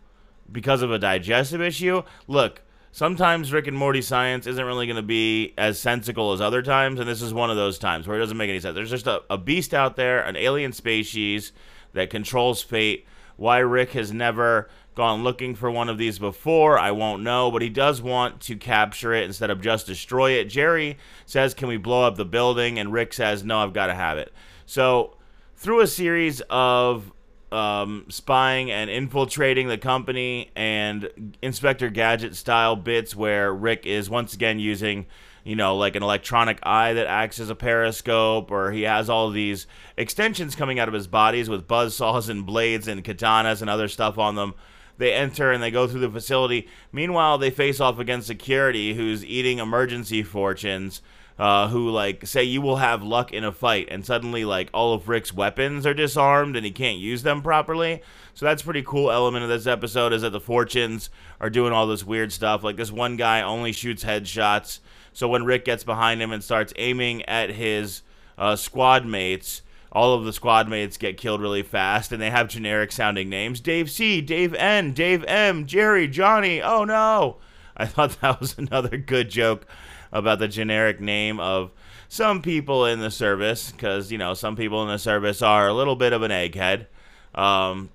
because 0.52 0.82
of 0.82 0.92
a 0.92 0.98
digestive 0.98 1.62
issue, 1.62 2.02
look, 2.28 2.64
sometimes 2.92 3.54
Rick 3.54 3.68
and 3.68 3.78
Morty 3.78 4.02
science 4.02 4.48
isn't 4.48 4.66
really 4.66 4.88
going 4.88 4.96
to 4.96 5.04
be 5.04 5.54
as 5.56 5.80
sensical 5.80 6.34
as 6.34 6.42
other 6.42 6.64
times, 6.64 7.00
and 7.00 7.08
this 7.08 7.22
is 7.22 7.32
one 7.32 7.52
of 7.52 7.58
those 7.58 7.78
times 7.78 8.08
where 8.08 8.18
it 8.18 8.22
doesn't 8.22 8.38
make 8.38 8.50
any 8.50 8.60
sense. 8.60 8.74
There's 8.74 8.90
just 8.90 9.06
a, 9.06 9.22
a 9.30 9.38
beast 9.38 9.76
out 9.76 9.96
there, 9.96 10.22
an 10.22 10.36
alien 10.36 10.74
species 10.74 11.52
that 11.94 12.10
controls 12.10 12.64
fate. 12.64 13.06
Why 13.38 13.60
Rick 13.60 13.92
has 13.92 14.12
never 14.12 14.68
gone 14.96 15.24
looking 15.24 15.56
for 15.56 15.70
one 15.70 15.90
of 15.90 15.98
these 15.98 16.20
before. 16.20 16.80
I 16.80 16.92
won't 16.92 17.24
know, 17.24 17.52
but 17.52 17.62
he 17.62 17.70
does 17.70 18.02
want 18.02 18.42
to 18.42 18.56
capture 18.56 19.14
it 19.14 19.26
instead 19.26 19.50
of 19.50 19.62
just 19.62 19.88
destroy 19.88 20.32
it. 20.32 20.46
Jerry 20.46 20.98
says, 21.26 21.54
Can 21.54 21.68
we 21.68 21.78
blow 21.78 22.04
up 22.04 22.16
the 22.16 22.26
building? 22.26 22.80
And 22.80 22.92
Rick 22.92 23.14
says, 23.14 23.44
No, 23.44 23.60
I've 23.60 23.74
got 23.74 23.88
to 23.88 23.96
have 23.96 24.18
it. 24.18 24.34
So, 24.66 25.18
through 25.56 25.82
a 25.82 25.88
series 25.88 26.42
of 26.50 27.12
um, 27.52 28.06
spying 28.10 28.72
and 28.72 28.90
infiltrating 28.90 29.68
the 29.68 29.78
company 29.78 30.52
and 30.56 31.36
Inspector 31.42 31.88
Gadget 31.92 32.36
style 32.36 32.76
bits 32.76 33.16
where 33.16 33.54
Rick 33.54 33.86
is 33.86 34.10
once 34.10 34.34
again 34.34 34.60
using 34.60 35.06
you 35.46 35.56
know, 35.56 35.78
like 35.78 35.96
an 35.96 36.02
electronic 36.02 36.58
eye 36.64 36.94
that 36.94 37.06
acts 37.06 37.40
as 37.40 37.52
a 37.52 37.56
periscope, 37.56 38.50
or 38.50 38.72
he 38.72 38.82
has 38.82 39.10
all 39.12 39.30
these 39.30 39.68
extensions 39.96 40.56
coming 40.56 40.80
out 40.80 40.88
of 40.88 40.94
his 40.94 41.06
bodies 41.06 41.48
with 41.48 41.68
buzz 41.68 41.96
saws 41.96 42.28
and 42.30 42.48
blades 42.48 42.88
and 42.88 43.04
katanas 43.04 43.62
and 43.62 43.70
other 43.70 43.88
stuff 43.88 44.18
on 44.18 44.34
them. 44.34 44.56
They 44.98 45.14
enter 45.14 45.52
and 45.52 45.62
they 45.62 45.72
go 45.72 45.88
through 45.88 46.02
the 46.02 46.10
facility. 46.10 46.68
Meanwhile, 46.92 47.38
they 47.38 47.50
face 47.50 47.80
off 47.80 48.00
against 48.00 48.28
security 48.28 48.94
who's 48.94 49.26
eating 49.26 49.60
emergency 49.60 50.24
fortunes. 50.24 51.02
Uh, 51.38 51.68
who 51.68 51.90
like 51.90 52.26
say 52.26 52.42
you 52.42 52.62
will 52.62 52.78
have 52.78 53.04
luck 53.04 53.34
in 53.34 53.44
a 53.44 53.52
fight, 53.52 53.90
and 53.92 54.06
suddenly 54.06 54.46
like 54.46 54.70
all 54.74 54.94
of 54.94 55.10
Rick's 55.10 55.34
weapons 55.34 55.86
are 55.86 55.94
disarmed 55.94 56.56
and 56.56 56.66
he 56.66 56.72
can't 56.72 56.98
use 56.98 57.24
them 57.24 57.42
properly. 57.42 58.02
So 58.36 58.46
that's 58.46 58.62
pretty 58.62 58.84
cool 58.84 59.12
element 59.12 59.44
of 59.44 59.50
this 59.50 59.68
episode 59.68 60.14
is 60.14 60.22
that 60.22 60.30
the 60.30 60.40
fortunes 60.40 61.10
are 61.42 61.50
doing 61.50 61.74
all 61.74 61.88
this 61.88 62.06
weird 62.06 62.32
stuff. 62.32 62.64
Like 62.64 62.78
this 62.78 62.90
one 62.90 63.18
guy 63.18 63.42
only 63.42 63.74
shoots 63.74 64.06
headshots, 64.06 64.80
so 65.12 65.28
when 65.28 65.44
Rick 65.44 65.66
gets 65.66 65.84
behind 65.84 66.22
him 66.22 66.32
and 66.32 66.42
starts 66.42 66.72
aiming 66.78 67.24
at 67.24 67.50
his 67.50 68.02
uh, 68.38 68.56
squad 68.56 69.06
mates, 69.06 69.62
all 69.96 70.14
of 70.14 70.26
the 70.26 70.34
squad 70.34 70.68
mates 70.68 70.98
get 70.98 71.16
killed 71.16 71.40
really 71.42 71.64
fast 71.64 72.12
and 72.12 72.22
they 72.22 72.30
have 72.30 72.50
generic 72.50 72.92
sounding 72.92 73.30
names 73.30 73.62
Dave 73.62 73.90
C, 73.90 74.20
Dave 74.20 74.54
N, 74.54 74.92
Dave 74.92 75.24
M, 75.24 75.66
Jerry, 75.66 76.06
Johnny. 76.10 76.62
Oh 76.62 76.84
no. 76.84 77.38
I 77.78 77.86
thought 77.86 78.20
that 78.22 78.42
was 78.42 78.58
another 78.58 78.98
good 78.98 79.30
joke 79.30 79.66
about 80.12 80.40
the 80.40 80.50
generic 80.50 81.00
name 81.00 81.40
of 81.40 81.72
some 82.10 82.42
people 82.42 82.86
in 82.86 83.00
the 83.00 83.10
service 83.10 83.72
because, 83.72 84.12
you 84.12 84.18
know, 84.18 84.34
some 84.34 84.58
people 84.58 84.84
in 84.84 84.90
the 84.90 85.00
service 85.00 85.42
are 85.42 85.68
a 85.70 85.74
little 85.74 85.96
bit 85.96 86.12
of 86.12 86.24
an 86.24 86.32
egghead. 86.32 86.88
Um, 87.34 87.90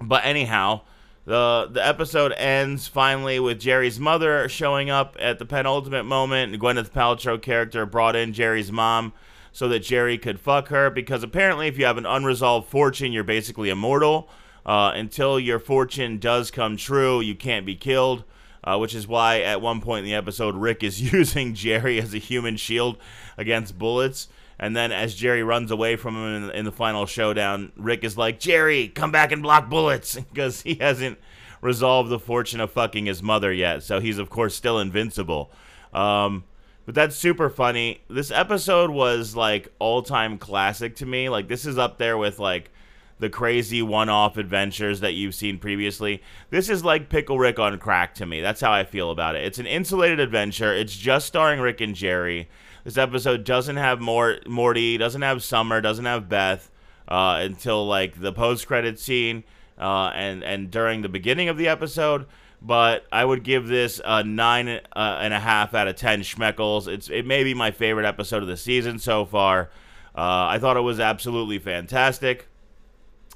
but 0.00 0.24
anyhow, 0.24 0.82
the 1.26 1.68
the 1.70 1.86
episode 1.86 2.32
ends 2.32 2.88
finally 2.88 3.38
with 3.38 3.60
Jerry's 3.60 4.00
mother 4.00 4.48
showing 4.48 4.90
up 4.90 5.16
at 5.20 5.38
the 5.38 5.44
penultimate 5.44 6.06
moment. 6.06 6.60
Gwyneth 6.60 6.90
Paltrow 6.90 7.40
character 7.40 7.86
brought 7.86 8.16
in 8.16 8.32
Jerry's 8.32 8.72
mom 8.72 9.12
so 9.52 9.68
that 9.68 9.80
Jerry 9.80 10.18
could 10.18 10.40
fuck 10.40 10.68
her 10.68 10.90
because 10.90 11.22
apparently 11.22 11.66
if 11.66 11.78
you 11.78 11.84
have 11.84 11.98
an 11.98 12.06
unresolved 12.06 12.68
fortune, 12.68 13.12
you're 13.12 13.24
basically 13.24 13.70
immortal. 13.70 14.28
Uh, 14.64 14.92
until 14.94 15.40
your 15.40 15.58
fortune 15.58 16.18
does 16.18 16.50
come 16.50 16.76
true, 16.76 17.20
you 17.20 17.34
can't 17.34 17.66
be 17.66 17.74
killed. 17.74 18.24
Uh, 18.62 18.76
which 18.76 18.94
is 18.94 19.08
why 19.08 19.40
at 19.40 19.62
one 19.62 19.80
point 19.80 20.00
in 20.00 20.04
the 20.04 20.14
episode, 20.14 20.54
Rick 20.54 20.82
is 20.82 21.12
using 21.12 21.54
Jerry 21.54 21.98
as 21.98 22.12
a 22.12 22.18
human 22.18 22.58
shield 22.58 22.98
against 23.38 23.78
bullets. 23.78 24.28
And 24.58 24.76
then 24.76 24.92
as 24.92 25.14
Jerry 25.14 25.42
runs 25.42 25.70
away 25.70 25.96
from 25.96 26.14
him 26.14 26.44
in, 26.44 26.50
in 26.50 26.64
the 26.66 26.72
final 26.72 27.06
showdown, 27.06 27.72
Rick 27.76 28.04
is 28.04 28.18
like, 28.18 28.38
Jerry, 28.38 28.88
come 28.88 29.10
back 29.10 29.32
and 29.32 29.42
block 29.42 29.70
bullets 29.70 30.14
because 30.32 30.60
he 30.60 30.74
hasn't 30.74 31.18
resolved 31.62 32.10
the 32.10 32.18
fortune 32.18 32.60
of 32.60 32.70
fucking 32.70 33.06
his 33.06 33.22
mother 33.22 33.50
yet. 33.50 33.82
So 33.82 34.00
he's, 34.00 34.18
of 34.18 34.28
course, 34.28 34.54
still 34.54 34.78
invincible. 34.78 35.50
Um, 35.94 36.44
but 36.90 36.96
that's 36.96 37.14
super 37.14 37.48
funny. 37.48 38.00
This 38.08 38.32
episode 38.32 38.90
was 38.90 39.36
like 39.36 39.72
all 39.78 40.02
time 40.02 40.38
classic 40.38 40.96
to 40.96 41.06
me. 41.06 41.28
Like 41.28 41.46
this 41.46 41.64
is 41.64 41.78
up 41.78 41.98
there 41.98 42.18
with 42.18 42.40
like 42.40 42.72
the 43.20 43.30
crazy 43.30 43.80
one-off 43.80 44.36
adventures 44.36 44.98
that 44.98 45.14
you've 45.14 45.36
seen 45.36 45.60
previously. 45.60 46.20
This 46.50 46.68
is 46.68 46.84
like 46.84 47.08
Pickle 47.08 47.38
Rick 47.38 47.60
on 47.60 47.78
crack 47.78 48.16
to 48.16 48.26
me. 48.26 48.40
That's 48.40 48.60
how 48.60 48.72
I 48.72 48.82
feel 48.82 49.12
about 49.12 49.36
it. 49.36 49.44
It's 49.44 49.60
an 49.60 49.66
insulated 49.66 50.18
adventure. 50.18 50.74
It's 50.74 50.96
just 50.96 51.28
starring 51.28 51.60
Rick 51.60 51.80
and 51.80 51.94
Jerry. 51.94 52.48
This 52.82 52.98
episode 52.98 53.44
doesn't 53.44 53.76
have 53.76 54.00
more 54.00 54.38
Morty, 54.48 54.98
doesn't 54.98 55.22
have 55.22 55.44
Summer, 55.44 55.80
doesn't 55.80 56.06
have 56.06 56.28
Beth 56.28 56.72
uh, 57.06 57.38
until 57.40 57.86
like 57.86 58.20
the 58.20 58.32
post-credit 58.32 58.98
scene 58.98 59.44
uh, 59.78 60.08
and 60.08 60.42
and 60.42 60.72
during 60.72 61.02
the 61.02 61.08
beginning 61.08 61.48
of 61.48 61.56
the 61.56 61.68
episode 61.68 62.26
but 62.62 63.06
I 63.10 63.24
would 63.24 63.42
give 63.42 63.66
this 63.66 64.00
a 64.04 64.22
nine 64.22 64.68
uh, 64.68 64.80
and 65.20 65.32
a 65.32 65.40
half 65.40 65.74
out 65.74 65.88
of 65.88 65.96
ten 65.96 66.20
schmeckles. 66.20 66.88
It's 66.88 67.08
it 67.08 67.26
may 67.26 67.44
be 67.44 67.54
my 67.54 67.70
favorite 67.70 68.06
episode 68.06 68.42
of 68.42 68.48
the 68.48 68.56
season 68.56 68.98
so 68.98 69.24
far. 69.24 69.70
Uh, 70.14 70.48
I 70.48 70.58
thought 70.58 70.76
it 70.76 70.82
was 70.82 71.00
absolutely 71.00 71.58
fantastic. 71.58 72.48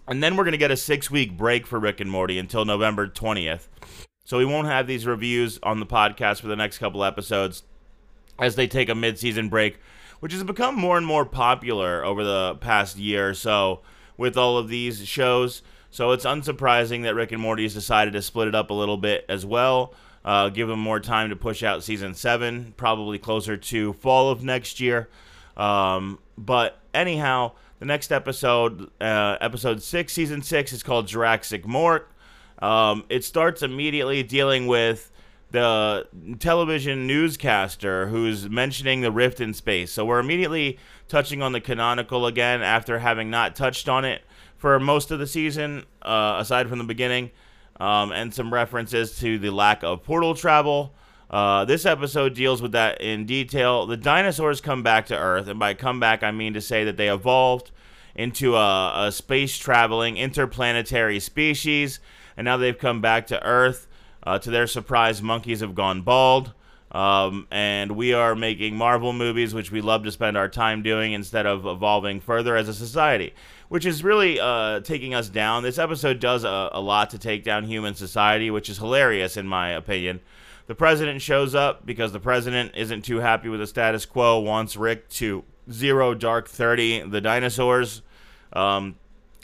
And 0.06 0.22
then 0.22 0.36
we're 0.36 0.44
gonna 0.44 0.56
get 0.56 0.70
a 0.70 0.76
six 0.76 1.10
week 1.10 1.36
break 1.36 1.66
for 1.66 1.78
Rick 1.78 2.00
and 2.00 2.10
Morty 2.10 2.38
until 2.38 2.64
November 2.64 3.06
twentieth. 3.06 3.68
So 4.24 4.38
we 4.38 4.44
won't 4.44 4.68
have 4.68 4.86
these 4.86 5.06
reviews 5.06 5.58
on 5.62 5.80
the 5.80 5.86
podcast 5.86 6.40
for 6.40 6.46
the 6.46 6.56
next 6.56 6.78
couple 6.78 7.04
episodes 7.04 7.62
as 8.38 8.56
they 8.56 8.66
take 8.66 8.88
a 8.88 8.94
mid 8.94 9.18
season 9.18 9.48
break, 9.48 9.78
which 10.20 10.32
has 10.32 10.42
become 10.44 10.74
more 10.76 10.96
and 10.98 11.06
more 11.06 11.24
popular 11.24 12.04
over 12.04 12.24
the 12.24 12.56
past 12.56 12.98
year 12.98 13.30
or 13.30 13.34
so 13.34 13.80
with 14.16 14.36
all 14.36 14.58
of 14.58 14.68
these 14.68 15.06
shows. 15.06 15.62
So 15.94 16.10
it's 16.10 16.24
unsurprising 16.24 17.04
that 17.04 17.14
Rick 17.14 17.30
and 17.30 17.40
Morty 17.40 17.62
has 17.62 17.72
decided 17.72 18.14
to 18.14 18.22
split 18.22 18.48
it 18.48 18.54
up 18.56 18.70
a 18.70 18.74
little 18.74 18.96
bit 18.96 19.24
as 19.28 19.46
well. 19.46 19.94
Uh, 20.24 20.48
give 20.48 20.66
them 20.66 20.80
more 20.80 20.98
time 20.98 21.30
to 21.30 21.36
push 21.36 21.62
out 21.62 21.84
season 21.84 22.14
seven, 22.14 22.74
probably 22.76 23.16
closer 23.16 23.56
to 23.56 23.92
fall 23.92 24.28
of 24.28 24.42
next 24.42 24.80
year. 24.80 25.08
Um, 25.56 26.18
but 26.36 26.80
anyhow, 26.92 27.52
the 27.78 27.84
next 27.84 28.10
episode, 28.10 28.90
uh, 29.00 29.36
episode 29.40 29.84
six, 29.84 30.12
season 30.12 30.42
six, 30.42 30.72
is 30.72 30.82
called 30.82 31.06
Jurassic 31.06 31.64
Mort. 31.64 32.10
Um, 32.58 33.04
it 33.08 33.22
starts 33.22 33.62
immediately 33.62 34.24
dealing 34.24 34.66
with 34.66 35.12
the 35.52 36.08
television 36.40 37.06
newscaster 37.06 38.08
who's 38.08 38.50
mentioning 38.50 39.02
the 39.02 39.12
rift 39.12 39.40
in 39.40 39.54
space. 39.54 39.92
So 39.92 40.04
we're 40.04 40.18
immediately 40.18 40.76
touching 41.06 41.40
on 41.40 41.52
the 41.52 41.60
canonical 41.60 42.26
again 42.26 42.62
after 42.62 42.98
having 42.98 43.30
not 43.30 43.54
touched 43.54 43.88
on 43.88 44.04
it 44.04 44.22
for 44.64 44.80
most 44.80 45.10
of 45.10 45.18
the 45.18 45.26
season, 45.26 45.84
uh, 46.00 46.36
aside 46.38 46.70
from 46.70 46.78
the 46.78 46.84
beginning, 46.84 47.30
um, 47.80 48.12
and 48.12 48.32
some 48.32 48.50
references 48.50 49.14
to 49.18 49.38
the 49.38 49.50
lack 49.50 49.82
of 49.82 50.02
portal 50.02 50.34
travel. 50.34 50.94
Uh, 51.28 51.66
this 51.66 51.84
episode 51.84 52.32
deals 52.32 52.62
with 52.62 52.72
that 52.72 52.98
in 52.98 53.26
detail. 53.26 53.84
The 53.84 53.98
dinosaurs 53.98 54.62
come 54.62 54.82
back 54.82 55.04
to 55.08 55.18
Earth, 55.18 55.48
and 55.48 55.60
by 55.60 55.74
come 55.74 56.00
back, 56.00 56.22
I 56.22 56.30
mean 56.30 56.54
to 56.54 56.62
say 56.62 56.82
that 56.84 56.96
they 56.96 57.10
evolved 57.10 57.72
into 58.14 58.56
a, 58.56 59.08
a 59.08 59.12
space 59.12 59.58
traveling 59.58 60.16
interplanetary 60.16 61.20
species, 61.20 62.00
and 62.34 62.46
now 62.46 62.56
they've 62.56 62.78
come 62.78 63.02
back 63.02 63.26
to 63.26 63.46
Earth. 63.46 63.86
Uh, 64.22 64.38
to 64.38 64.50
their 64.50 64.66
surprise, 64.66 65.20
monkeys 65.20 65.60
have 65.60 65.74
gone 65.74 66.00
bald. 66.00 66.54
Um, 66.90 67.48
and 67.50 67.96
we 67.96 68.14
are 68.14 68.36
making 68.36 68.76
Marvel 68.76 69.12
movies, 69.12 69.52
which 69.52 69.72
we 69.72 69.80
love 69.80 70.04
to 70.04 70.12
spend 70.12 70.36
our 70.36 70.48
time 70.48 70.80
doing 70.80 71.12
instead 71.12 71.44
of 71.44 71.66
evolving 71.66 72.20
further 72.20 72.56
as 72.56 72.68
a 72.68 72.72
society 72.72 73.34
which 73.74 73.86
is 73.86 74.04
really 74.04 74.38
uh, 74.38 74.78
taking 74.82 75.16
us 75.16 75.28
down. 75.28 75.64
This 75.64 75.80
episode 75.80 76.20
does 76.20 76.44
a, 76.44 76.68
a 76.70 76.80
lot 76.80 77.10
to 77.10 77.18
take 77.18 77.42
down 77.42 77.64
human 77.64 77.96
society, 77.96 78.48
which 78.48 78.68
is 78.68 78.78
hilarious 78.78 79.36
in 79.36 79.48
my 79.48 79.70
opinion. 79.70 80.20
The 80.68 80.76
president 80.76 81.20
shows 81.20 81.56
up 81.56 81.84
because 81.84 82.12
the 82.12 82.20
president 82.20 82.76
isn't 82.76 83.04
too 83.04 83.18
happy 83.18 83.48
with 83.48 83.58
the 83.58 83.66
status 83.66 84.06
quo, 84.06 84.38
wants 84.38 84.76
Rick 84.76 85.08
to 85.14 85.42
zero 85.68 86.14
dark 86.14 86.48
30 86.48 87.08
the 87.08 87.20
dinosaurs. 87.20 88.02
Um, 88.52 88.94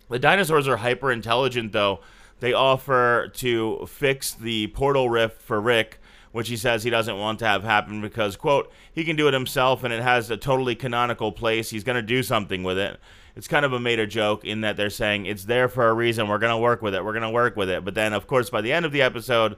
the 0.08 0.20
dinosaurs 0.20 0.68
are 0.68 0.76
hyper 0.76 1.10
intelligent, 1.10 1.72
though. 1.72 1.98
They 2.38 2.52
offer 2.52 3.32
to 3.38 3.84
fix 3.88 4.32
the 4.32 4.68
portal 4.68 5.10
rift 5.10 5.42
for 5.42 5.60
Rick, 5.60 5.98
which 6.30 6.48
he 6.48 6.56
says 6.56 6.84
he 6.84 6.90
doesn't 6.90 7.18
want 7.18 7.40
to 7.40 7.46
have 7.46 7.64
happen 7.64 8.00
because, 8.00 8.36
quote, 8.36 8.70
he 8.92 9.02
can 9.02 9.16
do 9.16 9.26
it 9.26 9.34
himself 9.34 9.82
and 9.82 9.92
it 9.92 10.04
has 10.04 10.30
a 10.30 10.36
totally 10.36 10.76
canonical 10.76 11.32
place. 11.32 11.70
He's 11.70 11.82
going 11.82 11.96
to 11.96 12.02
do 12.02 12.22
something 12.22 12.62
with 12.62 12.78
it 12.78 13.00
it's 13.36 13.48
kind 13.48 13.64
of 13.64 13.72
a 13.72 13.80
made 13.80 13.98
a 13.98 14.06
joke 14.06 14.44
in 14.44 14.60
that 14.62 14.76
they're 14.76 14.90
saying 14.90 15.26
it's 15.26 15.44
there 15.44 15.68
for 15.68 15.88
a 15.88 15.94
reason. 15.94 16.28
We're 16.28 16.38
gonna 16.38 16.58
work 16.58 16.82
with 16.82 16.94
it. 16.94 17.04
We're 17.04 17.12
gonna 17.12 17.30
work 17.30 17.56
with 17.56 17.70
it. 17.70 17.84
But 17.84 17.94
then, 17.94 18.12
of 18.12 18.26
course, 18.26 18.50
by 18.50 18.60
the 18.60 18.72
end 18.72 18.84
of 18.86 18.92
the 18.92 19.02
episode, 19.02 19.56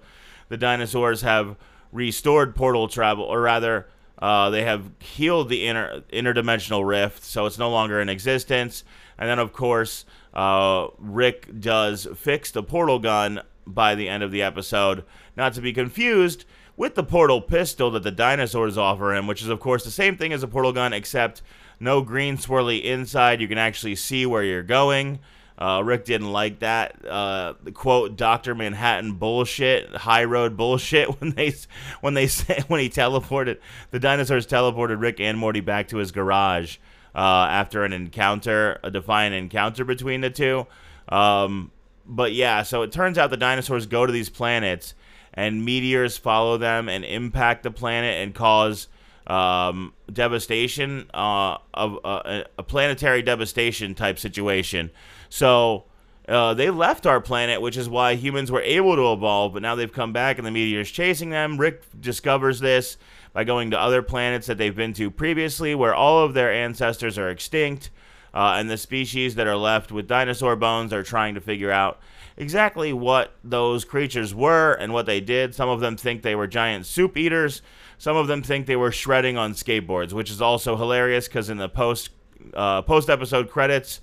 the 0.48 0.56
dinosaurs 0.56 1.22
have 1.22 1.56
restored 1.92 2.54
portal 2.54 2.88
travel, 2.88 3.24
or 3.24 3.40
rather, 3.40 3.86
uh, 4.18 4.50
they 4.50 4.64
have 4.64 4.90
healed 5.00 5.48
the 5.48 5.66
inner 5.66 6.02
interdimensional 6.12 6.86
rift, 6.86 7.24
so 7.24 7.46
it's 7.46 7.58
no 7.58 7.70
longer 7.70 8.00
in 8.00 8.08
existence. 8.08 8.84
And 9.18 9.28
then, 9.28 9.38
of 9.38 9.52
course, 9.52 10.04
uh, 10.34 10.88
Rick 10.98 11.60
does 11.60 12.06
fix 12.16 12.50
the 12.50 12.62
portal 12.62 12.98
gun 12.98 13.42
by 13.66 13.94
the 13.94 14.08
end 14.08 14.22
of 14.22 14.30
the 14.30 14.42
episode, 14.42 15.04
not 15.36 15.52
to 15.54 15.60
be 15.60 15.72
confused 15.72 16.44
with 16.76 16.94
the 16.94 17.02
portal 17.02 17.40
pistol 17.40 17.90
that 17.90 18.02
the 18.02 18.10
dinosaurs 18.10 18.78
offer 18.78 19.14
him, 19.14 19.26
which 19.26 19.42
is, 19.42 19.48
of 19.48 19.60
course, 19.60 19.84
the 19.84 19.90
same 19.90 20.16
thing 20.16 20.32
as 20.32 20.42
a 20.42 20.48
portal 20.48 20.72
gun, 20.72 20.92
except 20.92 21.42
no 21.82 22.00
green 22.02 22.36
swirly 22.36 22.82
inside. 22.82 23.40
You 23.40 23.48
can 23.48 23.58
actually 23.58 23.96
see 23.96 24.24
where 24.24 24.42
you're 24.42 24.62
going. 24.62 25.18
Uh, 25.58 25.82
Rick 25.84 26.06
didn't 26.06 26.32
like 26.32 26.60
that. 26.60 27.04
Uh, 27.06 27.54
quote 27.74 28.16
Doctor 28.16 28.54
Manhattan 28.54 29.12
bullshit, 29.12 29.94
high 29.94 30.24
road 30.24 30.56
bullshit. 30.56 31.20
When 31.20 31.32
they 31.32 31.54
when 32.00 32.14
they 32.14 32.26
say 32.28 32.62
when 32.68 32.80
he 32.80 32.88
teleported 32.88 33.58
the 33.90 33.98
dinosaurs 33.98 34.46
teleported 34.46 35.00
Rick 35.00 35.20
and 35.20 35.38
Morty 35.38 35.60
back 35.60 35.88
to 35.88 35.98
his 35.98 36.10
garage 36.10 36.78
uh, 37.14 37.18
after 37.50 37.84
an 37.84 37.92
encounter, 37.92 38.80
a 38.82 38.90
defiant 38.90 39.34
encounter 39.34 39.84
between 39.84 40.20
the 40.20 40.30
two. 40.30 40.66
Um, 41.08 41.70
but 42.06 42.32
yeah, 42.32 42.62
so 42.62 42.82
it 42.82 42.92
turns 42.92 43.18
out 43.18 43.30
the 43.30 43.36
dinosaurs 43.36 43.86
go 43.86 44.06
to 44.06 44.12
these 44.12 44.30
planets 44.30 44.94
and 45.34 45.64
meteors 45.64 46.18
follow 46.18 46.58
them 46.58 46.88
and 46.88 47.04
impact 47.04 47.62
the 47.62 47.70
planet 47.70 48.16
and 48.22 48.34
cause 48.34 48.88
um, 49.26 49.92
devastation, 50.12 51.08
uh, 51.14 51.58
of 51.74 51.98
uh, 52.04 52.42
a 52.58 52.62
planetary 52.62 53.22
devastation 53.22 53.94
type 53.94 54.18
situation. 54.18 54.90
So 55.28 55.84
uh, 56.28 56.54
they 56.54 56.70
left 56.70 57.06
our 57.06 57.20
planet, 57.20 57.60
which 57.60 57.76
is 57.76 57.88
why 57.88 58.14
humans 58.14 58.50
were 58.50 58.62
able 58.62 58.96
to 58.96 59.12
evolve. 59.12 59.54
But 59.54 59.62
now 59.62 59.74
they've 59.74 59.92
come 59.92 60.12
back, 60.12 60.38
and 60.38 60.46
the 60.46 60.50
meteor 60.50 60.80
is 60.80 60.90
chasing 60.90 61.30
them. 61.30 61.58
Rick 61.58 61.82
discovers 62.00 62.60
this 62.60 62.96
by 63.32 63.44
going 63.44 63.70
to 63.70 63.80
other 63.80 64.02
planets 64.02 64.46
that 64.46 64.58
they've 64.58 64.76
been 64.76 64.92
to 64.94 65.10
previously, 65.10 65.74
where 65.74 65.94
all 65.94 66.24
of 66.24 66.34
their 66.34 66.52
ancestors 66.52 67.18
are 67.18 67.30
extinct, 67.30 67.90
uh, 68.34 68.54
and 68.56 68.70
the 68.70 68.76
species 68.76 69.34
that 69.34 69.46
are 69.46 69.56
left 69.56 69.90
with 69.90 70.06
dinosaur 70.06 70.54
bones 70.56 70.92
are 70.92 71.02
trying 71.02 71.34
to 71.34 71.40
figure 71.40 71.70
out 71.70 71.98
exactly 72.36 72.92
what 72.92 73.34
those 73.42 73.84
creatures 73.84 74.34
were 74.34 74.72
and 74.74 74.92
what 74.92 75.06
they 75.06 75.20
did. 75.20 75.54
Some 75.54 75.68
of 75.68 75.80
them 75.80 75.96
think 75.96 76.22
they 76.22 76.34
were 76.34 76.46
giant 76.46 76.86
soup 76.86 77.16
eaters. 77.16 77.62
Some 78.02 78.16
of 78.16 78.26
them 78.26 78.42
think 78.42 78.66
they 78.66 78.74
were 78.74 78.90
shredding 78.90 79.36
on 79.36 79.52
skateboards, 79.52 80.12
which 80.12 80.28
is 80.28 80.42
also 80.42 80.76
hilarious 80.76 81.28
because 81.28 81.48
in 81.48 81.58
the 81.58 81.68
post 81.68 82.10
uh, 82.52 82.82
post 82.82 83.08
episode 83.08 83.48
credits, 83.48 84.00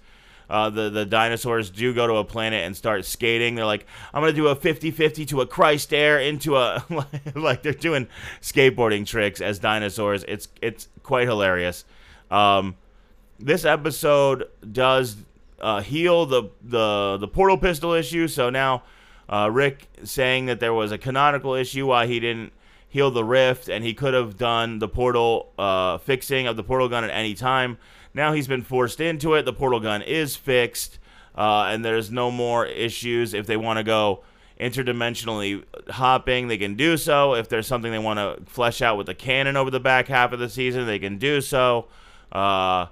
uh, 0.50 0.70
the 0.70 0.90
the 0.90 1.06
dinosaurs 1.06 1.70
do 1.70 1.94
go 1.94 2.08
to 2.08 2.14
a 2.14 2.24
planet 2.24 2.64
and 2.64 2.78
start 2.78 3.04
skating. 3.04 3.56
They're 3.56 3.66
like, 3.66 3.86
I'm 4.14 4.22
gonna 4.22 4.32
do 4.32 4.48
a 4.48 4.56
50-50 4.56 5.28
to 5.28 5.42
a 5.42 5.46
Christ 5.46 5.94
air 5.94 6.18
into 6.18 6.56
a 6.56 6.82
like 7.36 7.62
they're 7.62 7.74
doing 7.74 8.08
skateboarding 8.40 9.06
tricks 9.06 9.42
as 9.42 9.60
dinosaurs. 9.60 10.24
It's 10.30 10.48
it's 10.62 10.88
quite 11.04 11.28
hilarious. 11.28 11.84
Um, 12.32 12.78
this 13.38 13.66
episode 13.66 14.48
does 14.72 15.18
uh, 15.60 15.82
heal 15.82 16.26
the 16.26 16.44
the 16.64 17.18
the 17.20 17.28
portal 17.28 17.58
pistol 17.58 17.92
issue. 17.92 18.30
So 18.30 18.50
now 18.50 18.84
uh, 19.28 19.50
Rick 19.52 19.90
saying 20.06 20.46
that 20.46 20.62
there 20.62 20.74
was 20.74 20.94
a 20.94 20.98
canonical 20.98 21.54
issue 21.54 21.88
why 21.88 22.08
he 22.08 22.22
didn't 22.22 22.54
heal 22.90 23.12
the 23.12 23.24
rift, 23.24 23.70
and 23.70 23.86
he 23.86 23.94
could 23.94 24.14
have 24.14 24.36
done 24.36 24.80
the 24.80 24.88
portal 24.88 25.54
uh, 25.58 26.00
fixing 26.00 26.48
of 26.48 26.56
the 26.56 26.64
portal 26.64 26.90
gun 26.90 27.04
at 27.04 27.12
any 27.12 27.36
time. 27.36 27.78
Now 28.14 28.34
he's 28.34 28.48
been 28.48 28.64
forced 28.64 29.00
into 29.00 29.36
it. 29.36 29.46
The 29.46 29.54
portal 29.54 29.80
gun 29.80 30.02
is 30.02 30.36
fixed, 30.36 30.98
uh, 31.36 31.66
and 31.70 31.86
there's 31.86 32.10
no 32.10 32.32
more 32.32 32.66
issues. 32.66 33.36
If 33.36 33.46
they 33.46 33.58
want 33.58 33.78
to 33.78 33.84
go 33.84 34.24
interdimensionally 34.60 35.64
hopping, 35.90 36.48
they 36.48 36.58
can 36.58 36.76
do 36.76 36.98
so. 36.98 37.36
If 37.36 37.48
there's 37.48 37.68
something 37.68 37.92
they 37.92 38.00
want 38.00 38.18
to 38.18 38.44
flesh 38.52 38.82
out 38.82 38.98
with 38.98 39.06
the 39.06 39.14
canon 39.14 39.56
over 39.56 39.70
the 39.70 39.80
back 39.80 40.08
half 40.08 40.34
of 40.34 40.40
the 40.40 40.50
season, 40.50 40.88
they 40.88 41.00
can 41.00 41.20
do 41.20 41.42
so. 41.42 41.86
Uh, 42.32 42.88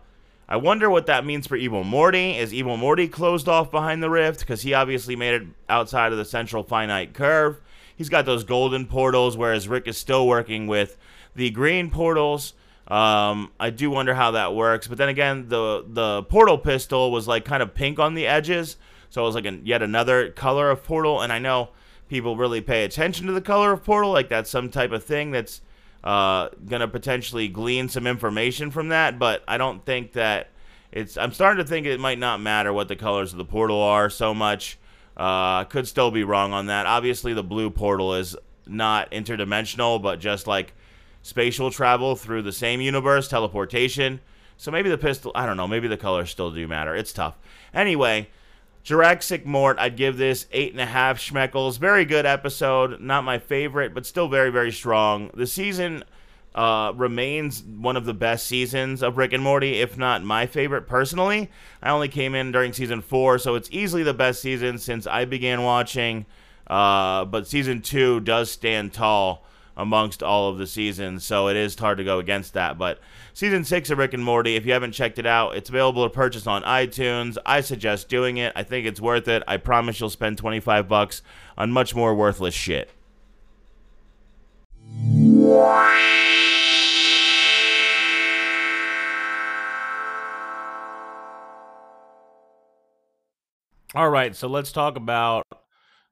I 0.50 0.56
wonder 0.56 0.90
what 0.90 1.08
that 1.08 1.26
means 1.26 1.48
for 1.48 1.58
Evil 1.58 1.84
Morty. 1.84 2.38
Is 2.38 2.54
Evil 2.54 2.78
Morty 2.78 3.08
closed 3.08 3.50
off 3.50 3.70
behind 3.70 4.02
the 4.02 4.10
rift? 4.10 4.42
Because 4.42 4.62
he 4.62 4.74
obviously 4.74 5.16
made 5.16 5.34
it 5.42 5.48
outside 5.68 6.12
of 6.12 6.18
the 6.20 6.24
central 6.24 6.64
finite 6.64 7.14
curve 7.14 7.60
he's 7.98 8.08
got 8.08 8.26
those 8.26 8.46
golden 8.46 8.86
portals, 8.86 9.36
whereas 9.36 9.68
Rick 9.68 9.88
is 9.88 9.98
still 9.98 10.26
working 10.26 10.68
with 10.68 10.96
the 11.36 11.50
green 11.50 11.90
portals. 11.90 12.54
Um, 12.88 13.52
I 13.60 13.70
do 13.70 13.90
wonder 13.90 14.14
how 14.14 14.32
that 14.32 14.56
works. 14.56 14.88
But 14.88 14.98
then 14.98 15.10
again, 15.10 15.50
the 15.50 15.84
the 15.86 16.24
portal 16.24 16.58
pistol 16.58 17.12
was 17.12 17.28
like 17.28 17.44
kind 17.44 17.62
of 17.62 17.74
pink 17.74 18.00
on 18.00 18.14
the 18.14 18.26
edges, 18.26 18.78
so 19.10 19.24
it 19.24 19.26
was 19.26 19.36
like 19.36 19.46
an, 19.46 19.62
yet 19.66 19.82
another 19.82 20.30
color 20.30 20.72
of 20.72 20.84
portal. 20.84 21.22
And 21.22 21.34
I 21.34 21.40
know 21.40 21.70
people 22.08 22.38
really 22.38 22.62
pay 22.62 22.86
attention 22.86 23.28
to 23.28 23.34
the 23.34 23.42
color 23.42 23.74
of 23.74 23.84
portal, 23.84 24.12
like 24.12 24.30
that's 24.30 24.50
some 24.50 24.70
type 24.70 24.92
of 24.92 25.04
thing 25.04 25.32
that's 25.32 25.62
uh, 26.04 26.48
gonna 26.66 26.88
potentially 26.88 27.50
glean 27.50 27.90
some 27.90 28.08
information 28.08 28.72
from 28.72 28.90
that. 28.90 29.20
But 29.20 29.44
I 29.48 29.58
don't 29.58 29.84
think 29.86 30.14
that 30.14 30.50
it's. 30.92 31.18
I'm 31.18 31.34
starting 31.34 31.64
to 31.64 31.70
think 31.70 31.86
it 31.86 32.00
might 32.00 32.20
not 32.20 32.40
matter 32.40 32.72
what 32.72 32.88
the 32.88 32.96
colors 32.96 33.34
of 33.34 33.38
the 33.38 33.46
portal 33.46 33.82
are 33.82 34.10
so 34.10 34.34
much. 34.34 34.78
Uh, 35.18 35.64
could 35.64 35.88
still 35.88 36.12
be 36.12 36.24
wrong 36.24 36.54
on 36.54 36.68
that. 36.68 36.86
Obviously, 36.86 37.34
the 37.34 37.44
blue 37.44 37.72
portal 37.72 38.14
is 38.14 38.36
not 38.68 39.10
interdimensional, 39.12 40.00
but 40.02 40.20
just 40.20 40.46
like 40.46 40.74
spatial 41.24 41.72
travel 41.72 42.16
through 42.16 42.44
the 42.44 42.52
same 42.52 42.80
universe, 42.82 43.28
teleportation. 43.28 44.22
So 44.58 44.72
maybe 44.72 44.90
the 44.90 44.98
pistol, 44.98 45.32
I 45.34 45.46
don't 45.46 45.58
know, 45.58 45.68
maybe 45.68 45.88
the 45.88 45.98
colors 45.98 46.30
still 46.30 46.52
do 46.52 46.68
matter. 46.68 46.96
It's 46.96 47.14
tough. 47.14 47.36
Anyway, 47.74 48.30
Jurassic 48.84 49.46
Mort, 49.46 49.78
I'd 49.80 49.98
give 49.98 50.18
this 50.18 50.46
eight 50.52 50.72
and 50.72 50.82
a 50.82 50.86
half 50.86 51.20
schmeckles. 51.20 51.80
Very 51.80 52.06
good 52.06 52.26
episode. 52.26 53.02
Not 53.02 53.24
my 53.24 53.40
favorite, 53.40 53.94
but 53.94 54.06
still 54.06 54.28
very, 54.28 54.52
very 54.52 54.72
strong. 54.72 55.32
The 55.34 55.48
season 55.48 56.04
uh, 56.58 56.92
remains 56.96 57.62
one 57.62 57.96
of 57.96 58.06
the 58.06 58.16
best 58.16 58.48
seasons 58.48 59.04
of 59.04 59.16
Rick 59.16 59.32
and 59.32 59.44
Morty, 59.44 59.80
if 59.80 59.96
not 59.96 60.24
my 60.24 60.48
favorite 60.48 60.88
personally. 60.88 61.52
I 61.84 61.92
only 61.92 62.08
came 62.08 62.34
in 62.34 62.52
during 62.52 62.74
season 62.74 63.04
four, 63.04 63.38
so 63.38 63.54
it's 63.54 63.70
easily 63.72 64.02
the 64.02 64.16
best 64.16 64.42
season 64.42 64.80
since 64.80 65.06
I 65.06 65.26
began 65.26 65.62
watching. 65.62 66.26
Uh, 66.66 67.26
but 67.26 67.48
season 67.48 67.84
two 67.84 68.22
does 68.22 68.50
stand 68.50 68.92
tall 68.92 69.46
amongst 69.78 70.24
all 70.24 70.50
of 70.50 70.58
the 70.58 70.66
seasons, 70.66 71.24
so 71.24 71.48
it 71.48 71.56
is 71.56 71.78
hard 71.78 72.00
to 72.00 72.04
go 72.04 72.18
against 72.18 72.56
that. 72.56 72.80
But 72.80 73.00
season 73.36 73.64
six 73.64 73.92
of 73.92 74.00
Rick 74.00 74.16
and 74.16 74.26
Morty, 74.26 74.56
if 74.56 74.66
you 74.66 74.74
haven't 74.74 74.94
checked 74.94 75.20
it 75.20 75.28
out, 75.28 75.56
it's 75.56 75.70
available 75.70 76.10
to 76.10 76.14
purchase 76.14 76.48
on 76.48 76.64
iTunes. 76.64 77.38
I 77.46 77.62
suggest 77.62 78.10
doing 78.10 78.38
it. 78.38 78.52
I 78.56 78.64
think 78.64 78.88
it's 78.88 79.00
worth 79.00 79.28
it. 79.28 79.44
I 79.48 79.58
promise 79.58 80.00
you'll 80.00 80.10
spend 80.10 80.40
25 80.40 80.88
bucks 80.88 81.22
on 81.56 81.72
much 81.72 81.94
more 81.94 82.16
worthless 82.16 82.56
shit. 82.56 82.90
All 93.96 94.10
right, 94.10 94.36
so 94.36 94.48
let's 94.48 94.72
talk 94.72 94.96
about 94.96 95.48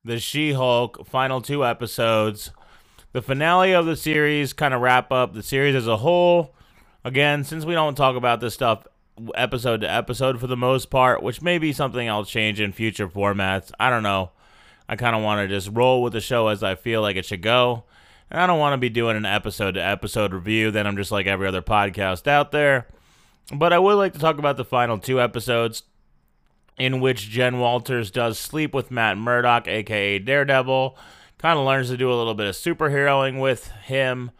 the 0.04 0.20
She 0.20 0.54
Hulk 0.54 1.06
final 1.06 1.42
two 1.42 1.66
episodes. 1.66 2.52
The 3.12 3.22
finale 3.22 3.74
of 3.74 3.86
the 3.86 3.96
series 3.96 4.54
kind 4.54 4.74
of 4.74 4.82
wrap 4.82 5.12
up 5.12 5.34
the 5.34 5.44
series 5.44 5.76
as 5.76 5.86
a 5.86 5.98
whole. 5.98 6.56
Again, 7.04 7.44
since 7.44 7.66
we 7.66 7.74
don't 7.74 7.96
talk 7.96 8.16
about 8.16 8.40
this 8.40 8.54
stuff 8.54 8.88
episode 9.36 9.82
to 9.82 9.92
episode 9.92 10.40
for 10.40 10.48
the 10.48 10.58
most 10.58 10.90
part, 10.90 11.22
which 11.22 11.42
may 11.42 11.58
be 11.58 11.72
something 11.72 12.10
I'll 12.10 12.26
change 12.26 12.60
in 12.60 12.72
future 12.72 13.08
formats. 13.08 13.72
I 13.80 13.90
don't 13.90 14.04
know. 14.04 14.32
I 14.90 14.96
kind 14.96 15.16
of 15.16 15.22
want 15.22 15.48
to 15.48 15.54
just 15.54 15.70
roll 15.72 16.02
with 16.02 16.14
the 16.14 16.22
show 16.22 16.48
as 16.48 16.64
I 16.64 16.76
feel 16.76 17.02
like 17.02 17.16
it 17.16 17.26
should 17.26 17.42
go. 17.42 17.84
I 18.32 18.48
don't 18.48 18.60
want 18.60 18.74
to 18.74 18.78
be 18.78 18.90
doing 18.90 19.18
an 19.18 19.26
episode 19.26 19.74
to 19.74 19.84
episode 19.84 20.34
review. 20.34 20.72
Then 20.72 20.88
I'm 20.88 20.98
just 20.98 21.12
like 21.12 21.28
every 21.28 21.48
other 21.48 21.62
podcast 21.62 22.28
out 22.28 22.52
there. 22.52 22.88
But 23.54 23.74
I 23.74 23.80
would 23.80 23.96
like 23.96 24.14
to 24.14 24.20
talk 24.20 24.40
about 24.40 24.58
the 24.58 24.66
final 24.66 24.98
two 24.98 25.22
episodes 25.22 25.84
in 26.78 27.00
which 27.00 27.30
Jen 27.30 27.60
Walters 27.60 28.10
does 28.10 28.40
sleep 28.40 28.74
with 28.74 28.92
Matt 28.92 29.18
Murdock, 29.18 29.68
aka 29.68 30.18
Daredevil. 30.20 30.98
Kind 31.38 31.60
of 31.60 31.66
learns 31.66 31.90
to 31.90 31.98
do 31.98 32.12
a 32.12 32.16
little 32.16 32.34
bit 32.34 32.48
of 32.48 32.56
superheroing 32.56 33.40
with 33.40 33.68
him. 33.84 34.32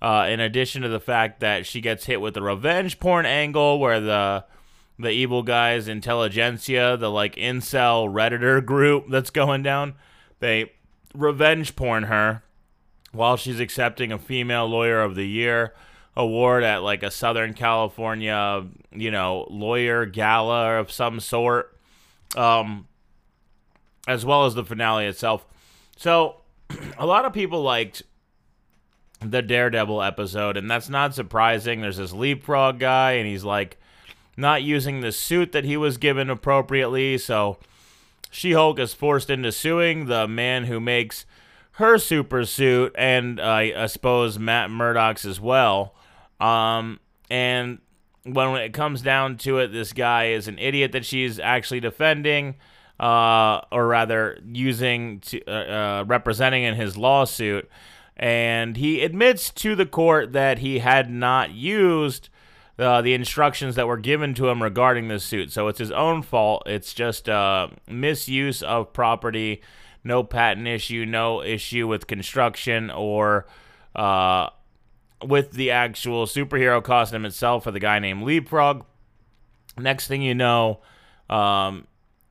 Uh, 0.00 0.26
in 0.28 0.40
addition 0.40 0.82
to 0.82 0.88
the 0.88 1.00
fact 1.00 1.40
that 1.40 1.66
she 1.66 1.80
gets 1.80 2.06
hit 2.06 2.20
with 2.20 2.34
the 2.34 2.42
revenge 2.42 2.98
porn 2.98 3.26
angle, 3.26 3.78
where 3.78 4.00
the 4.00 4.44
the 4.98 5.10
evil 5.10 5.42
guys, 5.42 5.88
Intelligencia, 5.88 6.98
the 6.98 7.10
like 7.10 7.36
incel 7.36 8.10
redditor 8.10 8.64
group 8.64 9.06
that's 9.10 9.30
going 9.30 9.62
down, 9.62 9.94
they 10.40 10.72
revenge 11.14 11.76
porn 11.76 12.04
her 12.04 12.43
while 13.14 13.36
she's 13.36 13.60
accepting 13.60 14.12
a 14.12 14.18
female 14.18 14.66
lawyer 14.66 15.00
of 15.00 15.14
the 15.14 15.26
year 15.26 15.72
award 16.16 16.62
at 16.62 16.82
like 16.82 17.02
a 17.02 17.10
Southern 17.10 17.54
California, 17.54 18.64
you 18.92 19.10
know, 19.10 19.46
lawyer 19.50 20.06
gala 20.06 20.78
of 20.78 20.92
some 20.92 21.20
sort 21.20 21.74
um, 22.36 22.86
as 24.06 24.24
well 24.24 24.44
as 24.44 24.54
the 24.54 24.64
finale 24.64 25.06
itself. 25.06 25.46
So, 25.96 26.36
a 26.98 27.06
lot 27.06 27.24
of 27.24 27.32
people 27.32 27.62
liked 27.62 28.02
the 29.20 29.42
Daredevil 29.42 30.02
episode, 30.02 30.56
and 30.56 30.70
that's 30.70 30.88
not 30.88 31.14
surprising. 31.14 31.80
There's 31.80 31.96
this 31.96 32.12
leapfrog 32.12 32.78
guy, 32.78 33.12
and 33.12 33.26
he's 33.26 33.44
like 33.44 33.78
not 34.36 34.62
using 34.62 35.00
the 35.00 35.12
suit 35.12 35.52
that 35.52 35.64
he 35.64 35.76
was 35.76 35.96
given 35.96 36.28
appropriately. 36.28 37.18
So, 37.18 37.58
She 38.30 38.52
Hulk 38.52 38.78
is 38.78 38.94
forced 38.94 39.30
into 39.30 39.52
suing 39.52 40.06
the 40.06 40.26
man 40.26 40.64
who 40.64 40.80
makes 40.80 41.24
her 41.74 41.98
super 41.98 42.44
suit, 42.44 42.92
and 42.96 43.40
I 43.40 43.86
suppose 43.86 44.38
Matt 44.38 44.70
Murdock's 44.70 45.24
as 45.24 45.40
well. 45.40 45.94
Um, 46.40 47.00
and 47.30 47.78
when 48.24 48.56
it 48.56 48.72
comes 48.72 49.02
down 49.02 49.36
to 49.38 49.58
it, 49.58 49.68
this 49.68 49.92
guy 49.92 50.26
is 50.26 50.48
an 50.48 50.58
idiot 50.58 50.92
that 50.92 51.04
she's 51.04 51.38
actually 51.38 51.80
defending, 51.80 52.56
uh, 52.98 53.60
or 53.70 53.86
rather 53.86 54.38
using 54.46 55.20
to 55.20 55.44
uh, 55.46 55.50
uh, 55.50 56.04
representing 56.06 56.62
in 56.62 56.74
his 56.74 56.96
lawsuit. 56.96 57.68
And 58.16 58.76
he 58.76 59.02
admits 59.02 59.50
to 59.50 59.74
the 59.74 59.86
court 59.86 60.32
that 60.32 60.60
he 60.60 60.78
had 60.78 61.10
not 61.10 61.50
used 61.50 62.28
uh, 62.78 63.02
the 63.02 63.14
instructions 63.14 63.74
that 63.74 63.86
were 63.86 63.96
given 63.96 64.34
to 64.34 64.48
him 64.48 64.62
regarding 64.62 65.08
this 65.08 65.24
suit. 65.24 65.52
So 65.52 65.68
it's 65.68 65.78
his 65.78 65.90
own 65.90 66.22
fault. 66.22 66.62
It's 66.66 66.94
just 66.94 67.28
uh, 67.28 67.68
misuse 67.88 68.62
of 68.62 68.92
property, 68.92 69.62
no 70.04 70.22
patent 70.22 70.68
issue, 70.68 71.06
no 71.06 71.42
issue 71.42 71.88
with 71.88 72.06
construction 72.06 72.90
or 72.90 73.46
uh, 73.96 74.50
with 75.22 75.52
the 75.52 75.70
actual 75.70 76.26
superhero 76.26 76.82
costume 76.82 77.24
itself 77.24 77.64
for 77.64 77.70
the 77.70 77.80
guy 77.80 77.98
named 77.98 78.22
Leapfrog. 78.22 78.84
Next 79.78 80.06
thing 80.06 80.22
you 80.22 80.34
know, 80.34 80.80
um, 81.28 81.86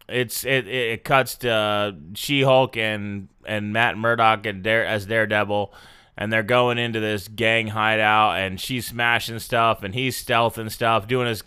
it's 0.08 0.46
it, 0.46 0.68
it 0.68 1.04
cuts 1.04 1.36
to 1.38 1.50
uh, 1.50 1.92
She-Hulk 2.14 2.78
and 2.78 3.28
and 3.46 3.74
Matt 3.74 3.98
Murdock 3.98 4.46
and 4.46 4.64
Dare 4.64 4.86
as 4.86 5.06
Daredevil, 5.06 5.74
and 6.16 6.32
they're 6.32 6.44
going 6.44 6.78
into 6.78 7.00
this 7.00 7.28
gang 7.28 7.68
hideout, 7.68 8.38
and 8.38 8.62
she's 8.62 8.88
smashing 8.88 9.40
stuff, 9.40 9.84
and 9.84 9.94
he's 9.94 10.22
stealthing 10.24 10.72
stuff, 10.72 11.08
doing 11.08 11.28
his 11.28 11.44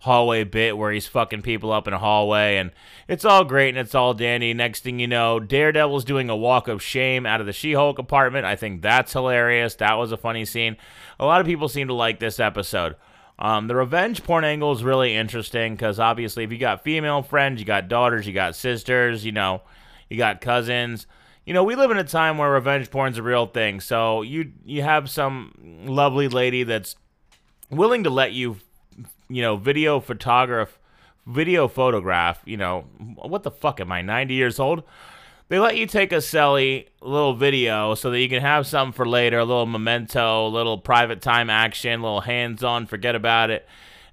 hallway 0.00 0.44
bit 0.44 0.76
where 0.76 0.92
he's 0.92 1.06
fucking 1.06 1.42
people 1.42 1.70
up 1.70 1.86
in 1.86 1.94
a 1.94 1.98
hallway, 1.98 2.56
and 2.56 2.72
it's 3.06 3.24
all 3.24 3.44
great 3.44 3.70
and 3.70 3.78
it's 3.78 3.94
all 3.94 4.14
dandy. 4.14 4.52
Next 4.52 4.82
thing 4.82 4.98
you 4.98 5.06
know, 5.06 5.38
Daredevil's 5.38 6.04
doing 6.04 6.28
a 6.28 6.36
walk 6.36 6.68
of 6.68 6.82
shame 6.82 7.26
out 7.26 7.40
of 7.40 7.46
the 7.46 7.52
She 7.52 7.74
Hulk 7.74 7.98
apartment. 7.98 8.46
I 8.46 8.56
think 8.56 8.82
that's 8.82 9.12
hilarious. 9.12 9.74
That 9.76 9.94
was 9.94 10.12
a 10.12 10.16
funny 10.16 10.44
scene. 10.44 10.76
A 11.18 11.24
lot 11.24 11.40
of 11.40 11.46
people 11.46 11.68
seem 11.68 11.88
to 11.88 11.94
like 11.94 12.18
this 12.18 12.40
episode. 12.40 12.96
Um, 13.38 13.68
the 13.68 13.74
revenge 13.74 14.22
porn 14.22 14.44
angle 14.44 14.72
is 14.72 14.84
really 14.84 15.14
interesting 15.14 15.74
because 15.74 15.98
obviously, 15.98 16.44
if 16.44 16.52
you 16.52 16.58
got 16.58 16.84
female 16.84 17.22
friends, 17.22 17.60
you 17.60 17.66
got 17.66 17.88
daughters, 17.88 18.26
you 18.26 18.34
got 18.34 18.54
sisters, 18.54 19.24
you 19.24 19.32
know, 19.32 19.62
you 20.08 20.18
got 20.18 20.40
cousins. 20.40 21.06
You 21.46 21.54
know, 21.54 21.64
we 21.64 21.74
live 21.74 21.90
in 21.90 21.96
a 21.96 22.04
time 22.04 22.36
where 22.36 22.50
revenge 22.50 22.90
porn's 22.90 23.16
a 23.16 23.22
real 23.22 23.46
thing. 23.46 23.80
So 23.80 24.20
you 24.22 24.52
you 24.64 24.82
have 24.82 25.08
some 25.08 25.82
lovely 25.86 26.28
lady 26.28 26.64
that's 26.64 26.96
willing 27.70 28.04
to 28.04 28.10
let 28.10 28.32
you 28.32 28.58
you 29.30 29.42
know, 29.42 29.56
video 29.56 30.00
photograph, 30.00 30.78
video 31.26 31.68
photograph, 31.68 32.42
you 32.44 32.56
know, 32.56 32.82
what 33.16 33.44
the 33.44 33.50
fuck 33.50 33.80
am 33.80 33.92
I, 33.92 34.02
90 34.02 34.34
years 34.34 34.58
old? 34.58 34.82
They 35.48 35.58
let 35.58 35.76
you 35.76 35.86
take 35.86 36.12
a 36.12 36.16
selfie, 36.16 36.86
little 37.00 37.34
video, 37.34 37.94
so 37.94 38.10
that 38.10 38.20
you 38.20 38.28
can 38.28 38.40
have 38.40 38.66
something 38.66 38.92
for 38.92 39.06
later, 39.06 39.38
a 39.38 39.44
little 39.44 39.66
memento, 39.66 40.46
a 40.46 40.48
little 40.48 40.78
private 40.78 41.20
time 41.20 41.50
action, 41.50 42.00
a 42.00 42.02
little 42.02 42.20
hands 42.20 42.62
on, 42.62 42.86
forget 42.86 43.14
about 43.14 43.50
it. 43.50 43.66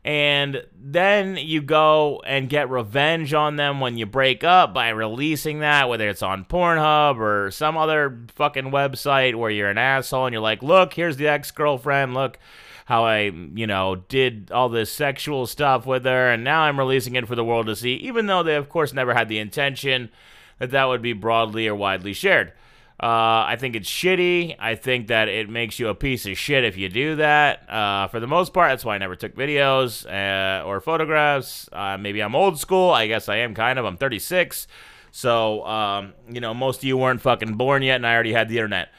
And 0.07 0.63
then 0.81 1.35
you 1.35 1.61
go 1.61 2.23
and 2.25 2.47
get 2.47 2.69
revenge 2.69 3.33
on 3.33 3.57
them 3.57 3.81
when 3.81 3.97
you 3.97 4.05
break 4.05 4.41
up 4.41 4.73
by 4.73 4.87
releasing 4.87 5.59
that, 5.59 5.89
whether 5.89 6.07
it's 6.07 6.21
on 6.21 6.45
Pornhub 6.45 7.19
or 7.19 7.51
some 7.51 7.75
other 7.75 8.17
fucking 8.35 8.71
website 8.71 9.35
where 9.35 9.51
you're 9.51 9.69
an 9.69 9.77
asshole 9.77 10.27
and 10.27 10.31
you're 10.31 10.41
like, 10.41 10.63
look, 10.63 10.93
here's 10.93 11.17
the 11.17 11.27
ex 11.27 11.51
girlfriend, 11.51 12.13
look 12.13 12.39
how 12.85 13.03
I, 13.03 13.31
you 13.53 13.67
know, 13.67 13.97
did 13.97 14.49
all 14.49 14.69
this 14.69 14.89
sexual 14.89 15.45
stuff 15.45 15.85
with 15.85 16.05
her, 16.05 16.31
and 16.31 16.41
now 16.41 16.61
I'm 16.61 16.79
releasing 16.79 17.15
it 17.15 17.27
for 17.27 17.35
the 17.35 17.43
world 17.43 17.65
to 17.65 17.75
see, 17.75 17.95
even 17.95 18.27
though 18.27 18.43
they, 18.43 18.55
of 18.55 18.69
course, 18.69 18.93
never 18.93 19.13
had 19.13 19.27
the 19.27 19.39
intention 19.39 20.09
that 20.57 20.71
that 20.71 20.85
would 20.85 21.01
be 21.01 21.11
broadly 21.11 21.67
or 21.67 21.75
widely 21.75 22.13
shared. 22.13 22.53
Uh, 22.99 23.45
I 23.45 23.57
think 23.59 23.75
it's 23.75 23.89
shitty. 23.89 24.55
I 24.57 24.73
think 24.73 25.07
that 25.07 25.27
it 25.27 25.49
makes 25.49 25.77
you 25.77 25.89
a 25.89 25.95
piece 25.95 26.25
of 26.25 26.35
shit 26.35 26.63
if 26.63 26.77
you 26.77 26.89
do 26.89 27.17
that. 27.17 27.69
Uh, 27.69 28.07
for 28.07 28.19
the 28.19 28.25
most 28.25 28.53
part, 28.53 28.71
that's 28.71 28.83
why 28.83 28.95
I 28.95 28.97
never 28.97 29.15
took 29.15 29.35
videos 29.35 30.05
uh, 30.07 30.65
or 30.65 30.81
photographs. 30.81 31.69
Uh, 31.71 31.97
maybe 31.99 32.21
I'm 32.21 32.33
old 32.35 32.59
school. 32.59 32.89
I 32.89 33.05
guess 33.05 33.29
I 33.29 33.37
am 33.37 33.53
kind 33.53 33.77
of. 33.77 33.85
I'm 33.85 33.97
36. 33.97 34.67
So, 35.11 35.63
um, 35.65 36.13
you 36.27 36.41
know, 36.41 36.55
most 36.55 36.79
of 36.79 36.83
you 36.85 36.97
weren't 36.97 37.21
fucking 37.21 37.53
born 37.53 37.83
yet, 37.83 37.97
and 37.97 38.07
I 38.07 38.13
already 38.15 38.33
had 38.33 38.49
the 38.49 38.57
internet. 38.57 38.89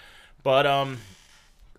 But, 0.44 0.64
um, 0.64 0.98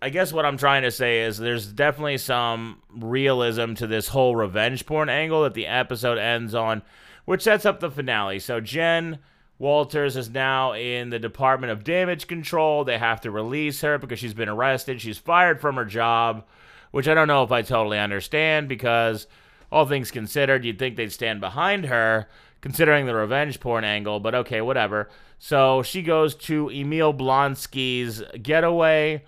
I 0.01 0.09
guess 0.09 0.31
what 0.33 0.45
I'm 0.45 0.57
trying 0.57 0.83
to 0.83 0.91
say 0.91 1.21
is 1.21 1.37
there's 1.37 1.67
definitely 1.67 2.17
some 2.17 2.81
realism 2.89 3.73
to 3.75 3.87
this 3.87 4.09
whole 4.09 4.35
revenge 4.35 4.85
porn 4.85 5.09
angle 5.09 5.43
that 5.43 5.53
the 5.53 5.67
episode 5.67 6.17
ends 6.17 6.55
on, 6.55 6.81
which 7.25 7.43
sets 7.43 7.65
up 7.65 7.79
the 7.79 7.91
finale. 7.91 8.39
So 8.39 8.61
Jen 8.61 9.19
Walters 9.59 10.15
is 10.15 10.29
now 10.29 10.73
in 10.73 11.09
the 11.09 11.19
Department 11.19 11.71
of 11.71 11.83
Damage 11.83 12.27
Control. 12.27 12.85
They 12.85 12.97
have 12.97 13.19
to 13.21 13.31
release 13.31 13.81
her 13.81 13.97
because 13.97 14.17
she's 14.17 14.33
been 14.33 14.49
arrested. 14.49 15.01
She's 15.01 15.17
fired 15.17 15.59
from 15.59 15.75
her 15.75 15.85
job, 15.85 16.45
which 16.91 17.09
I 17.09 17.13
don't 17.13 17.27
know 17.27 17.43
if 17.43 17.51
I 17.51 17.61
totally 17.61 17.99
understand 17.99 18.69
because 18.69 19.27
all 19.69 19.85
things 19.85 20.11
considered, 20.11 20.63
you'd 20.63 20.79
think 20.79 20.95
they'd 20.95 21.11
stand 21.11 21.41
behind 21.41 21.85
her 21.85 22.29
considering 22.61 23.05
the 23.05 23.13
revenge 23.15 23.59
porn 23.59 23.83
angle, 23.83 24.19
but 24.19 24.33
okay, 24.33 24.61
whatever. 24.61 25.09
So 25.39 25.83
she 25.83 26.01
goes 26.01 26.35
to 26.35 26.69
Emil 26.69 27.13
Blonsky's 27.13 28.23
getaway 28.41 29.23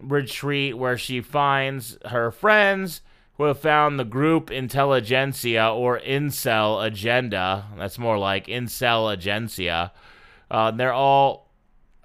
retreat 0.00 0.76
where 0.76 0.98
she 0.98 1.20
finds 1.20 1.96
her 2.06 2.30
friends 2.30 3.00
have 3.44 3.60
found 3.60 3.98
the 3.98 4.04
group 4.04 4.48
Intelligencia 4.48 5.74
or 5.74 5.98
incel 6.00 6.84
agenda. 6.84 7.66
That's 7.76 7.98
more 7.98 8.18
like 8.18 8.46
incel 8.46 9.16
agencia. 9.16 9.90
Uh, 10.50 10.70
they're 10.70 10.92
all 10.92 11.48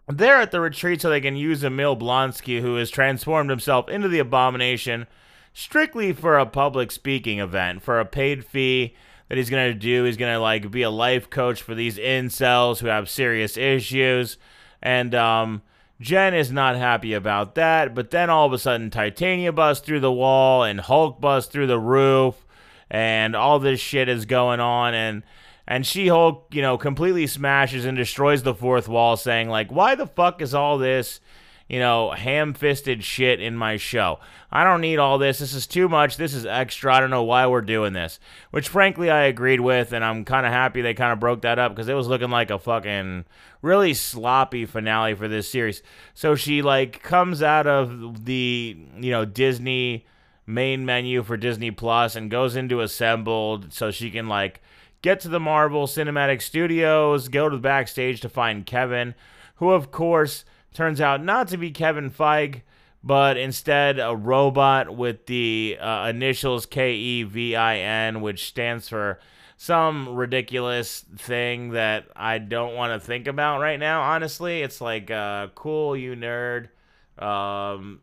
there 0.07 0.37
at 0.37 0.51
the 0.51 0.61
retreat 0.61 1.01
so 1.01 1.09
they 1.09 1.21
can 1.21 1.35
use 1.35 1.63
Emil 1.63 1.97
Blonsky, 1.97 2.61
who 2.61 2.75
has 2.75 2.89
transformed 2.89 3.49
himself 3.49 3.89
into 3.89 4.07
the 4.07 4.19
abomination 4.19 5.05
strictly 5.53 6.13
for 6.13 6.37
a 6.37 6.45
public 6.45 6.91
speaking 6.91 7.39
event, 7.39 7.81
for 7.81 7.99
a 7.99 8.05
paid 8.05 8.45
fee 8.45 8.95
that 9.27 9.37
he's 9.37 9.49
going 9.49 9.71
to 9.71 9.77
do. 9.77 10.03
He's 10.03 10.17
going 10.17 10.33
to 10.33 10.39
like 10.39 10.71
be 10.71 10.83
a 10.83 10.89
life 10.89 11.29
coach 11.29 11.61
for 11.61 11.75
these 11.75 11.97
incels 11.97 12.79
who 12.79 12.87
have 12.87 13.09
serious 13.09 13.57
issues. 13.57 14.37
And 14.81 15.13
um, 15.13 15.61
Jen 15.99 16.33
is 16.33 16.51
not 16.51 16.75
happy 16.75 17.13
about 17.13 17.55
that, 17.55 17.95
but 17.95 18.11
then 18.11 18.29
all 18.29 18.45
of 18.45 18.53
a 18.53 18.59
sudden 18.59 18.89
Titania 18.89 19.51
busts 19.51 19.85
through 19.85 19.99
the 19.99 20.11
wall 20.11 20.63
and 20.63 20.79
Hulk 20.79 21.19
busts 21.19 21.51
through 21.51 21.67
the 21.67 21.79
roof 21.79 22.45
and 22.89 23.35
all 23.35 23.59
this 23.59 23.79
shit 23.79 24.07
is 24.07 24.25
going 24.25 24.59
on 24.59 24.93
and 24.93 25.23
and 25.69 25.85
She-Hulk, 25.85 26.47
you 26.51 26.61
know, 26.61 26.77
completely 26.77 27.27
smashes 27.27 27.83
and 27.83 27.97
destroys 27.97 28.43
the 28.43 28.53
fourth 28.53 28.87
wall 28.87 29.17
saying 29.17 29.49
like, 29.49 29.69
"Why 29.69 29.95
the 29.95 30.07
fuck 30.07 30.41
is 30.41 30.53
all 30.53 30.77
this 30.77 31.19
you 31.67 31.79
know, 31.79 32.11
ham 32.11 32.53
fisted 32.53 33.03
shit 33.03 33.41
in 33.41 33.57
my 33.57 33.77
show. 33.77 34.19
I 34.51 34.63
don't 34.63 34.81
need 34.81 34.99
all 34.99 35.17
this. 35.17 35.39
This 35.39 35.53
is 35.53 35.67
too 35.67 35.89
much. 35.89 36.15
This 36.15 36.33
is 36.33 36.45
extra. 36.45 36.95
I 36.95 36.99
don't 37.01 37.09
know 37.09 37.23
why 37.23 37.45
we're 37.47 37.61
doing 37.61 37.93
this. 37.93 38.19
Which, 38.51 38.69
frankly, 38.69 39.09
I 39.09 39.23
agreed 39.23 39.59
with, 39.59 39.91
and 39.91 40.03
I'm 40.03 40.23
kind 40.23 40.45
of 40.45 40.53
happy 40.53 40.81
they 40.81 40.93
kind 40.93 41.11
of 41.11 41.19
broke 41.19 41.41
that 41.41 41.59
up 41.59 41.73
because 41.73 41.89
it 41.89 41.93
was 41.93 42.07
looking 42.07 42.29
like 42.29 42.49
a 42.49 42.59
fucking 42.59 43.25
really 43.61 43.93
sloppy 43.93 44.65
finale 44.65 45.13
for 45.13 45.27
this 45.27 45.51
series. 45.51 45.83
So 46.13 46.35
she, 46.35 46.61
like, 46.61 47.03
comes 47.03 47.43
out 47.43 47.67
of 47.67 48.23
the, 48.25 48.77
you 48.97 49.11
know, 49.11 49.25
Disney 49.25 50.05
main 50.45 50.85
menu 50.85 51.23
for 51.23 51.35
Disney 51.35 51.71
Plus 51.71 52.15
and 52.15 52.31
goes 52.31 52.55
into 52.55 52.79
assembled 52.79 53.73
so 53.73 53.91
she 53.91 54.09
can, 54.09 54.29
like, 54.29 54.61
get 55.01 55.19
to 55.19 55.27
the 55.27 55.41
Marvel 55.41 55.87
Cinematic 55.87 56.41
Studios, 56.41 57.27
go 57.27 57.49
to 57.49 57.57
the 57.57 57.61
backstage 57.61 58.21
to 58.21 58.29
find 58.29 58.65
Kevin, 58.65 59.13
who, 59.55 59.71
of 59.71 59.91
course, 59.91 60.45
turns 60.77 61.01
out 61.01 61.23
not 61.23 61.47
to 61.47 61.57
be 61.57 61.71
Kevin 61.71 62.11
Feige, 62.11 62.61
but 63.03 63.35
instead 63.35 63.99
a 63.99 64.15
robot 64.15 64.95
with 64.95 65.25
the 65.25 65.77
uh, 65.81 66.07
initials 66.07 66.67
K 66.67 66.93
E 66.93 67.23
V 67.23 67.55
I 67.55 67.77
N, 67.77 68.21
which 68.21 68.47
stands 68.47 68.87
for 68.87 69.19
some 69.57 70.15
ridiculous 70.15 71.03
thing 71.17 71.71
that 71.71 72.05
I 72.15 72.37
don't 72.37 72.75
want 72.75 72.93
to 72.93 73.05
think 73.05 73.25
about 73.25 73.59
right 73.59 73.79
now. 73.79 74.03
Honestly, 74.03 74.61
it's 74.61 74.79
like, 74.79 75.09
uh, 75.09 75.47
cool, 75.55 75.97
you 75.97 76.15
nerd. 76.15 76.69
Um, 77.17 78.01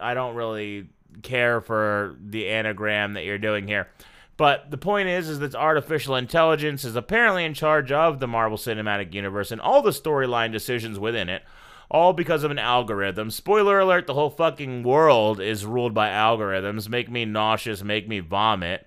I 0.00 0.14
don't 0.14 0.34
really 0.34 0.88
care 1.22 1.60
for 1.60 2.16
the 2.20 2.48
anagram 2.48 3.12
that 3.12 3.24
you're 3.24 3.38
doing 3.38 3.68
here. 3.68 3.88
But 4.36 4.70
the 4.70 4.78
point 4.78 5.08
is, 5.08 5.28
is 5.28 5.38
that 5.40 5.54
artificial 5.54 6.16
intelligence 6.16 6.84
is 6.84 6.96
apparently 6.96 7.44
in 7.44 7.54
charge 7.54 7.92
of 7.92 8.18
the 8.18 8.26
Marvel 8.26 8.58
Cinematic 8.58 9.14
Universe 9.14 9.52
and 9.52 9.60
all 9.60 9.82
the 9.82 9.90
storyline 9.90 10.50
decisions 10.50 10.98
within 10.98 11.28
it 11.28 11.42
all 11.90 12.12
because 12.12 12.44
of 12.44 12.50
an 12.50 12.58
algorithm. 12.58 13.30
Spoiler 13.30 13.80
alert, 13.80 14.06
the 14.06 14.14
whole 14.14 14.30
fucking 14.30 14.82
world 14.84 15.40
is 15.40 15.66
ruled 15.66 15.92
by 15.92 16.08
algorithms. 16.08 16.88
Make 16.88 17.10
me 17.10 17.24
nauseous, 17.24 17.82
make 17.82 18.08
me 18.08 18.20
vomit. 18.20 18.86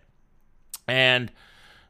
And 0.88 1.32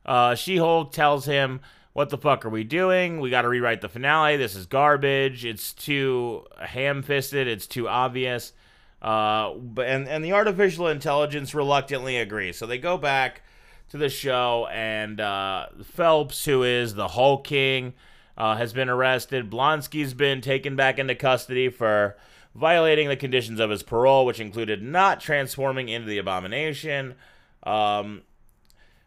uh, 0.05 0.35
She 0.35 0.57
Hulk 0.57 0.91
tells 0.91 1.25
him, 1.25 1.61
What 1.93 2.09
the 2.09 2.17
fuck 2.17 2.45
are 2.45 2.49
we 2.49 2.63
doing? 2.63 3.19
We 3.19 3.29
got 3.29 3.43
to 3.43 3.49
rewrite 3.49 3.81
the 3.81 3.89
finale. 3.89 4.37
This 4.37 4.55
is 4.55 4.65
garbage. 4.65 5.45
It's 5.45 5.71
too 5.71 6.45
ham 6.59 7.03
fisted, 7.03 7.47
it's 7.47 7.67
too 7.67 7.87
obvious. 7.87 8.53
Uh, 9.01 9.53
and, 9.83 10.07
and 10.07 10.23
the 10.23 10.33
artificial 10.33 10.87
intelligence 10.87 11.53
reluctantly 11.53 12.17
agrees. 12.17 12.57
So 12.57 12.65
they 12.65 12.77
go 12.77 12.97
back 12.97 13.41
to 13.89 13.97
the 13.97 14.09
show, 14.09 14.67
and 14.71 15.19
uh, 15.19 15.67
Phelps, 15.83 16.45
who 16.45 16.63
is 16.63 16.95
the 16.95 17.09
Hulk 17.09 17.43
King, 17.43 17.93
uh, 18.37 18.55
has 18.55 18.73
been 18.73 18.89
arrested. 18.89 19.49
Blonsky's 19.49 20.13
been 20.13 20.41
taken 20.41 20.75
back 20.75 20.99
into 20.99 21.15
custody 21.15 21.69
for 21.69 22.17
violating 22.55 23.07
the 23.07 23.15
conditions 23.15 23.59
of 23.59 23.69
his 23.69 23.83
parole, 23.83 24.25
which 24.25 24.39
included 24.39 24.81
not 24.81 25.19
transforming 25.19 25.89
into 25.89 26.07
the 26.07 26.17
abomination. 26.17 27.15
Um, 27.63 28.23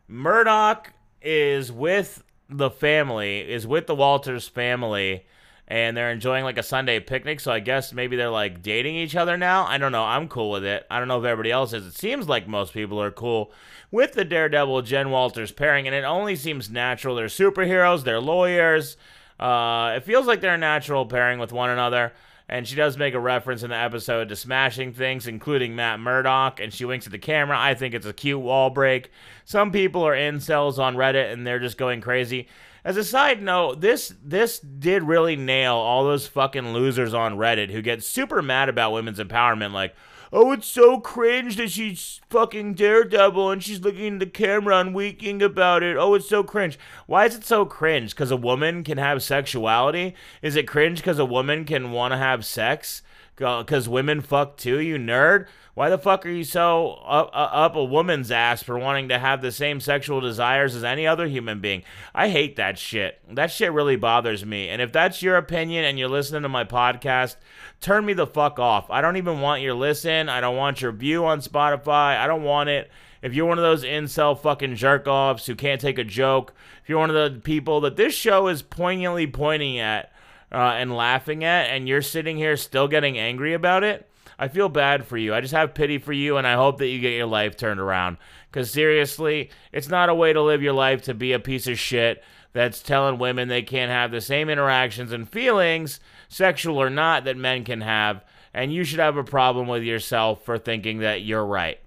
Murdock 0.09 0.93
is 1.23 1.71
with 1.71 2.23
the 2.49 2.71
family, 2.71 3.41
is 3.41 3.67
with 3.67 3.87
the 3.87 3.95
Walters 3.95 4.47
family, 4.49 5.27
and 5.69 5.97
they're 5.97 6.13
enjoying 6.13 6.45
like 6.45 6.59
a 6.59 6.63
Sunday 6.63 7.01
picnic. 7.01 7.41
So 7.41 7.51
I 7.51 7.61
guess 7.61 7.93
maybe 7.93 8.17
they're 8.17 8.31
like 8.31 8.63
dating 8.63 8.97
each 8.97 9.17
other 9.17 9.37
now. 9.37 9.67
I 9.67 9.79
don't 9.79 9.93
know. 9.93 10.05
I'm 10.05 10.29
cool 10.29 10.53
with 10.53 10.65
it. 10.65 10.87
I 10.89 10.99
don't 10.99 11.09
know 11.09 11.19
if 11.19 11.25
everybody 11.25 11.51
else 11.51 11.73
is. 11.73 11.87
It 11.87 11.97
seems 11.97 12.29
like 12.29 12.47
most 12.47 12.73
people 12.73 13.03
are 13.03 13.11
cool 13.11 13.53
with 13.91 14.13
the 14.13 14.25
Daredevil 14.25 14.83
Jen 14.83 15.11
Walters 15.11 15.53
pairing, 15.53 15.87
and 15.87 15.95
it 15.95 16.05
only 16.05 16.37
seems 16.37 16.71
natural. 16.71 17.17
They're 17.17 17.27
superheroes, 17.27 18.05
they're 18.05 18.21
lawyers. 18.21 18.97
Uh, 19.39 19.95
it 19.97 20.05
feels 20.05 20.27
like 20.27 20.41
they're 20.41 20.55
a 20.55 20.59
natural 20.59 21.07
pairing 21.07 21.39
with 21.39 21.53
one 21.53 21.71
another. 21.71 22.13
And 22.49 22.67
she 22.67 22.77
does 22.77 22.97
make 22.97 23.15
a 23.15 23.21
reference 23.21 23.65
in 23.65 23.71
the 23.71 23.77
episode 23.77 24.29
to 24.29 24.37
smashing 24.37 24.93
things, 24.93 25.27
including 25.27 25.75
Matt 25.75 25.99
Murdock, 25.99 26.61
and 26.61 26.73
she 26.73 26.85
winks 26.85 27.05
at 27.07 27.11
the 27.11 27.19
camera. 27.19 27.59
I 27.59 27.75
think 27.75 27.93
it's 27.93 28.07
a 28.07 28.13
cute 28.13 28.41
wall 28.41 28.71
break. 28.71 29.11
Some 29.45 29.73
people 29.73 30.07
are 30.07 30.15
incels 30.15 30.79
on 30.79 30.95
Reddit 30.95 31.33
and 31.33 31.45
they're 31.45 31.59
just 31.59 31.77
going 31.77 32.01
crazy. 32.01 32.47
As 32.85 32.97
a 32.97 33.03
side 33.03 33.43
note, 33.43 33.81
this 33.81 34.15
this 34.23 34.61
did 34.61 35.03
really 35.03 35.35
nail 35.35 35.75
all 35.75 36.05
those 36.05 36.29
fucking 36.29 36.73
losers 36.73 37.15
on 37.15 37.37
Reddit 37.37 37.73
who 37.73 37.83
get 37.83 38.05
super 38.05 38.41
mad 38.43 38.69
about 38.69 38.93
women's 38.93 39.19
empowerment, 39.19 39.73
like, 39.73 39.97
oh, 40.33 40.53
it's 40.53 40.67
so 40.67 41.01
cringe 41.01 41.57
that 41.57 41.71
she's 41.71 42.21
fucking 42.31 42.75
Daredevil 42.75 43.51
and 43.51 43.63
she's 43.63 43.81
looking 43.81 44.05
in 44.05 44.19
the 44.19 44.27
camera 44.27 44.79
and 44.79 44.95
weaking 44.95 45.43
about 45.43 45.83
it. 45.83 45.97
Oh, 45.97 46.15
it's 46.15 46.29
so 46.29 46.43
cringe. 46.43 46.79
Why 47.07 47.27
is 47.27 47.37
it 47.37 47.45
so 47.45 47.65
cringe? 47.65 48.11
Because 48.11 48.31
a 48.31 48.37
woman 48.37 48.85
can 48.85 48.99
have 48.99 49.23
sexuality? 49.23 50.15
Is 50.43 50.57
it 50.57 50.69
cringe 50.69 50.99
because 50.99 51.19
a 51.19 51.25
woman 51.25 51.65
can 51.65 51.93
want 51.93 52.13
to 52.13 52.19
have 52.19 52.45
sex? 52.45 53.03
Because 53.37 53.89
women 53.89 54.23
fuck 54.23 54.57
too, 54.57 54.81
you 54.81 54.97
nerd? 54.97 55.47
Why 55.75 55.91
the 55.91 55.99
fuck 55.99 56.25
are 56.25 56.31
you 56.31 56.43
so 56.43 56.93
up, 57.05 57.29
up 57.35 57.77
a 57.77 57.85
woman's 57.85 58.31
ass 58.31 58.63
for 58.63 58.79
wanting 58.79 59.11
to 59.11 59.19
have 59.19 59.43
the 59.43 59.53
same 59.53 59.79
sexual 59.79 60.23
desires 60.23 60.75
as 60.75 60.83
any 60.83 61.07
other 61.07 61.27
human 61.27 61.61
being? 61.61 61.83
I 62.15 62.31
hate 62.31 62.57
that 62.57 62.79
shit. 62.79 63.21
That 63.31 63.51
shit 63.51 63.73
really 63.73 63.97
bothers 63.97 64.43
me. 64.47 64.71
And 64.71 64.81
if 64.81 64.91
that's 64.91 65.21
your 65.21 65.37
opinion 65.37 65.85
and 65.85 65.99
you're 65.99 66.09
listening 66.09 66.45
to 66.45 66.49
my 66.49 66.65
podcast, 66.65 67.37
turn 67.83 68.07
me 68.07 68.15
the 68.15 68.27
fuck 68.27 68.59
off. 68.59 68.91
I 68.91 69.03
don't 69.03 69.19
even 69.19 69.43
want 69.43 69.61
your 69.61 69.75
listen. 69.75 70.31
I 70.31 70.41
don't 70.41 70.57
want 70.57 70.81
your 70.81 70.93
view 70.93 71.27
on 71.27 71.41
Spotify. 71.41 72.17
I 72.17 72.27
don't 72.27 72.43
want 72.43 72.71
it. 72.71 72.91
If 73.21 73.35
you're 73.35 73.47
one 73.47 73.59
of 73.59 73.63
those 73.63 73.85
incel 73.85 74.39
fucking 74.39 74.77
jerk 74.77 75.07
offs 75.07 75.45
who 75.45 75.55
can't 75.55 75.81
take 75.81 75.99
a 75.99 76.05
joke, 76.05 76.55
if 76.83 76.89
you're 76.89 77.01
one 77.01 77.11
of 77.11 77.35
the 77.35 77.41
people 77.41 77.83
that 77.83 77.97
this 77.97 78.15
show 78.15 78.49
is 78.49 78.63
poignantly 78.63 79.27
pointing 79.27 79.79
at 79.79 80.11
uh, 80.57 80.73
and 80.73 80.97
laughing 80.97 81.45
at, 81.45 81.69
and 81.69 81.87
you're 81.87 82.01
sitting 82.01 82.39
here 82.39 82.57
still 82.57 82.89
getting 82.89 83.19
angry 83.19 83.53
about 83.53 83.85
it, 83.85 84.09
I 84.39 84.49
feel 84.49 84.71
bad 84.71 85.05
for 85.05 85.19
you. 85.19 85.35
I 85.35 85.43
just 85.43 85.53
have 85.53 85.75
pity 85.75 85.99
for 85.99 86.15
you, 86.15 86.39
and 86.39 86.47
I 86.47 86.55
hope 86.55 86.79
that 86.79 86.89
you 86.89 86.99
get 86.99 87.13
your 87.13 87.27
life 87.27 87.59
turned 87.59 87.79
around. 87.79 88.17
Because 88.51 88.71
seriously, 88.71 89.51
it's 89.71 89.91
not 89.91 90.09
a 90.09 90.15
way 90.15 90.33
to 90.33 90.41
live 90.41 90.63
your 90.63 90.73
life 90.73 91.03
to 91.03 91.15
be 91.15 91.33
a 91.33 91.39
piece 91.39 91.67
of 91.67 91.79
shit 91.79 92.25
that's 92.55 92.83
telling 92.83 93.19
women 93.19 93.49
they 93.49 93.61
can't 93.61 93.91
have 93.91 94.11
the 94.11 94.21
same 94.23 94.49
interactions 94.49 95.13
and 95.13 95.29
feelings, 95.29 96.01
sexual 96.29 96.81
or 96.81 96.89
not, 96.89 97.25
that 97.25 97.37
men 97.37 97.63
can 97.63 97.83
have. 97.83 98.25
And 98.55 98.73
you 98.73 98.83
should 98.83 98.99
have 98.99 99.19
a 99.19 99.25
problem 99.25 99.69
with 99.69 99.83
yourself 99.83 100.43
for 100.43 100.57
thinking 100.57 101.01
that 101.01 101.21
you're 101.21 101.45
right. 101.45 101.79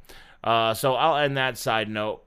Uh, 0.43 0.75
so 0.75 0.93
I'll 0.93 1.17
end 1.17 1.37
that 1.37 1.57
side 1.57 1.89
note. 1.89 2.23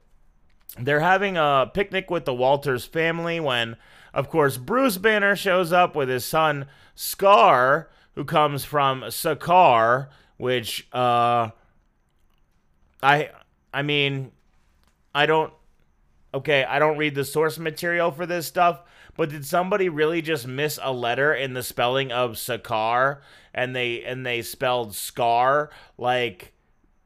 They're 0.76 0.98
having 0.98 1.36
a 1.36 1.70
picnic 1.72 2.10
with 2.10 2.24
the 2.24 2.34
Walters 2.34 2.84
family 2.84 3.38
when, 3.38 3.76
of 4.14 4.28
course, 4.28 4.56
Bruce 4.56 4.98
Banner 4.98 5.36
shows 5.36 5.72
up 5.72 5.96
with 5.96 6.08
his 6.08 6.24
son, 6.24 6.66
Skaar, 6.96 7.86
who 8.14 8.24
comes 8.24 8.64
from 8.64 9.02
Sakaar, 9.02 10.08
which 10.36 10.86
uh, 10.92 11.50
I 13.02 13.30
I 13.72 13.82
mean, 13.82 14.32
I 15.14 15.26
don't 15.26 15.52
okay, 16.34 16.64
I 16.64 16.78
don't 16.78 16.98
read 16.98 17.14
the 17.14 17.24
source 17.24 17.58
material 17.58 18.10
for 18.10 18.26
this 18.26 18.46
stuff, 18.46 18.82
but 19.16 19.30
did 19.30 19.46
somebody 19.46 19.88
really 19.88 20.22
just 20.22 20.46
miss 20.46 20.78
a 20.82 20.92
letter 20.92 21.34
in 21.34 21.54
the 21.54 21.62
spelling 21.62 22.12
of 22.12 22.32
Sakaar 22.32 23.20
and 23.54 23.74
they 23.74 24.02
and 24.02 24.24
they 24.24 24.42
spelled 24.42 24.94
scar 24.94 25.70
like 25.98 26.52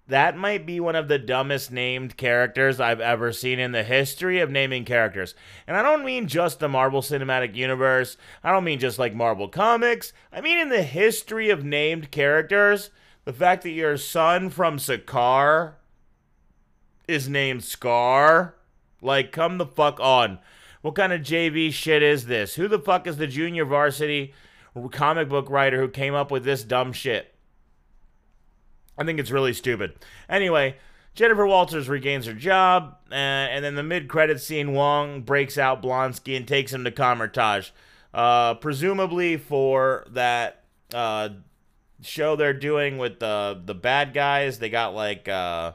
that 0.08 0.36
might 0.36 0.64
be 0.64 0.78
one 0.78 0.94
of 0.94 1.08
the 1.08 1.18
dumbest 1.18 1.72
named 1.72 2.16
characters 2.16 2.78
I've 2.78 3.00
ever 3.00 3.32
seen 3.32 3.58
in 3.58 3.72
the 3.72 3.82
history 3.82 4.38
of 4.38 4.50
naming 4.50 4.84
characters. 4.84 5.34
And 5.66 5.76
I 5.76 5.82
don't 5.82 6.04
mean 6.04 6.28
just 6.28 6.60
the 6.60 6.68
Marvel 6.68 7.02
Cinematic 7.02 7.56
Universe. 7.56 8.16
I 8.44 8.52
don't 8.52 8.64
mean 8.64 8.78
just 8.78 8.98
like 8.98 9.14
Marvel 9.14 9.48
Comics. 9.48 10.12
I 10.32 10.40
mean 10.40 10.58
in 10.58 10.68
the 10.68 10.82
history 10.82 11.50
of 11.50 11.64
named 11.64 12.12
characters. 12.12 12.90
The 13.24 13.32
fact 13.32 13.64
that 13.64 13.70
your 13.70 13.96
son 13.96 14.50
from 14.50 14.78
Sakaar 14.78 15.74
is 17.08 17.28
named 17.28 17.62
Skaar. 17.62 18.52
Like, 19.02 19.32
come 19.32 19.58
the 19.58 19.66
fuck 19.66 19.98
on. 20.00 20.38
What 20.82 20.94
kind 20.94 21.12
of 21.12 21.22
JV 21.22 21.72
shit 21.72 22.02
is 22.02 22.26
this? 22.26 22.54
Who 22.54 22.68
the 22.68 22.78
fuck 22.78 23.08
is 23.08 23.16
the 23.16 23.26
junior 23.26 23.64
varsity 23.64 24.32
comic 24.92 25.28
book 25.28 25.50
writer 25.50 25.80
who 25.80 25.88
came 25.88 26.14
up 26.14 26.30
with 26.30 26.44
this 26.44 26.62
dumb 26.62 26.92
shit? 26.92 27.34
I 28.98 29.04
think 29.04 29.18
it's 29.18 29.30
really 29.30 29.52
stupid. 29.52 29.94
Anyway, 30.28 30.76
Jennifer 31.14 31.46
Walters 31.46 31.88
regains 31.88 32.26
her 32.26 32.32
job, 32.32 32.96
uh, 33.10 33.14
and 33.14 33.64
then 33.64 33.74
the 33.74 33.82
mid-credit 33.82 34.40
scene, 34.40 34.72
Wong 34.72 35.22
breaks 35.22 35.56
out 35.58 35.82
Blonsky 35.82 36.36
and 36.36 36.46
takes 36.46 36.72
him 36.72 36.84
to 36.84 36.90
Kamar-Taj, 36.90 37.70
uh, 38.12 38.54
presumably 38.54 39.36
for 39.36 40.06
that 40.10 40.64
uh, 40.94 41.30
show 42.02 42.36
they're 42.36 42.52
doing 42.52 42.98
with 42.98 43.18
the 43.18 43.60
the 43.64 43.74
bad 43.74 44.14
guys. 44.14 44.58
They 44.58 44.68
got 44.68 44.94
like 44.94 45.28
uh, 45.28 45.72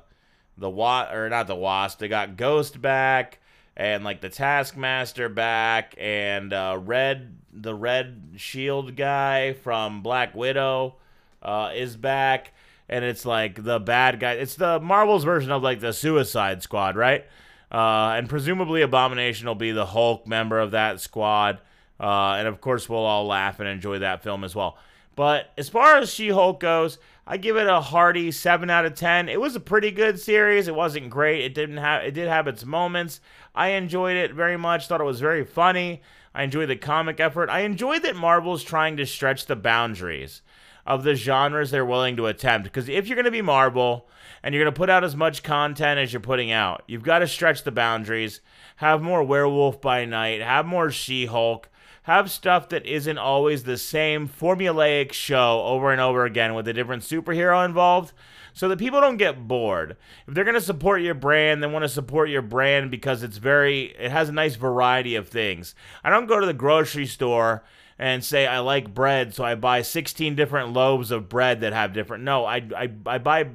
the 0.57 0.69
Wat 0.69 1.13
or 1.13 1.30
not 1.30 1.47
the 1.47 1.55
Wasp. 1.55 1.99
They 1.99 2.07
got 2.07 2.38
Ghost 2.38 2.82
back 2.82 3.39
and 3.76 4.03
like 4.03 4.22
the 4.22 4.30
Taskmaster 4.30 5.30
back 5.30 5.95
and 5.97 6.53
uh, 6.53 6.78
Red 6.80 7.38
the 7.51 7.76
Red 7.76 8.34
Shield 8.38 8.95
guy 8.95 9.53
from 9.53 10.01
Black 10.01 10.36
Widow 10.36 10.95
uh, 11.41 11.72
is 11.76 11.97
back 11.97 12.53
and 12.92 13.06
it's 13.06 13.26
like 13.26 13.64
the 13.64 13.80
bad 13.80 14.20
guy. 14.20 14.34
It's 14.34 14.56
the 14.56 14.80
Marvel's 14.80 15.24
version 15.24 15.52
of 15.52 15.64
like 15.64 15.80
the 15.80 15.94
Suicide 15.94 16.62
Squad, 16.62 16.96
right? 16.96 17.26
Uh, 17.72 18.16
and 18.18 18.28
presumably 18.28 18.82
Abomination 18.82 19.48
will 19.48 19.56
be 19.56 19.72
the 19.72 19.86
Hulk 19.86 20.28
member 20.28 20.60
of 20.60 20.72
that 20.72 21.00
squad. 21.00 21.62
Uh, 22.00 22.36
and 22.38 22.48
of 22.48 22.60
course, 22.60 22.89
we'll 22.89 23.00
all 23.00 23.26
laugh 23.26 23.60
and 23.60 23.70
enjoy 23.70 24.00
that 24.00 24.24
film 24.24 24.44
as 24.44 24.54
well. 24.54 24.78
But 25.16 25.52
as 25.58 25.70
far 25.70 25.98
as 25.98 26.14
She 26.14 26.30
Hulk 26.30 26.60
goes, 26.60 26.98
I 27.26 27.38
give 27.38 27.56
it 27.56 27.68
a 27.68 27.80
hearty 27.80 28.32
seven 28.32 28.70
out 28.70 28.86
of 28.86 28.96
ten. 28.96 29.30
It 29.30 29.39
was 29.39 29.56
a 29.56 29.60
pretty 29.62 29.92
good 29.92 30.20
series. 30.20 30.68
It 30.68 30.76
wasn't 30.76 31.10
great. 31.10 31.46
It 31.46 31.54
didn't 31.54 31.78
have 31.78 32.04
it 32.04 32.12
did 32.12 32.28
have 32.28 32.48
its 32.48 32.66
moments. 32.66 33.22
I 33.56 33.70
enjoyed 33.70 34.18
it 34.18 34.34
very 34.34 34.58
much. 34.58 34.88
Thought 34.88 35.02
it 35.02 35.06
was 35.06 35.22
very 35.22 35.46
funny. 35.46 36.02
I 36.34 36.44
enjoyed 36.44 36.70
the 36.70 36.76
comic 36.76 37.20
effort. 37.20 37.50
I 37.50 37.62
enjoyed 37.62 38.04
that 38.04 38.16
Marvel's 38.16 38.64
trying 38.64 38.98
to 38.98 39.06
stretch 39.06 39.46
the 39.46 39.56
boundaries 39.56 40.42
of 40.86 41.04
the 41.04 41.16
genres 41.16 41.72
they're 41.72 41.86
willing 41.86 42.16
to 42.18 42.28
attempt. 42.28 42.66
Because 42.66 42.90
if 42.90 43.08
you're 43.08 43.16
going 43.16 43.26
to 43.26 43.32
be 43.32 43.42
Marvel 43.42 44.08
and 44.44 44.54
you're 44.54 44.64
going 44.64 44.74
to 44.74 44.78
put 44.78 44.90
out 44.90 45.04
as 45.04 45.16
much 45.16 45.44
content 45.44 46.00
as 46.00 46.14
you're 46.14 46.20
putting 46.20 46.52
out, 46.52 46.84
you've 46.88 47.04
got 47.04 47.20
to 47.20 47.28
stretch 47.28 47.64
the 47.64 47.72
boundaries. 47.72 48.42
Have 48.78 49.02
more 49.02 49.24
Werewolf 49.24 49.82
by 49.82 50.06
Night. 50.06 50.42
Have 50.42 50.66
more 50.66 50.92
She 50.92 51.26
Hulk. 51.26 51.70
Have 52.04 52.32
stuff 52.32 52.70
that 52.70 52.86
isn't 52.86 53.20
always 53.20 53.64
the 53.64 53.78
same 53.78 54.28
formulaic 54.28 55.14
show 55.14 55.62
over 55.66 55.92
and 55.92 56.02
over 56.02 56.26
again 56.26 56.56
with 56.56 56.68
a 56.68 56.74
different 56.74 57.04
superhero 57.04 57.64
involved 57.64 58.12
so 58.54 58.68
that 58.68 58.80
people 58.80 59.00
don't 59.00 59.18
get 59.18 59.48
bored. 59.48 59.98
If 60.28 60.34
they're 60.34 60.44
going 60.44 60.56
to 60.56 60.62
support 60.62 61.02
your 61.02 61.14
brand, 61.14 61.62
they 61.62 61.68
want 61.68 61.84
to 61.84 61.90
support 61.90 62.30
your 62.30 62.42
brand 62.42 62.92
because 62.92 63.24
it's 63.24 63.38
very 63.38 63.96
it 64.00 64.12
has 64.12 64.30
a 64.30 64.34
nice 64.34 64.56
variety 64.56 65.16
of 65.16 65.30
things. 65.30 65.76
I 66.04 66.10
don't 66.10 66.26
go 66.26 66.40
to 66.40 66.46
the 66.46 66.54
grocery 66.54 67.06
store 67.06 67.64
and 68.02 68.26
say 68.26 68.47
I 68.47 68.60
like 68.60 68.95
bread, 68.95 69.36
so 69.36 69.43
I 69.43 69.54
buy 69.54 69.84
16 69.84 70.34
different 70.36 70.74
loaves 70.74 71.12
of 71.12 71.30
bread 71.30 71.62
that 71.62 71.72
have 71.72 71.93
different. 71.93 72.24
No, 72.24 72.45
I 72.45 72.56
I, 72.76 72.89
I 73.06 73.18
buy 73.20 73.47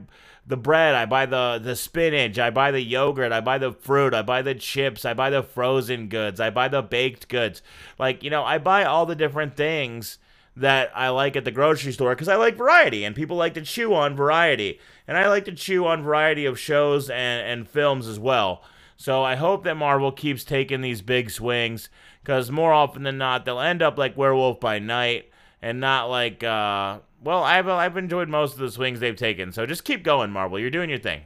the 0.46 0.56
bread, 0.56 0.94
I 0.94 1.04
buy 1.04 1.26
the 1.26 1.60
the 1.62 1.74
spinach, 1.74 2.38
I 2.38 2.50
buy 2.50 2.70
the 2.70 2.80
yogurt, 2.80 3.32
I 3.32 3.40
buy 3.40 3.58
the 3.58 3.72
fruit, 3.72 4.14
I 4.14 4.22
buy 4.22 4.42
the 4.42 4.54
chips, 4.54 5.04
I 5.04 5.14
buy 5.14 5.30
the 5.30 5.42
frozen 5.42 6.06
goods, 6.06 6.38
I 6.38 6.50
buy 6.50 6.68
the 6.68 6.80
baked 6.80 7.28
goods. 7.28 7.60
Like, 7.98 8.22
you 8.22 8.30
know, 8.30 8.44
I 8.44 8.58
buy 8.58 8.84
all 8.84 9.04
the 9.04 9.16
different 9.16 9.56
things 9.56 10.18
that 10.54 10.92
I 10.94 11.08
like 11.08 11.34
at 11.34 11.44
the 11.44 11.50
grocery 11.50 11.92
store 11.92 12.14
because 12.14 12.28
I 12.28 12.36
like 12.36 12.56
variety 12.56 13.04
and 13.04 13.16
people 13.16 13.36
like 13.36 13.54
to 13.54 13.62
chew 13.62 13.94
on 13.94 14.14
variety. 14.14 14.78
And 15.08 15.18
I 15.18 15.28
like 15.28 15.44
to 15.46 15.52
chew 15.52 15.86
on 15.86 16.04
variety 16.04 16.46
of 16.46 16.58
shows 16.58 17.10
and, 17.10 17.46
and 17.46 17.68
films 17.68 18.06
as 18.06 18.20
well. 18.20 18.62
So 18.96 19.24
I 19.24 19.34
hope 19.34 19.64
that 19.64 19.76
Marvel 19.76 20.12
keeps 20.12 20.44
taking 20.44 20.80
these 20.80 21.02
big 21.02 21.30
swings 21.30 21.90
because 22.26 22.50
more 22.50 22.72
often 22.72 23.04
than 23.04 23.18
not, 23.18 23.44
they'll 23.44 23.60
end 23.60 23.82
up 23.82 23.96
like 23.96 24.16
Werewolf 24.16 24.58
by 24.58 24.80
Night 24.80 25.30
and 25.62 25.78
not 25.78 26.10
like, 26.10 26.42
uh, 26.42 26.98
well, 27.22 27.44
I've, 27.44 27.68
I've 27.68 27.96
enjoyed 27.96 28.28
most 28.28 28.54
of 28.54 28.58
the 28.58 28.68
swings 28.68 28.98
they've 28.98 29.14
taken. 29.14 29.52
So 29.52 29.64
just 29.64 29.84
keep 29.84 30.02
going, 30.02 30.32
Marvel. 30.32 30.58
You're 30.58 30.70
doing 30.70 30.90
your 30.90 30.98
thing. 30.98 31.20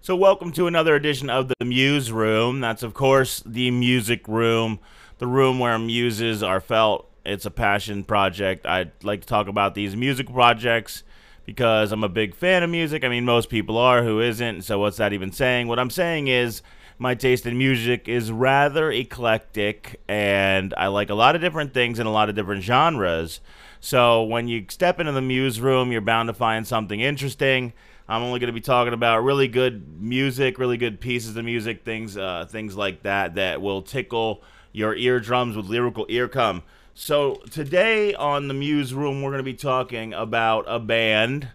So, 0.00 0.14
welcome 0.14 0.52
to 0.52 0.66
another 0.66 0.94
edition 0.94 1.30
of 1.30 1.48
the 1.48 1.64
Muse 1.64 2.12
Room. 2.12 2.60
That's, 2.60 2.82
of 2.82 2.92
course, 2.92 3.42
the 3.46 3.70
music 3.70 4.28
room, 4.28 4.78
the 5.18 5.26
room 5.26 5.58
where 5.58 5.78
muses 5.78 6.42
are 6.42 6.60
felt. 6.60 7.08
It's 7.24 7.46
a 7.46 7.50
passion 7.50 8.04
project. 8.04 8.66
I 8.66 8.90
like 9.02 9.22
to 9.22 9.26
talk 9.26 9.48
about 9.48 9.74
these 9.74 9.96
music 9.96 10.30
projects 10.30 11.02
because 11.46 11.92
I'm 11.92 12.04
a 12.04 12.08
big 12.08 12.34
fan 12.34 12.62
of 12.62 12.70
music. 12.70 13.04
I 13.04 13.08
mean, 13.08 13.24
most 13.24 13.48
people 13.48 13.78
are. 13.78 14.02
Who 14.02 14.20
isn't? 14.20 14.62
So, 14.62 14.78
what's 14.78 14.98
that 14.98 15.12
even 15.12 15.32
saying? 15.32 15.68
What 15.68 15.78
I'm 15.78 15.90
saying 15.90 16.28
is 16.28 16.62
my 16.98 17.14
taste 17.14 17.46
in 17.46 17.56
music 17.56 18.08
is 18.08 18.30
rather 18.30 18.90
eclectic, 18.90 20.00
and 20.06 20.74
I 20.76 20.88
like 20.88 21.10
a 21.10 21.14
lot 21.14 21.34
of 21.34 21.40
different 21.40 21.72
things 21.72 21.98
in 21.98 22.06
a 22.06 22.12
lot 22.12 22.28
of 22.28 22.34
different 22.34 22.62
genres. 22.62 23.40
So, 23.80 24.22
when 24.22 24.48
you 24.48 24.66
step 24.68 25.00
into 25.00 25.12
the 25.12 25.22
Muse 25.22 25.60
Room, 25.60 25.92
you're 25.92 26.02
bound 26.02 26.28
to 26.28 26.34
find 26.34 26.66
something 26.66 27.00
interesting 27.00 27.72
I'm 28.06 28.22
only 28.22 28.38
going 28.38 28.48
to 28.48 28.52
be 28.52 28.60
talking 28.60 28.92
about 28.92 29.24
really 29.24 29.48
good 29.48 30.00
music, 30.00 30.58
really 30.58 30.76
good 30.76 31.00
pieces 31.00 31.36
of 31.36 31.44
music, 31.44 31.84
things, 31.84 32.16
uh, 32.16 32.46
things 32.48 32.76
like 32.76 33.02
that 33.04 33.36
that 33.36 33.62
will 33.62 33.80
tickle 33.80 34.42
your 34.74 34.94
eardrums 34.96 35.56
with 35.56 35.66
lyrical 35.66 36.04
ear 36.08 36.28
come. 36.28 36.62
So 36.94 37.36
today 37.50 38.12
on 38.12 38.48
the 38.48 38.54
Muse 38.54 38.92
Room, 38.92 39.22
we're 39.22 39.30
going 39.30 39.38
to 39.38 39.44
be 39.44 39.54
talking 39.54 40.12
about 40.12 40.64
a 40.68 40.80
band 40.80 41.48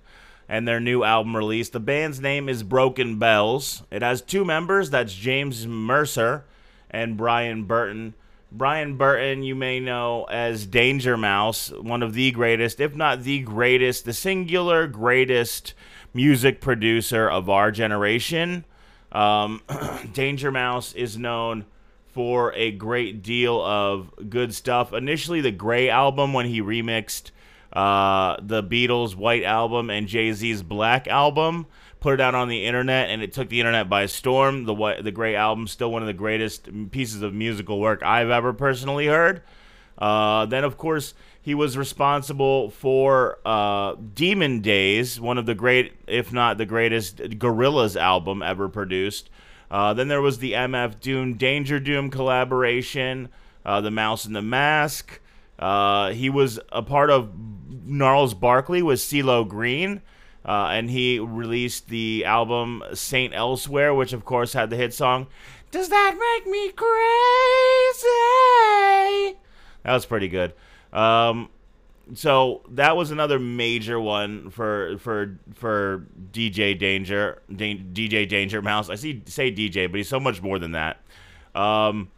and 0.47 0.67
their 0.67 0.79
new 0.79 1.03
album 1.03 1.35
release. 1.35 1.69
The 1.69 1.81
band's 1.81 2.21
name 2.21 2.47
is 2.47 2.63
Broken 2.63 3.19
Bells. 3.19 3.83
It 3.91 4.01
has 4.01 4.21
two 4.21 4.45
members. 4.45 4.89
That's 4.89 5.13
James 5.13 5.67
Mercer 5.67 6.45
and 6.89 7.17
Brian 7.17 7.65
Burton. 7.65 8.15
Brian 8.51 8.95
Burton, 8.97 9.43
you 9.43 9.53
may 9.53 9.81
know 9.81 10.23
as 10.23 10.65
Danger 10.65 11.17
Mouse, 11.17 11.71
one 11.71 12.01
of 12.01 12.13
the 12.13 12.31
greatest, 12.31 12.79
if 12.79 12.95
not 12.95 13.23
the 13.23 13.41
greatest, 13.41 14.05
the 14.05 14.13
singular 14.13 14.87
greatest 14.87 15.73
music 16.13 16.61
producer 16.61 17.29
of 17.29 17.49
our 17.49 17.69
generation. 17.69 18.63
Um, 19.11 19.61
Danger 20.13 20.51
Mouse 20.51 20.93
is 20.93 21.17
known 21.17 21.65
for 22.19 22.51
a 22.53 22.69
great 22.69 23.23
deal 23.23 23.61
of 23.61 24.11
good 24.29 24.53
stuff. 24.53 24.91
Initially, 24.91 25.39
the 25.39 25.51
Gray 25.51 25.89
album 25.89 26.33
when 26.33 26.47
he 26.47 26.61
remixed 26.61 27.31
uh, 27.71 28.35
the 28.41 28.61
Beatles' 28.61 29.15
White 29.15 29.45
album 29.45 29.89
and 29.89 30.05
Jay 30.05 30.33
Z's 30.33 30.61
Black 30.61 31.07
album, 31.07 31.65
put 32.01 32.15
it 32.15 32.19
out 32.19 32.35
on 32.35 32.49
the 32.49 32.65
internet, 32.65 33.09
and 33.09 33.21
it 33.23 33.31
took 33.31 33.47
the 33.47 33.61
internet 33.61 33.87
by 33.87 34.05
storm. 34.05 34.65
The 34.65 34.73
White, 34.73 35.01
the 35.01 35.13
Gray 35.13 35.33
album, 35.33 35.65
still 35.65 35.93
one 35.93 36.01
of 36.01 36.07
the 36.07 36.13
greatest 36.13 36.67
pieces 36.91 37.21
of 37.21 37.33
musical 37.33 37.79
work 37.79 38.03
I've 38.03 38.31
ever 38.31 38.51
personally 38.51 39.07
heard. 39.07 39.41
Uh, 39.97 40.45
then, 40.45 40.65
of 40.65 40.77
course, 40.77 41.13
he 41.41 41.55
was 41.55 41.77
responsible 41.77 42.69
for 42.69 43.39
uh, 43.45 43.95
Demon 44.13 44.59
Days, 44.59 45.21
one 45.21 45.37
of 45.37 45.45
the 45.45 45.55
great, 45.55 45.93
if 46.05 46.33
not 46.33 46.57
the 46.57 46.65
greatest, 46.65 47.15
Gorillaz 47.15 47.95
album 47.95 48.43
ever 48.43 48.67
produced. 48.67 49.29
Uh, 49.71 49.93
then 49.93 50.07
there 50.07 50.21
was 50.21 50.39
the 50.39 50.53
MF 50.53 50.99
Doom 50.99 51.35
Danger 51.35 51.79
Doom 51.79 52.09
collaboration, 52.09 53.29
uh, 53.65 53.81
The 53.81 53.91
Mouse 53.91 54.25
and 54.25 54.35
the 54.35 54.41
Mask. 54.41 55.19
Uh, 55.57 56.11
he 56.11 56.29
was 56.29 56.59
a 56.71 56.81
part 56.81 57.09
of 57.09 57.31
Gnarls 57.85 58.33
Barkley 58.33 58.81
with 58.81 58.99
CeeLo 58.99 59.47
Green. 59.47 60.01
Uh, 60.45 60.69
and 60.71 60.89
he 60.89 61.19
released 61.19 61.89
the 61.89 62.23
album 62.25 62.81
Saint 62.93 63.33
Elsewhere, 63.35 63.93
which 63.93 64.13
of 64.13 64.25
course 64.25 64.53
had 64.53 64.69
the 64.69 64.75
hit 64.77 64.93
song, 64.93 65.27
Does 65.69 65.89
That 65.89 66.15
Make 66.17 66.47
Me 66.51 66.71
Crazy? 66.71 68.07
That 69.83 69.93
was 69.93 70.05
pretty 70.05 70.29
good. 70.29 70.53
Um, 70.93 71.49
so 72.13 72.61
that 72.69 72.95
was 72.95 73.11
another 73.11 73.39
major 73.39 73.99
one 73.99 74.49
for 74.49 74.97
for 74.99 75.37
for 75.53 76.05
DJ 76.31 76.77
Danger, 76.77 77.41
DJ 77.51 78.27
Danger 78.27 78.61
Mouse. 78.61 78.89
I 78.89 78.95
see 78.95 79.21
say 79.25 79.51
DJ, 79.51 79.89
but 79.89 79.97
he's 79.97 80.09
so 80.09 80.19
much 80.19 80.41
more 80.41 80.59
than 80.59 80.71
that. 80.71 81.01
Um, 81.55 82.09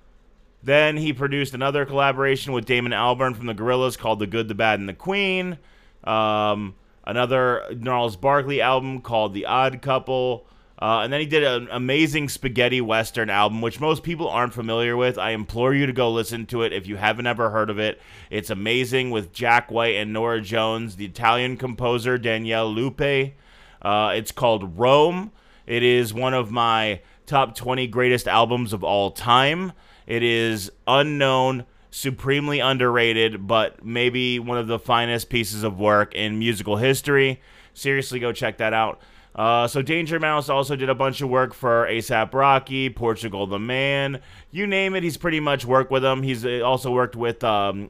then 0.64 0.98
he 0.98 1.14
produced 1.14 1.54
another 1.54 1.86
collaboration 1.86 2.54
with 2.54 2.66
Damon 2.66 2.92
Albarn 2.92 3.36
from 3.36 3.48
the 3.48 3.56
Gorillaz 3.56 3.98
called 3.98 4.20
"The 4.20 4.28
Good, 4.28 4.48
the 4.48 4.56
Bad, 4.56 4.80
and 4.80 4.88
the 4.88 4.94
Queen." 4.94 5.58
Um, 6.04 6.76
another 7.06 7.64
Gnarls 7.78 8.16
Barkley 8.16 8.62
album 8.62 9.02
called 9.02 9.34
"The 9.34 9.46
Odd 9.46 9.82
Couple." 9.82 10.46
Uh, 10.82 11.02
and 11.04 11.14
then 11.14 11.20
he 11.20 11.28
did 11.28 11.44
an 11.44 11.68
amazing 11.72 12.28
spaghetti 12.28 12.82
western 12.82 13.30
album, 13.30 13.62
which 13.62 13.80
most 13.80 14.02
people 14.02 14.28
aren't 14.28 14.54
familiar 14.54 14.98
with. 14.98 15.20
I 15.20 15.32
implore 15.32 15.76
you 15.76 15.86
to 15.86 15.94
go 15.94 16.10
listen 16.12 16.48
to 16.48 16.64
it 16.64 16.74
if 16.74 16.88
you 16.88 16.96
haven't 16.96 17.28
ever 17.28 17.52
heard 17.52 17.70
of 17.70 17.78
it. 17.78 18.02
It's 18.32 18.50
amazing 18.50 19.12
with 19.12 19.32
Jack 19.32 19.70
White 19.70 19.96
and 19.96 20.12
Norah 20.12 20.42
Jones, 20.42 20.96
the 20.96 21.06
Italian 21.06 21.58
composer 21.58 22.18
Daniele 22.18 22.74
Luppi. 22.74 23.34
Uh, 23.80 24.14
it's 24.16 24.32
called 24.32 24.80
Rome. 24.80 25.32
It 25.68 25.84
is 25.84 26.16
one 26.16 26.34
of 26.34 26.50
my 26.50 27.02
top 27.28 27.56
20 27.56 27.86
greatest 27.86 28.28
albums 28.28 28.74
of 28.74 28.84
all 28.84 29.12
time. 29.12 29.74
It 30.08 30.24
is 30.24 30.72
unknown, 30.88 31.66
supremely 31.92 32.60
underrated, 32.60 33.46
but 33.46 33.86
maybe 33.86 34.40
one 34.40 34.58
of 34.58 34.66
the 34.66 34.80
finest 34.80 35.30
pieces 35.30 35.62
of 35.62 35.80
work 35.80 36.16
in 36.16 36.40
musical 36.40 36.78
history. 36.78 37.40
Seriously, 37.76 38.20
go 38.20 38.34
check 38.34 38.58
that 38.58 38.74
out. 38.74 39.00
Uh, 39.34 39.68
so 39.68 39.82
Danger 39.82 40.20
Mouse 40.20 40.50
also 40.50 40.76
did 40.76 40.90
a 40.90 40.96
bunch 40.96 41.22
of 41.22 41.30
work 41.30 41.54
for 41.54 41.88
ASAP 41.88 42.34
Rocky, 42.34 42.90
Portugal 42.90 43.48
the 43.48 43.60
Man, 43.60 44.20
you 44.52 44.68
name 44.68 44.94
it. 44.96 45.04
He's 45.04 45.18
pretty 45.18 45.40
much 45.40 45.66
worked 45.66 45.90
with 45.92 46.04
them. 46.04 46.22
He's 46.22 46.46
uh, 46.46 46.62
also 46.66 46.92
worked 46.92 47.16
with 47.16 47.44
um, 47.44 47.90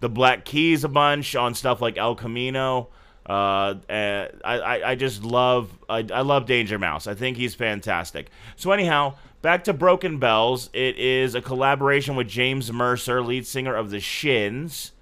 the 0.00 0.08
Black 0.08 0.44
Keys 0.44 0.82
a 0.84 0.88
bunch 0.88 1.36
on 1.36 1.54
stuff 1.54 1.82
like 1.82 1.98
El 1.98 2.14
Camino. 2.14 2.88
Uh, 3.26 3.74
I, 3.88 4.28
I, 4.44 4.90
I 4.90 4.94
just 4.94 5.22
love 5.22 5.70
I, 5.88 5.98
I 6.12 6.22
love 6.22 6.46
Danger 6.46 6.78
Mouse. 6.78 7.06
I 7.06 7.14
think 7.14 7.36
he's 7.36 7.54
fantastic. 7.54 8.30
So 8.56 8.72
anyhow, 8.72 9.14
back 9.42 9.64
to 9.64 9.72
Broken 9.74 10.18
Bells. 10.18 10.70
It 10.72 10.98
is 10.98 11.34
a 11.34 11.42
collaboration 11.42 12.16
with 12.16 12.26
James 12.26 12.72
Mercer, 12.72 13.22
lead 13.22 13.46
singer 13.46 13.74
of 13.74 13.90
the 13.90 14.00
Shins, 14.00 14.92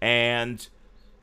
and 0.00 0.66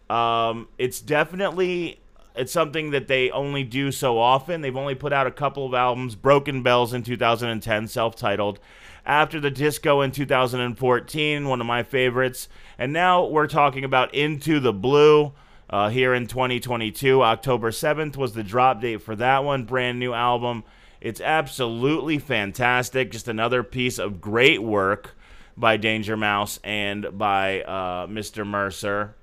um, 0.10 0.68
it's 0.78 1.00
definitely 1.00 2.02
it's 2.36 2.52
something 2.52 2.92
that 2.92 3.08
they 3.08 3.30
only 3.32 3.64
do 3.64 3.92
so 3.92 4.18
often. 4.18 4.62
They've 4.62 4.76
only 4.76 4.96
put 4.96 5.14
out 5.14 5.28
a 5.28 5.32
couple 5.32 5.66
of 5.66 5.74
albums, 5.74 6.16
Broken 6.16 6.64
Bells 6.64 6.94
in 6.94 7.04
2010, 7.04 7.88
self 7.88 8.16
titled. 8.16 8.60
After 9.06 9.40
the 9.40 9.52
Disco 9.52 10.02
in 10.02 10.12
2014, 10.12 11.48
one 11.48 11.60
of 11.60 11.68
my 11.68 11.84
favorites. 11.84 12.48
And 12.78 12.94
now 12.94 13.26
we're 13.26 13.48
talking 13.48 13.84
about 13.84 14.14
Into 14.14 14.60
the 14.60 14.74
Blue. 14.74 15.34
uh, 15.72 15.90
here 15.90 16.14
in 16.14 16.28
2022. 16.28 17.24
October 17.24 17.72
7th 17.72 18.18
was 18.18 18.34
the 18.34 18.44
drop 18.44 18.82
date 18.82 19.02
for 19.02 19.16
that 19.16 19.44
one. 19.44 19.64
Brand 19.64 20.00
new 20.00 20.14
album. 20.14 20.64
It's 21.00 21.22
absolutely 21.22 22.20
fantastic. 22.20 23.12
Just 23.12 23.28
another 23.28 23.64
piece 23.64 23.98
of 23.98 24.22
great 24.22 24.62
work 24.62 25.16
by 25.58 25.78
Danger 25.78 26.16
Mouse 26.18 26.60
and 26.64 27.18
by 27.18 27.62
uh, 27.62 28.08
Mr. 28.08 28.46
Mercer. 28.46 29.16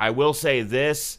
I 0.00 0.10
will 0.10 0.32
say 0.34 0.62
this 0.62 1.18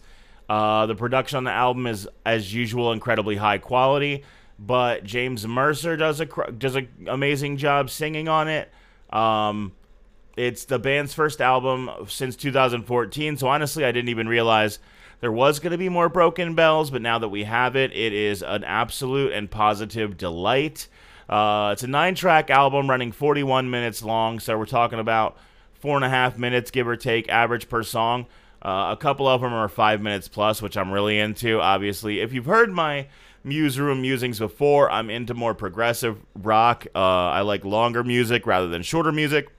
uh, 0.51 0.85
the 0.85 0.95
production 0.95 1.37
on 1.37 1.45
the 1.45 1.51
album 1.51 1.87
is, 1.87 2.09
as 2.25 2.53
usual, 2.53 2.91
incredibly 2.91 3.37
high 3.37 3.57
quality, 3.57 4.25
but 4.59 5.05
James 5.05 5.47
Mercer 5.47 5.95
does 5.95 6.19
a 6.19 6.25
does 6.25 6.75
an 6.75 6.89
amazing 7.07 7.55
job 7.55 7.89
singing 7.89 8.27
on 8.27 8.49
it. 8.49 8.69
Um, 9.13 9.71
it's 10.35 10.65
the 10.65 10.77
band's 10.77 11.13
first 11.13 11.39
album 11.39 11.89
since 12.09 12.35
2014, 12.35 13.37
so 13.37 13.47
honestly, 13.47 13.85
I 13.85 13.93
didn't 13.93 14.09
even 14.09 14.27
realize 14.27 14.79
there 15.21 15.31
was 15.31 15.59
going 15.59 15.71
to 15.71 15.77
be 15.77 15.87
more 15.87 16.09
Broken 16.09 16.53
Bells, 16.53 16.91
but 16.91 17.01
now 17.01 17.17
that 17.17 17.29
we 17.29 17.45
have 17.45 17.77
it, 17.77 17.93
it 17.93 18.11
is 18.11 18.43
an 18.43 18.65
absolute 18.65 19.31
and 19.31 19.49
positive 19.49 20.17
delight. 20.17 20.89
Uh, 21.29 21.69
it's 21.71 21.83
a 21.83 21.87
nine 21.87 22.13
track 22.13 22.49
album 22.49 22.89
running 22.89 23.13
41 23.13 23.69
minutes 23.69 24.03
long, 24.03 24.41
so 24.41 24.57
we're 24.57 24.65
talking 24.65 24.99
about 24.99 25.37
four 25.79 25.95
and 25.95 26.03
a 26.03 26.09
half 26.09 26.37
minutes, 26.37 26.71
give 26.71 26.89
or 26.89 26.97
take, 26.97 27.29
average 27.29 27.69
per 27.69 27.83
song. 27.83 28.25
Uh, 28.61 28.89
a 28.91 28.97
couple 28.97 29.27
of 29.27 29.41
them 29.41 29.53
are 29.53 29.67
five 29.67 30.01
minutes 30.01 30.27
plus, 30.27 30.61
which 30.61 30.77
I'm 30.77 30.91
really 30.91 31.19
into, 31.19 31.59
obviously. 31.59 32.19
If 32.19 32.31
you've 32.31 32.45
heard 32.45 32.71
my 32.71 33.07
MuseRoom 33.45 34.01
musings 34.01 34.37
before, 34.39 34.89
I'm 34.91 35.09
into 35.09 35.33
more 35.33 35.55
progressive 35.55 36.17
rock. 36.35 36.85
Uh, 36.93 36.99
I 36.99 37.41
like 37.41 37.65
longer 37.65 38.03
music 38.03 38.45
rather 38.45 38.67
than 38.67 38.83
shorter 38.83 39.11
music. 39.11 39.49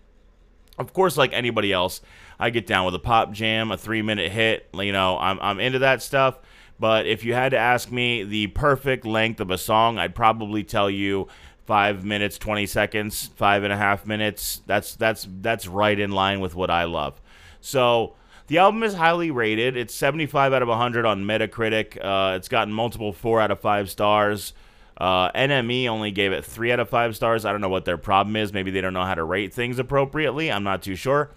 Of 0.79 0.93
course, 0.93 1.17
like 1.17 1.33
anybody 1.33 1.73
else, 1.73 2.01
I 2.39 2.51
get 2.51 2.67
down 2.67 2.85
with 2.85 2.95
a 2.95 3.01
pop 3.01 3.33
jam, 3.33 3.73
a 3.73 3.77
three 3.77 4.03
minute 4.03 4.31
hit. 4.31 4.69
You 4.73 4.93
know, 4.93 5.19
I'm, 5.19 5.39
I'm 5.41 5.61
into 5.61 5.81
that 5.81 6.03
stuff. 6.03 6.39
But 6.79 7.07
if 7.07 7.25
you 7.25 7.35
had 7.35 7.51
to 7.51 7.59
ask 7.59 7.91
me 7.91 8.25
the 8.25 8.49
perfect 8.49 9.05
length 9.05 9.41
of 9.41 9.51
a 9.51 9.59
song, 9.59 9.99
I'd 9.99 10.15
probably 10.15 10.65
tell 10.65 10.91
you 10.91 11.29
five 11.65 12.05
minutes, 12.05 12.39
20 12.39 12.67
seconds, 12.67 13.31
five 13.37 13.63
and 13.63 13.73
a 13.73 13.77
half 13.77 14.07
minutes. 14.07 14.63
That's, 14.67 14.97
that's, 14.97 15.29
that's 15.41 15.67
right 15.67 15.99
in 15.99 16.11
line 16.11 16.41
with 16.41 16.55
what 16.55 16.71
I 16.71 16.85
love. 16.85 17.21
So, 17.61 18.15
the 18.53 18.59
album 18.59 18.83
is 18.83 18.93
highly 18.93 19.31
rated. 19.31 19.79
It's 19.79 19.95
75 19.95 20.53
out 20.53 20.61
of 20.61 20.69
100 20.69 21.07
on 21.07 21.25
Metacritic. 21.25 21.97
Uh, 21.97 22.37
it's 22.37 22.49
gotten 22.49 22.71
multiple 22.71 23.11
4 23.11 23.41
out 23.41 23.51
of 23.51 23.61
5 23.61 23.89
stars. 23.89 24.53
Uh, 24.95 25.33
NME 25.33 25.89
only 25.89 26.11
gave 26.11 26.33
it 26.33 26.45
3 26.45 26.71
out 26.71 26.79
of 26.79 26.91
5 26.91 27.17
stars. 27.17 27.47
I 27.47 27.53
don't 27.53 27.63
know 27.63 27.71
what 27.71 27.87
their 27.87 27.97
problem 27.97 28.37
is. 28.37 28.53
Maybe 28.53 28.71
they 28.71 28.83
don't 28.83 28.93
know 28.93 29.05
how 29.07 29.15
to 29.15 29.25
rate 29.25 29.55
things 29.55 29.79
appropriately. 29.79 30.53
I'm 30.53 30.65
not 30.65 30.83
too 30.83 30.97
sure. 30.97 31.31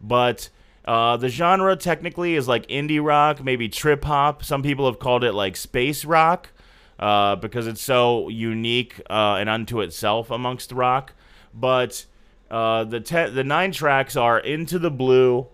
But 0.00 0.48
uh, 0.84 1.16
the 1.16 1.28
genre 1.28 1.74
technically 1.74 2.36
is 2.36 2.46
like 2.46 2.68
indie 2.68 3.04
rock, 3.04 3.42
maybe 3.42 3.68
trip 3.68 4.04
hop. 4.04 4.44
Some 4.44 4.62
people 4.62 4.86
have 4.86 5.00
called 5.00 5.24
it 5.24 5.32
like 5.32 5.56
space 5.56 6.04
rock 6.04 6.52
uh, 7.00 7.34
because 7.34 7.66
it's 7.66 7.82
so 7.82 8.28
unique 8.28 9.00
uh, 9.10 9.38
and 9.40 9.48
unto 9.48 9.80
itself 9.80 10.30
amongst 10.30 10.70
rock. 10.70 11.14
But 11.52 12.06
uh, 12.48 12.84
the 12.84 13.00
te- 13.00 13.30
the 13.30 13.42
nine 13.42 13.72
tracks 13.72 14.14
are 14.14 14.38
Into 14.38 14.78
the 14.78 14.92
Blue, 14.92 15.48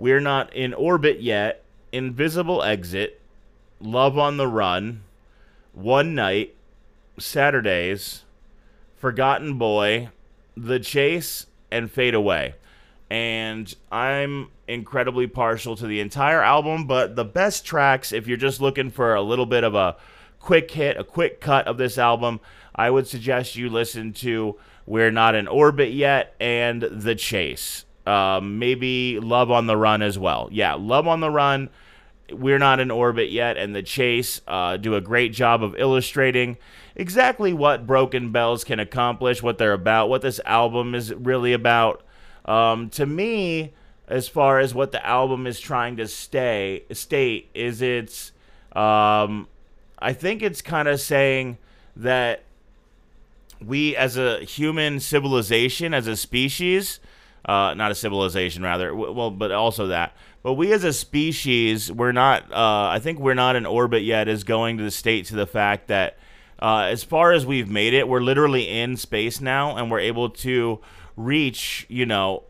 We're 0.00 0.18
Not 0.18 0.54
in 0.54 0.72
Orbit 0.72 1.20
Yet, 1.20 1.62
Invisible 1.92 2.62
Exit, 2.62 3.20
Love 3.80 4.16
on 4.16 4.38
the 4.38 4.48
Run, 4.48 5.02
One 5.74 6.14
Night, 6.14 6.56
Saturdays, 7.18 8.22
Forgotten 8.96 9.58
Boy, 9.58 10.08
The 10.56 10.80
Chase, 10.80 11.48
and 11.70 11.90
Fade 11.90 12.14
Away. 12.14 12.54
And 13.10 13.74
I'm 13.92 14.48
incredibly 14.66 15.26
partial 15.26 15.76
to 15.76 15.86
the 15.86 16.00
entire 16.00 16.42
album, 16.42 16.86
but 16.86 17.14
the 17.14 17.26
best 17.26 17.66
tracks, 17.66 18.10
if 18.10 18.26
you're 18.26 18.38
just 18.38 18.62
looking 18.62 18.90
for 18.90 19.14
a 19.14 19.20
little 19.20 19.44
bit 19.44 19.64
of 19.64 19.74
a 19.74 19.96
quick 20.38 20.70
hit, 20.70 20.96
a 20.96 21.04
quick 21.04 21.42
cut 21.42 21.66
of 21.66 21.76
this 21.76 21.98
album, 21.98 22.40
I 22.74 22.88
would 22.88 23.06
suggest 23.06 23.54
you 23.54 23.68
listen 23.68 24.14
to 24.14 24.58
We're 24.86 25.10
Not 25.10 25.34
in 25.34 25.46
Orbit 25.46 25.92
Yet 25.92 26.34
and 26.40 26.84
The 26.84 27.14
Chase. 27.14 27.84
Um, 28.10 28.58
maybe 28.58 29.20
Love 29.20 29.52
on 29.52 29.68
the 29.68 29.76
Run 29.76 30.02
as 30.02 30.18
well. 30.18 30.48
Yeah, 30.50 30.74
Love 30.74 31.06
on 31.06 31.20
the 31.20 31.30
Run, 31.30 31.70
We're 32.32 32.58
Not 32.58 32.80
in 32.80 32.90
Orbit 32.90 33.30
Yet, 33.30 33.56
and 33.56 33.72
The 33.72 33.84
Chase 33.84 34.40
uh, 34.48 34.78
do 34.78 34.96
a 34.96 35.00
great 35.00 35.32
job 35.32 35.62
of 35.62 35.76
illustrating 35.76 36.56
exactly 36.96 37.52
what 37.52 37.86
Broken 37.86 38.32
Bells 38.32 38.64
can 38.64 38.80
accomplish, 38.80 39.44
what 39.44 39.58
they're 39.58 39.72
about, 39.72 40.08
what 40.08 40.22
this 40.22 40.40
album 40.44 40.96
is 40.96 41.14
really 41.14 41.52
about. 41.52 42.02
Um, 42.46 42.90
to 42.90 43.06
me, 43.06 43.74
as 44.08 44.26
far 44.26 44.58
as 44.58 44.74
what 44.74 44.90
the 44.90 45.06
album 45.06 45.46
is 45.46 45.60
trying 45.60 45.96
to 45.98 46.08
stay 46.08 46.82
state, 46.90 47.48
is 47.54 47.80
it's, 47.80 48.32
um, 48.72 49.46
I 50.00 50.12
think 50.14 50.42
it's 50.42 50.62
kind 50.62 50.88
of 50.88 51.00
saying 51.00 51.58
that 51.94 52.42
we 53.64 53.94
as 53.94 54.16
a 54.16 54.40
human 54.40 54.98
civilization, 54.98 55.94
as 55.94 56.08
a 56.08 56.16
species, 56.16 56.98
uh, 57.44 57.74
not 57.74 57.90
a 57.90 57.94
civilization 57.94 58.62
rather, 58.62 58.94
well, 58.94 59.30
but 59.30 59.50
also 59.50 59.88
that. 59.88 60.14
But 60.42 60.54
we 60.54 60.72
as 60.72 60.84
a 60.84 60.92
species, 60.92 61.92
we're 61.92 62.12
not. 62.12 62.50
Uh, 62.52 62.88
I 62.90 62.98
think 62.98 63.18
we're 63.18 63.34
not 63.34 63.56
in 63.56 63.66
orbit 63.66 64.02
yet. 64.02 64.28
Is 64.28 64.44
going 64.44 64.78
to 64.78 64.84
the 64.84 64.90
state 64.90 65.26
to 65.26 65.36
the 65.36 65.46
fact 65.46 65.88
that 65.88 66.18
uh, 66.58 66.88
as 66.90 67.04
far 67.04 67.32
as 67.32 67.44
we've 67.46 67.70
made 67.70 67.94
it, 67.94 68.08
we're 68.08 68.20
literally 68.20 68.68
in 68.68 68.96
space 68.96 69.40
now, 69.40 69.76
and 69.76 69.90
we're 69.90 70.00
able 70.00 70.30
to 70.30 70.80
reach, 71.16 71.86
you 71.88 72.06
know, 72.06 72.44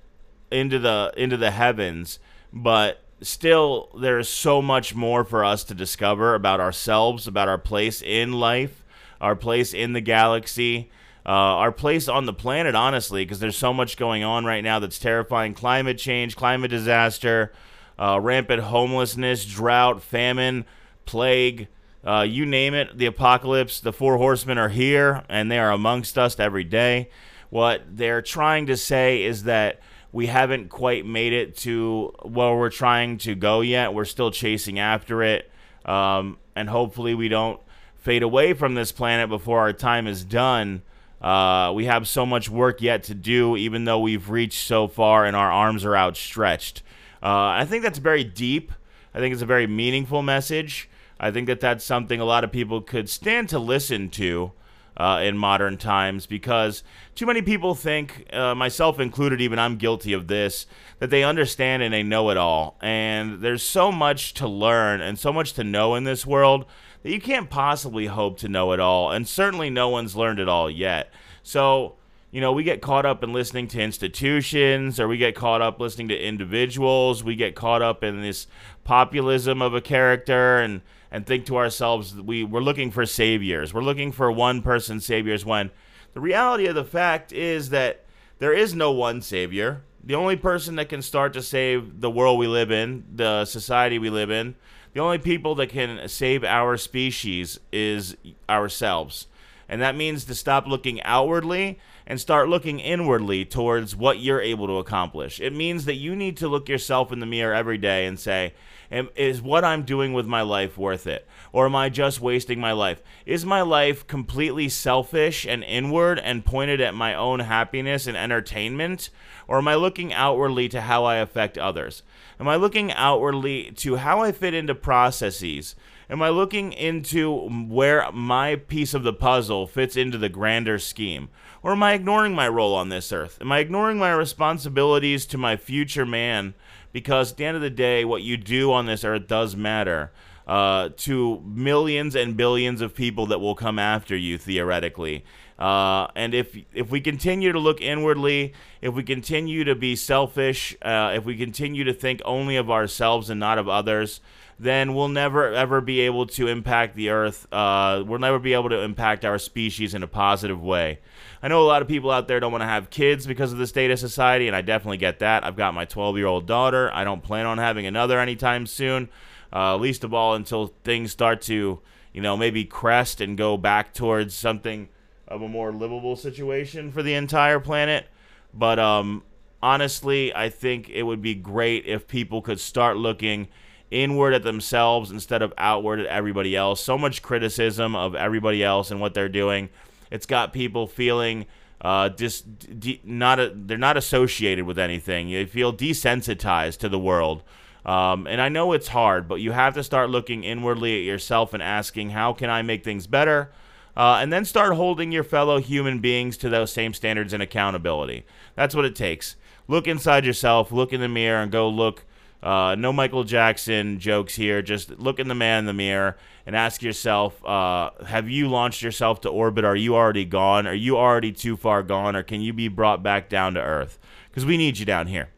into 0.51 0.79
the 0.79 1.13
into 1.17 1.37
the 1.37 1.51
heavens. 1.51 2.19
But 2.53 3.03
still, 3.23 3.91
there's 4.01 4.29
so 4.29 4.61
much 4.63 4.95
more 4.95 5.25
for 5.25 5.45
us 5.45 5.65
to 5.65 5.75
discover 5.75 6.35
about 6.35 6.61
ourselves, 6.61 7.27
about 7.27 7.49
our 7.49 7.59
place 7.59 8.03
in 8.03 8.33
life, 8.33 8.85
our 9.21 9.37
place 9.37 9.73
in 9.75 9.93
the 9.93 10.01
galaxy. 10.01 10.91
Uh, 11.27 11.29
our 11.31 11.73
place 11.73 12.09
on 12.09 12.27
the 12.27 12.33
planet, 12.33 12.75
honestly, 12.75 13.25
because 13.25 13.41
there's 13.41 13.57
so 13.57 13.73
much 13.75 13.97
going 13.97 14.25
on 14.25 14.45
right 14.45 14.65
now 14.65 14.79
that's 14.79 14.99
terrifying 14.99 15.53
climate 15.55 15.99
change, 15.99 16.35
climate 16.35 16.71
disaster, 16.71 17.53
uh, 17.99 18.19
rampant 18.21 18.63
homelessness, 18.63 19.45
drought, 19.45 20.03
famine, 20.03 20.65
plague, 21.05 21.69
uh, 22.05 22.25
you 22.27 22.47
name 22.47 22.73
it, 22.73 22.97
the 22.97 23.07
apocalypse, 23.07 23.81
the 23.81 23.93
four 23.93 24.17
horsemen 24.17 24.57
are 24.57 24.71
here 24.71 25.23
and 25.29 25.51
they 25.51 25.59
are 25.59 25.71
amongst 25.71 26.17
us 26.17 26.39
every 26.41 26.65
day. 26.65 27.11
What 27.51 27.83
they're 27.91 28.23
trying 28.23 28.67
to 28.67 28.77
say 28.77 29.23
is 29.23 29.45
that 29.45 29.81
we 30.13 30.27
haven't 30.27 30.71
quite 30.71 31.05
made 31.05 31.33
it 31.33 31.57
to 31.59 32.15
where 32.23 32.57
we're 32.57 32.71
trying 32.71 33.19
to 33.19 33.35
go 33.35 33.61
yet. 33.61 33.93
We're 33.93 34.05
still 34.07 34.31
chasing 34.31 34.79
after 34.79 35.23
it. 35.23 35.51
Um, 35.85 36.39
and 36.57 36.69
hopefully 36.69 37.15
we 37.15 37.29
don't 37.29 37.61
fade 37.99 38.23
away 38.23 38.55
from 38.55 38.75
this 38.75 38.93
planet 38.93 39.29
before 39.29 39.61
our 39.61 39.73
time 39.73 40.07
is 40.07 40.25
done. 40.25 40.83
Uh, 41.21 41.73
we 41.75 41.85
have 41.85 42.09
so 42.09 42.25
much 42.25 42.49
work 42.49 42.81
yet 42.81 43.03
to 43.05 43.15
do, 43.15 43.57
even 43.57 43.85
though 43.85 43.99
we've 43.99 44.31
reached 44.31 44.67
so 44.67 44.89
far 44.89 45.27
and 45.27 45.37
our 45.37 45.51
arms 45.53 45.85
are 45.85 45.97
outstretched. 45.97 46.83
Uh, 47.23 47.53
I 47.61 47.67
think 47.67 47.83
that's 47.83 47.99
very 47.99 48.25
deep. 48.25 48.73
I 49.15 49.19
think 49.19 49.33
it's 49.33 49.43
a 49.43 49.47
very 49.47 49.67
meaningful 49.67 50.23
message. 50.23 50.89
I 51.19 51.31
think 51.31 51.47
that 51.49 51.61
that's 51.61 51.85
something 51.85 52.21
a 52.21 52.25
lot 52.25 52.45
of 52.45 52.53
people 52.53 52.81
could 52.81 53.11
stand 53.11 53.51
to 53.51 53.59
listen 53.59 54.09
to 54.11 54.53
uh, 54.97 55.21
in 55.23 55.37
modern 55.37 55.77
times 55.77 56.27
because 56.27 56.83
too 57.15 57.27
many 57.27 57.43
people 57.43 57.75
think, 57.75 58.27
uh, 58.33 58.55
myself 58.55 58.99
included, 58.99 59.41
even 59.41 59.59
I'm 59.59 59.77
guilty 59.77 60.13
of 60.13 60.27
this, 60.27 60.67
that 60.99 61.11
they 61.11 61.23
understand 61.23 61.83
and 61.83 61.93
they 61.93 62.03
know 62.03 62.31
it 62.31 62.37
all. 62.37 62.77
And 62.81 63.41
there's 63.41 63.63
so 63.63 63.93
much 63.93 64.35
to 64.35 64.49
learn 64.49 65.01
and 65.01 65.19
so 65.19 65.33
much 65.33 65.53
to 65.55 65.65
know 65.65 65.95
in 65.95 66.05
this 66.05 66.25
world 66.25 66.65
that 67.03 67.11
you 67.11 67.21
can't 67.21 67.51
possibly 67.51 68.07
hope 68.07 68.39
to 68.39 68.49
know 68.49 68.73
it 68.73 68.81
all. 68.81 69.11
And 69.11 69.27
certainly 69.27 69.71
no 69.71 69.89
one's 69.89 70.17
learned 70.17 70.39
it 70.39 70.49
all 70.49 70.71
yet. 70.71 71.13
So, 71.43 71.97
you 72.31 72.41
know, 72.41 72.53
we 72.53 72.63
get 72.63 72.83
caught 72.83 73.07
up 73.07 73.25
in 73.25 73.33
listening 73.33 73.69
to 73.69 73.81
institutions 73.81 75.01
or 75.01 75.09
we 75.09 75.17
get 75.17 75.35
caught 75.35 75.63
up 75.63 75.81
listening 75.81 76.09
to 76.09 76.19
individuals. 76.19 77.25
We 77.25 77.37
get 77.37 77.55
caught 77.55 77.83
up 77.83 78.05
in 78.05 78.21
this 78.21 78.47
populism 78.85 79.63
of 79.63 79.75
a 79.75 79.81
character 79.81 80.59
and 80.59 80.83
and 81.13 81.27
think 81.27 81.45
to 81.47 81.57
ourselves 81.57 82.15
we 82.15 82.45
we're 82.45 82.61
looking 82.61 82.91
for 82.91 83.05
saviors. 83.05 83.75
We're 83.75 83.83
looking 83.83 84.13
for 84.13 84.31
one 84.31 84.63
person 84.63 85.01
saviors 85.01 85.45
when 85.45 85.71
the 86.15 86.21
reality 86.21 86.67
of 86.67 86.75
the 86.75 86.85
fact 86.85 87.33
is 87.33 87.71
that 87.71 88.05
there 88.39 88.53
is 88.53 88.75
no 88.75 88.93
one 88.93 89.21
savior. 89.23 89.83
The 90.03 90.15
only 90.15 90.37
person 90.37 90.77
that 90.77 90.89
can 90.89 91.03
start 91.03 91.33
to 91.35 91.43
save 91.43 92.01
the 92.01 92.11
world 92.11 92.39
we 92.39 92.47
live 92.47 92.71
in, 92.71 93.05
the 93.15 93.45
society 93.45 93.99
we 93.99 94.09
live 94.09 94.31
in, 94.31 94.55
the 94.93 95.01
only 95.01 95.19
people 95.19 95.55
that 95.57 95.69
can 95.69 96.09
save 96.09 96.45
our 96.45 96.77
species 96.77 97.61
is 97.73 98.17
ourselves. 98.49 99.27
And 99.69 99.81
that 99.83 99.95
means 99.95 100.25
to 100.25 100.35
stop 100.35 100.67
looking 100.67 101.01
outwardly 101.03 101.79
and 102.07 102.21
start 102.21 102.49
looking 102.49 102.81
inwardly 102.81 103.45
towards 103.45 103.95
what 103.95 104.19
you're 104.19 104.41
able 104.41 104.67
to 104.67 104.79
accomplish. 104.79 105.41
It 105.41 105.55
means 105.55 105.85
that 105.85 105.95
you 105.95 106.17
need 106.17 106.37
to 106.39 106.49
look 106.49 106.69
yourself 106.69 107.13
in 107.13 107.21
the 107.21 107.27
mirror 107.27 107.55
every 107.55 107.79
day 107.79 108.07
and 108.07 108.19
say, 108.19 108.53
is 108.91 109.41
what 109.41 109.65
I'm 109.65 109.85
doing 109.85 110.13
with 110.13 110.27
my 110.27 110.43
life 110.43 110.77
worth 110.77 111.07
it? 111.07 111.27
Or 111.53 111.67
am 111.67 111.77
I 111.77 111.89
just 111.89 112.21
wasting 112.21 112.61
my 112.61 112.73
life? 112.73 113.03
Is 113.25 113.45
my 113.45 113.63
life 113.63 114.07
completely 114.07 114.69
selfish 114.69 115.47
and 115.47 115.63
inward 115.63 116.19
and 116.19 116.45
pointed 116.45 116.81
at 116.81 116.95
my 116.95 117.15
own 117.15 117.41
happiness 117.41 118.07
and 118.07 118.17
entertainment? 118.17 119.11
Or 119.47 119.59
am 119.59 119.69
I 119.69 119.75
looking 119.75 120.13
outwardly 120.13 120.69
to 120.71 120.81
how 120.81 121.05
I 121.05 121.17
affect 121.17 121.59
others? 121.59 122.03
Am 122.39 122.49
I 122.49 122.57
looking 122.57 122.93
outwardly 122.93 123.71
to 123.77 123.97
how 123.97 124.23
I 124.23 124.33
fit 124.33 124.55
into 124.55 124.75
processes? 124.75 125.75
Am 126.09 126.23
I 126.23 126.29
looking 126.29 126.73
into 126.73 127.49
where 127.69 128.11
my 128.11 128.57
piece 128.57 128.95
of 128.95 129.05
the 129.05 129.13
puzzle 129.13 129.69
fits 129.69 129.97
into 129.97 130.19
the 130.19 130.29
grander 130.29 130.79
scheme? 130.79 131.29
Or 131.63 131.73
am 131.73 131.83
I 131.85 131.93
ignoring 131.93 132.35
my 132.35 132.49
role 132.49 132.75
on 132.75 132.89
this 132.89 133.13
earth? 133.13 133.39
Am 133.41 133.53
I 133.53 133.59
ignoring 133.59 133.99
my 133.99 134.11
responsibilities 134.11 135.27
to 135.27 135.39
my 135.39 135.57
future 135.57 136.07
man? 136.07 136.55
Because 136.93 137.33
at 137.33 137.37
the 137.37 137.45
end 137.45 137.57
of 137.57 137.63
the 137.63 137.71
day, 137.71 138.05
what 138.05 138.23
you 138.23 138.37
do 138.37 138.73
on 138.73 138.87
this 138.87 139.05
earth 139.05 139.27
does 139.27 139.57
matter. 139.57 140.11
Uh, 140.47 140.89
to 140.97 141.41
millions 141.45 142.17
and 142.17 142.37
billions 142.37 142.81
of 142.81 142.93
people 142.93 143.27
that 143.27 143.39
will 143.39 143.55
come 143.55 143.79
after 143.79 144.17
you 144.17 144.37
theoretically. 144.37 145.25
Uh, 145.61 146.09
and 146.17 146.35
if 146.35 146.57
if 146.73 146.91
we 146.91 147.01
continue 147.01 147.53
to 147.53 147.59
look 147.59 147.83
inwardly, 147.83 148.55
if 148.81 148.95
we 148.95 149.03
continue 149.03 149.63
to 149.63 149.75
be 149.75 149.95
selfish, 149.95 150.75
uh, 150.83 151.13
if 151.15 151.25
we 151.25 151.37
continue 151.37 151.85
to 151.85 151.93
think 151.93 152.23
only 152.25 152.57
of 152.57 152.71
ourselves 152.71 153.29
and 153.29 153.39
not 153.39 153.59
of 153.59 153.69
others, 153.69 154.21
then 154.59 154.95
we'll 154.95 155.09
never 155.09 155.53
ever 155.53 155.83
be 155.83 156.01
able 156.01 156.27
to 156.27 156.49
impact 156.49 156.97
the 156.97 157.11
earth. 157.11 157.47
Uh, 157.53 158.03
we'll 158.07 158.19
never 158.19 158.39
be 158.39 158.55
able 158.55 158.71
to 158.71 158.81
impact 158.81 159.25
our 159.25 159.39
species 159.39 159.95
in 159.95 160.03
a 160.03 160.09
positive 160.09 160.63
way. 160.63 160.99
I 161.43 161.49
know 161.49 161.63
a 161.63 161.65
lot 161.65 161.81
of 161.81 161.89
people 161.89 162.11
out 162.11 162.29
there 162.29 162.39
don't 162.39 162.53
want 162.53 162.63
to 162.63 162.69
have 162.69 162.91
kids 162.91 163.27
because 163.27 163.53
of 163.53 163.59
the 163.59 163.67
state 163.67 163.91
of 163.91 163.99
society, 163.99 164.47
and 164.47 164.55
I 164.55 164.61
definitely 164.61 164.99
get 164.99 165.21
that. 165.21 165.43
I've 165.45 165.57
got 165.57 165.73
my 165.73 165.87
12 165.87 166.19
year 166.19 166.27
old 166.27 166.47
daughter. 166.47 166.91
I 166.93 167.05
don't 167.05 167.23
plan 167.23 167.47
on 167.47 167.57
having 167.57 167.87
another 167.87 168.19
anytime 168.19 168.67
soon, 168.67 169.09
uh, 169.53 169.77
least 169.77 170.05
of 170.05 170.13
all 170.13 170.35
until 170.35 170.75
things 170.85 171.13
start 171.13 171.41
to, 171.43 171.81
you 172.13 172.21
know, 172.21 172.37
maybe 172.37 172.65
crest 172.65 173.23
and 173.23 173.39
go 173.39 173.57
back 173.57 173.95
towards 173.95 174.35
something 174.35 174.91
of 175.27 175.41
a 175.41 175.49
more 175.49 175.73
livable 175.73 176.17
situation 176.17 176.93
for 176.93 177.03
the 177.03 177.15
entire 177.15 177.59
planet. 177.59 178.07
But 178.53 178.79
um, 178.79 179.23
honestly, 179.63 180.35
I 180.35 180.51
think 180.51 180.91
it 180.91 181.05
would 181.05 181.23
be 181.23 181.35
great 181.35 181.87
if 181.87 182.07
people 182.07 182.43
could 182.43 182.61
start 182.61 182.99
looking 182.99 183.49
inward 183.91 184.35
at 184.35 184.43
themselves 184.43 185.11
instead 185.11 185.41
of 185.41 185.55
outward 185.57 186.01
at 186.01 186.07
everybody 186.07 186.55
else. 186.55 186.83
So 186.83 186.99
much 186.99 187.23
criticism 187.23 187.97
of 187.97 188.15
everybody 188.15 188.63
else 188.63 188.91
and 188.91 189.01
what 189.01 189.15
they're 189.15 189.29
doing. 189.29 189.71
It's 190.11 190.27
got 190.27 190.53
people 190.53 190.87
feeling 190.87 191.47
uh, 191.81 192.11
just 192.11 192.81
de- 192.81 193.01
not 193.05 193.41
a, 193.41 193.53
they're 193.55 193.79
not 193.79 193.97
associated 193.97 194.67
with 194.67 194.79
anything. 194.79 195.31
They 195.31 195.47
feel 195.47 195.73
desensitized 195.73 196.79
to 196.79 196.89
the 196.89 196.99
world. 196.99 197.43
Um, 197.87 198.27
and 198.27 198.41
I 198.41 198.51
know 198.51 198.73
it's 198.73 198.89
hard, 198.89 199.27
but 199.27 199.37
you 199.37 199.53
have 199.53 199.75
to 199.75 199.83
start 199.83 200.11
looking 200.11 200.45
inwardly 200.45 200.99
at 200.99 201.05
yourself 201.05 201.55
and 201.55 201.63
asking, 201.63 202.11
how 202.11 202.35
can 202.35 202.51
I 202.51 202.61
make 202.61 202.85
things 202.85 203.07
better? 203.07 203.51
Uh, 203.97 204.19
and 204.21 204.33
then 204.33 204.45
start 204.45 204.75
holding 204.75 205.11
your 205.13 205.25
fellow 205.25 205.59
human 205.59 205.99
beings 205.99 206.37
to 206.39 206.49
those 206.49 206.73
same 206.73 206.93
standards 206.93 207.33
and 207.33 207.43
accountability. 207.43 208.25
That's 208.55 208.75
what 208.75 208.85
it 208.85 208.95
takes. 208.95 209.37
Look 209.67 209.87
inside 209.87 210.27
yourself, 210.27 210.71
look 210.71 210.93
in 210.93 211.01
the 211.01 211.09
mirror, 211.09 211.43
and 211.43 211.51
go 211.51 211.69
look 211.69 212.05
uh, 212.43 212.75
no 212.79 212.93
Michael 212.93 213.25
Jackson 213.25 213.99
jokes 213.99 214.35
here. 214.35 214.63
Just 214.63 214.91
look 214.99 215.19
in 215.19 215.29
the 215.29 215.35
man 215.35 215.61
in 215.61 215.67
the 215.67 215.73
mirror 215.73 216.17
and 216.47 216.57
ask 216.57 216.83
yourself 216.83 217.45
uh, 217.45 217.91
Have 218.07 218.29
you 218.31 218.49
launched 218.49 218.83
yourself 218.83 219.21
to 219.23 219.29
orbit? 219.29 219.65
Are 219.65 219.77
you 219.77 219.95
already 219.95 220.25
gone? 220.25 220.67
Are 220.67 220.75
you 220.75 220.97
already 220.97 221.33
too 221.33 221.57
far 221.57 221.83
gone? 221.83 222.17
Or 222.17 222.23
can 222.23 222.41
you 222.41 222.53
be 222.53 222.69
brought 222.69 223.03
back 223.03 223.29
down 223.29 223.55
to 223.55 223.61
Earth? 223.61 223.99
Because 224.29 224.47
we 224.47 224.57
need 224.57 224.79
you 224.79 224.87
down 224.87 225.07
here. 225.07 225.29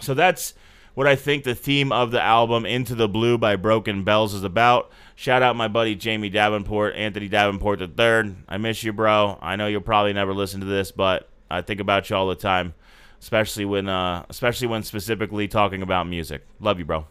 So 0.00 0.14
that's 0.14 0.54
what 0.94 1.06
I 1.06 1.16
think 1.16 1.44
the 1.44 1.54
theme 1.54 1.92
of 1.92 2.10
the 2.10 2.20
album 2.20 2.66
Into 2.66 2.94
the 2.94 3.08
Blue 3.08 3.38
by 3.38 3.56
Broken 3.56 4.04
Bells 4.04 4.34
is 4.34 4.44
about. 4.44 4.90
Shout 5.14 5.42
out 5.42 5.56
my 5.56 5.68
buddy 5.68 5.94
Jamie 5.94 6.28
Davenport, 6.28 6.94
Anthony 6.94 7.28
Davenport 7.28 7.80
III. 7.80 8.36
I 8.48 8.58
miss 8.58 8.84
you, 8.84 8.92
bro. 8.92 9.38
I 9.40 9.56
know 9.56 9.66
you'll 9.66 9.80
probably 9.80 10.12
never 10.12 10.34
listen 10.34 10.60
to 10.60 10.66
this, 10.66 10.92
but 10.92 11.28
I 11.50 11.62
think 11.62 11.80
about 11.80 12.10
you 12.10 12.16
all 12.16 12.28
the 12.28 12.34
time 12.34 12.74
especially 13.20 13.64
when 13.64 13.88
uh, 13.88 14.24
especially 14.28 14.66
when 14.68 14.82
specifically 14.82 15.48
talking 15.48 15.82
about 15.82 16.06
music. 16.06 16.46
Love 16.60 16.78
you, 16.78 16.84
bro. 16.84 17.06